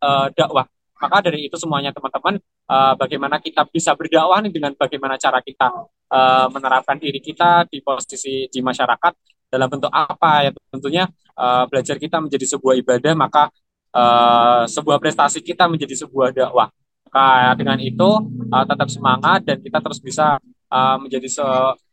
uh, 0.00 0.28
dakwah. 0.32 0.64
Maka 1.02 1.18
dari 1.18 1.50
itu 1.50 1.58
semuanya 1.58 1.90
teman-teman, 1.90 2.38
uh, 2.70 2.94
bagaimana 2.94 3.42
kita 3.42 3.66
bisa 3.66 3.90
berdakwah 3.98 4.38
nih 4.38 4.54
dengan 4.54 4.72
bagaimana 4.78 5.18
cara 5.18 5.42
kita 5.42 5.66
uh, 6.14 6.46
menerapkan 6.46 6.94
diri 6.94 7.18
kita 7.18 7.66
di 7.66 7.82
posisi 7.82 8.46
di 8.46 8.60
masyarakat 8.62 9.12
dalam 9.52 9.68
bentuk 9.68 9.92
apa 9.92 10.48
ya 10.48 10.50
tentunya 10.72 11.04
uh, 11.36 11.68
belajar 11.68 12.00
kita 12.00 12.24
menjadi 12.24 12.56
sebuah 12.56 12.74
ibadah 12.80 13.12
maka 13.12 13.52
uh, 13.92 14.64
sebuah 14.64 14.96
prestasi 14.96 15.44
kita 15.44 15.68
menjadi 15.68 15.94
sebuah 16.08 16.32
dakwah. 16.32 16.72
Maka 17.12 17.52
dengan 17.60 17.76
itu 17.76 18.10
uh, 18.48 18.64
tetap 18.64 18.88
semangat 18.88 19.44
dan 19.44 19.60
kita 19.60 19.78
terus 19.84 20.00
bisa 20.00 20.40
uh, 20.72 20.96
menjadi 20.96 21.28
se 21.28 21.46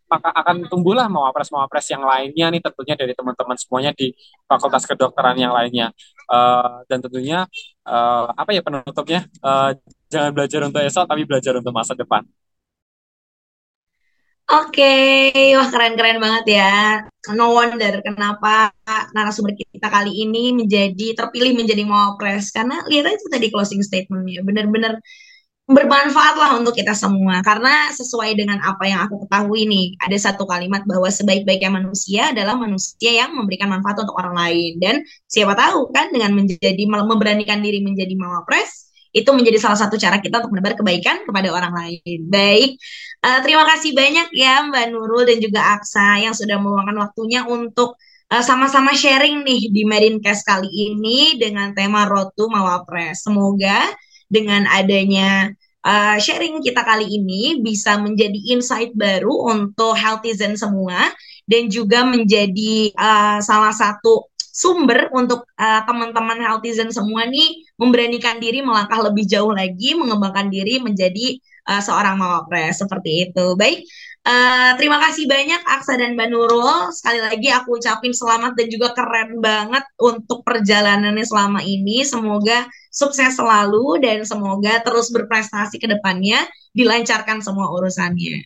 maka 0.09 0.33
akan 0.33 0.65
tumbuhlah 0.65 1.05
mawapres-mawapres 1.05 1.85
yang 1.93 2.01
lainnya 2.01 2.49
nih 2.49 2.61
tentunya 2.65 2.97
dari 2.97 3.13
teman-teman 3.13 3.53
semuanya 3.61 3.93
di 3.93 4.09
fakultas 4.49 4.89
kedokteran 4.89 5.37
yang 5.37 5.53
lainnya 5.53 5.93
uh, 6.33 6.81
dan 6.89 6.97
tentunya 6.97 7.45
uh, 7.85 8.33
apa 8.33 8.49
ya 8.57 8.65
penutupnya 8.65 9.29
uh, 9.45 9.77
jangan 10.09 10.33
belajar 10.33 10.65
untuk 10.65 10.81
esok 10.81 11.05
tapi 11.05 11.29
belajar 11.29 11.53
untuk 11.61 11.69
masa 11.69 11.93
depan. 11.93 12.25
Oke, 14.49 14.81
okay. 15.29 15.53
wah 15.53 15.69
keren-keren 15.69 16.17
banget 16.17 16.57
ya. 16.57 17.05
No 17.27 17.51
wonder 17.51 17.99
kenapa 17.99 18.71
narasumber 19.11 19.51
kita 19.51 19.91
kali 19.91 20.23
ini 20.23 20.55
menjadi 20.55 21.19
terpilih 21.19 21.51
menjadi 21.51 21.83
mawapres. 21.83 22.55
Karena 22.55 22.79
lihat 22.87 23.11
aja 23.11 23.27
tadi 23.27 23.51
closing 23.51 23.83
statementnya, 23.83 24.39
benar-benar 24.39 25.03
bermanfaat 25.69 26.35
lah 26.39 26.51
untuk 26.57 26.73
kita 26.79 26.95
semua. 26.95 27.43
Karena 27.43 27.91
sesuai 27.91 28.39
dengan 28.39 28.63
apa 28.63 28.87
yang 28.87 29.03
aku 29.05 29.27
ketahui 29.27 29.67
nih 29.67 29.99
ada 29.99 30.17
satu 30.17 30.47
kalimat 30.47 30.81
bahwa 30.87 31.11
sebaik-baiknya 31.11 31.69
manusia 31.69 32.31
adalah 32.31 32.55
manusia 32.55 33.11
yang 33.11 33.35
memberikan 33.35 33.67
manfaat 33.67 33.99
untuk 33.99 34.15
orang 34.15 34.39
lain. 34.39 34.79
Dan 34.79 34.95
siapa 35.27 35.53
tahu 35.59 35.91
kan 35.91 36.15
dengan 36.15 36.33
menjadi 36.39 36.83
memberanikan 36.87 37.59
diri 37.59 37.83
menjadi 37.83 38.15
mawapres 38.15 38.88
itu 39.09 39.29
menjadi 39.33 39.57
salah 39.57 39.79
satu 39.79 39.97
cara 39.97 40.21
kita 40.21 40.41
untuk 40.43 40.53
menebar 40.53 40.77
kebaikan 40.77 41.25
kepada 41.25 41.49
orang 41.49 41.73
lain. 41.73 42.19
Baik, 42.29 42.77
uh, 43.25 43.39
terima 43.41 43.65
kasih 43.65 43.97
banyak 43.97 44.29
ya 44.37 44.65
Mbak 44.69 44.85
Nurul 44.93 45.25
dan 45.25 45.37
juga 45.41 45.61
Aksa 45.77 46.21
yang 46.21 46.37
sudah 46.37 46.61
meluangkan 46.61 46.97
waktunya 46.97 47.41
untuk 47.45 47.97
uh, 48.29 48.43
sama-sama 48.45 48.93
sharing 48.93 49.41
nih 49.41 49.73
di 49.73 49.83
Medincast 49.83 50.45
kali 50.45 50.69
ini 50.69 51.35
dengan 51.41 51.73
tema 51.73 52.05
Road 52.05 52.37
to 52.37 52.45
Mawapres. 52.47 53.25
Semoga 53.25 53.89
dengan 54.29 54.69
adanya 54.69 55.49
uh, 55.81 56.17
sharing 56.21 56.61
kita 56.61 56.85
kali 56.85 57.09
ini 57.09 57.59
bisa 57.65 57.97
menjadi 57.97 58.37
insight 58.53 58.93
baru 58.93 59.49
untuk 59.49 59.97
healthizen 59.97 60.53
semua 60.53 61.09
dan 61.49 61.65
juga 61.65 62.05
menjadi 62.05 62.93
uh, 62.93 63.41
salah 63.41 63.73
satu 63.73 64.28
sumber 64.59 65.07
untuk 65.15 65.47
uh, 65.55 65.81
teman-teman 65.87 66.43
healthizen 66.43 66.91
semua 66.91 67.23
nih 67.23 67.63
memberanikan 67.79 68.43
diri 68.43 68.59
melangkah 68.59 68.99
lebih 68.99 69.23
jauh 69.23 69.55
lagi 69.55 69.95
mengembangkan 69.95 70.51
diri 70.51 70.83
menjadi 70.83 71.39
uh, 71.71 71.79
seorang 71.79 72.19
mawapres 72.19 72.83
seperti 72.83 73.31
itu. 73.31 73.55
Baik, 73.55 73.87
Uh, 74.19 74.75
terima 74.75 74.99
kasih 74.99 75.25
banyak 75.31 75.63
Aksa 75.63 75.95
dan 75.95 76.13
Mbak. 76.19 76.35
Sekali 76.91 77.23
lagi 77.23 77.49
aku 77.55 77.79
ucapin 77.79 78.11
selamat 78.11 78.51
dan 78.59 78.67
juga 78.67 78.91
keren 78.91 79.39
banget 79.39 79.81
untuk 79.95 80.43
perjalanannya 80.43 81.23
selama 81.23 81.63
ini. 81.63 82.03
Semoga 82.03 82.67
sukses 82.91 83.39
selalu 83.39 84.03
dan 84.03 84.27
semoga 84.27 84.83
terus 84.83 85.07
berprestasi 85.09 85.79
ke 85.79 85.87
depannya, 85.87 86.43
dilancarkan 86.75 87.39
semua 87.39 87.71
urusannya. 87.71 88.43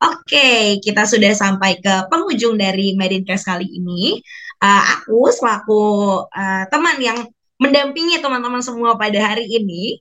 Oke, 0.00 0.80
kita 0.80 1.04
sudah 1.04 1.36
sampai 1.36 1.76
ke 1.76 2.08
penghujung 2.08 2.56
dari 2.56 2.96
Medincast 2.96 3.44
kali 3.44 3.68
ini. 3.68 4.16
Uh, 4.60 4.82
aku 5.00 5.32
selaku 5.32 5.82
uh, 6.28 6.64
teman 6.68 6.96
yang 7.00 7.18
mendampingi 7.60 8.20
teman-teman 8.20 8.60
semua 8.60 8.96
pada 8.96 9.20
hari 9.20 9.48
ini, 9.48 10.00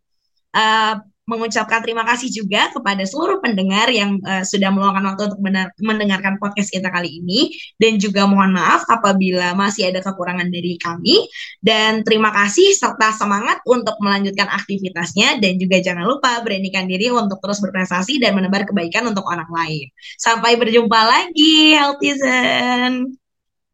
uh, 0.55 0.99
mengucapkan 1.30 1.86
terima 1.86 2.01
kasih 2.10 2.34
juga 2.34 2.74
kepada 2.74 3.05
seluruh 3.05 3.38
pendengar 3.38 3.86
yang 3.93 4.18
uh, 4.26 4.41
sudah 4.41 4.74
meluangkan 4.74 5.14
waktu 5.14 5.24
untuk 5.30 5.39
mendengarkan 5.78 6.41
podcast 6.41 6.74
kita 6.74 6.89
kali 6.89 7.22
ini 7.22 7.53
dan 7.78 8.01
juga 8.01 8.26
mohon 8.26 8.57
maaf 8.57 8.82
apabila 8.89 9.53
masih 9.53 9.93
ada 9.93 10.01
kekurangan 10.01 10.49
dari 10.49 10.82
kami 10.82 11.30
dan 11.62 12.01
terima 12.01 12.34
kasih 12.34 12.74
serta 12.74 13.14
semangat 13.14 13.62
untuk 13.70 13.93
melanjutkan 14.01 14.49
aktivitasnya 14.49 15.38
dan 15.38 15.62
juga 15.62 15.78
jangan 15.78 16.10
lupa 16.10 16.41
beranikan 16.41 16.89
diri 16.89 17.14
untuk 17.14 17.38
terus 17.38 17.62
berprestasi 17.62 18.18
dan 18.18 18.34
menebar 18.34 18.66
kebaikan 18.66 19.05
untuk 19.05 19.30
orang 19.30 19.47
lain. 19.53 19.86
Sampai 20.18 20.57
berjumpa 20.57 20.99
lagi 21.05 21.78
Healthizen. 21.78 23.14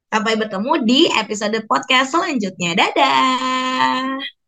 Sampai 0.09 0.33
bertemu 0.39 0.71
di 0.85 1.09
episode 1.11 1.57
podcast 1.67 2.15
selanjutnya. 2.15 2.71
Dadah. 2.77 4.44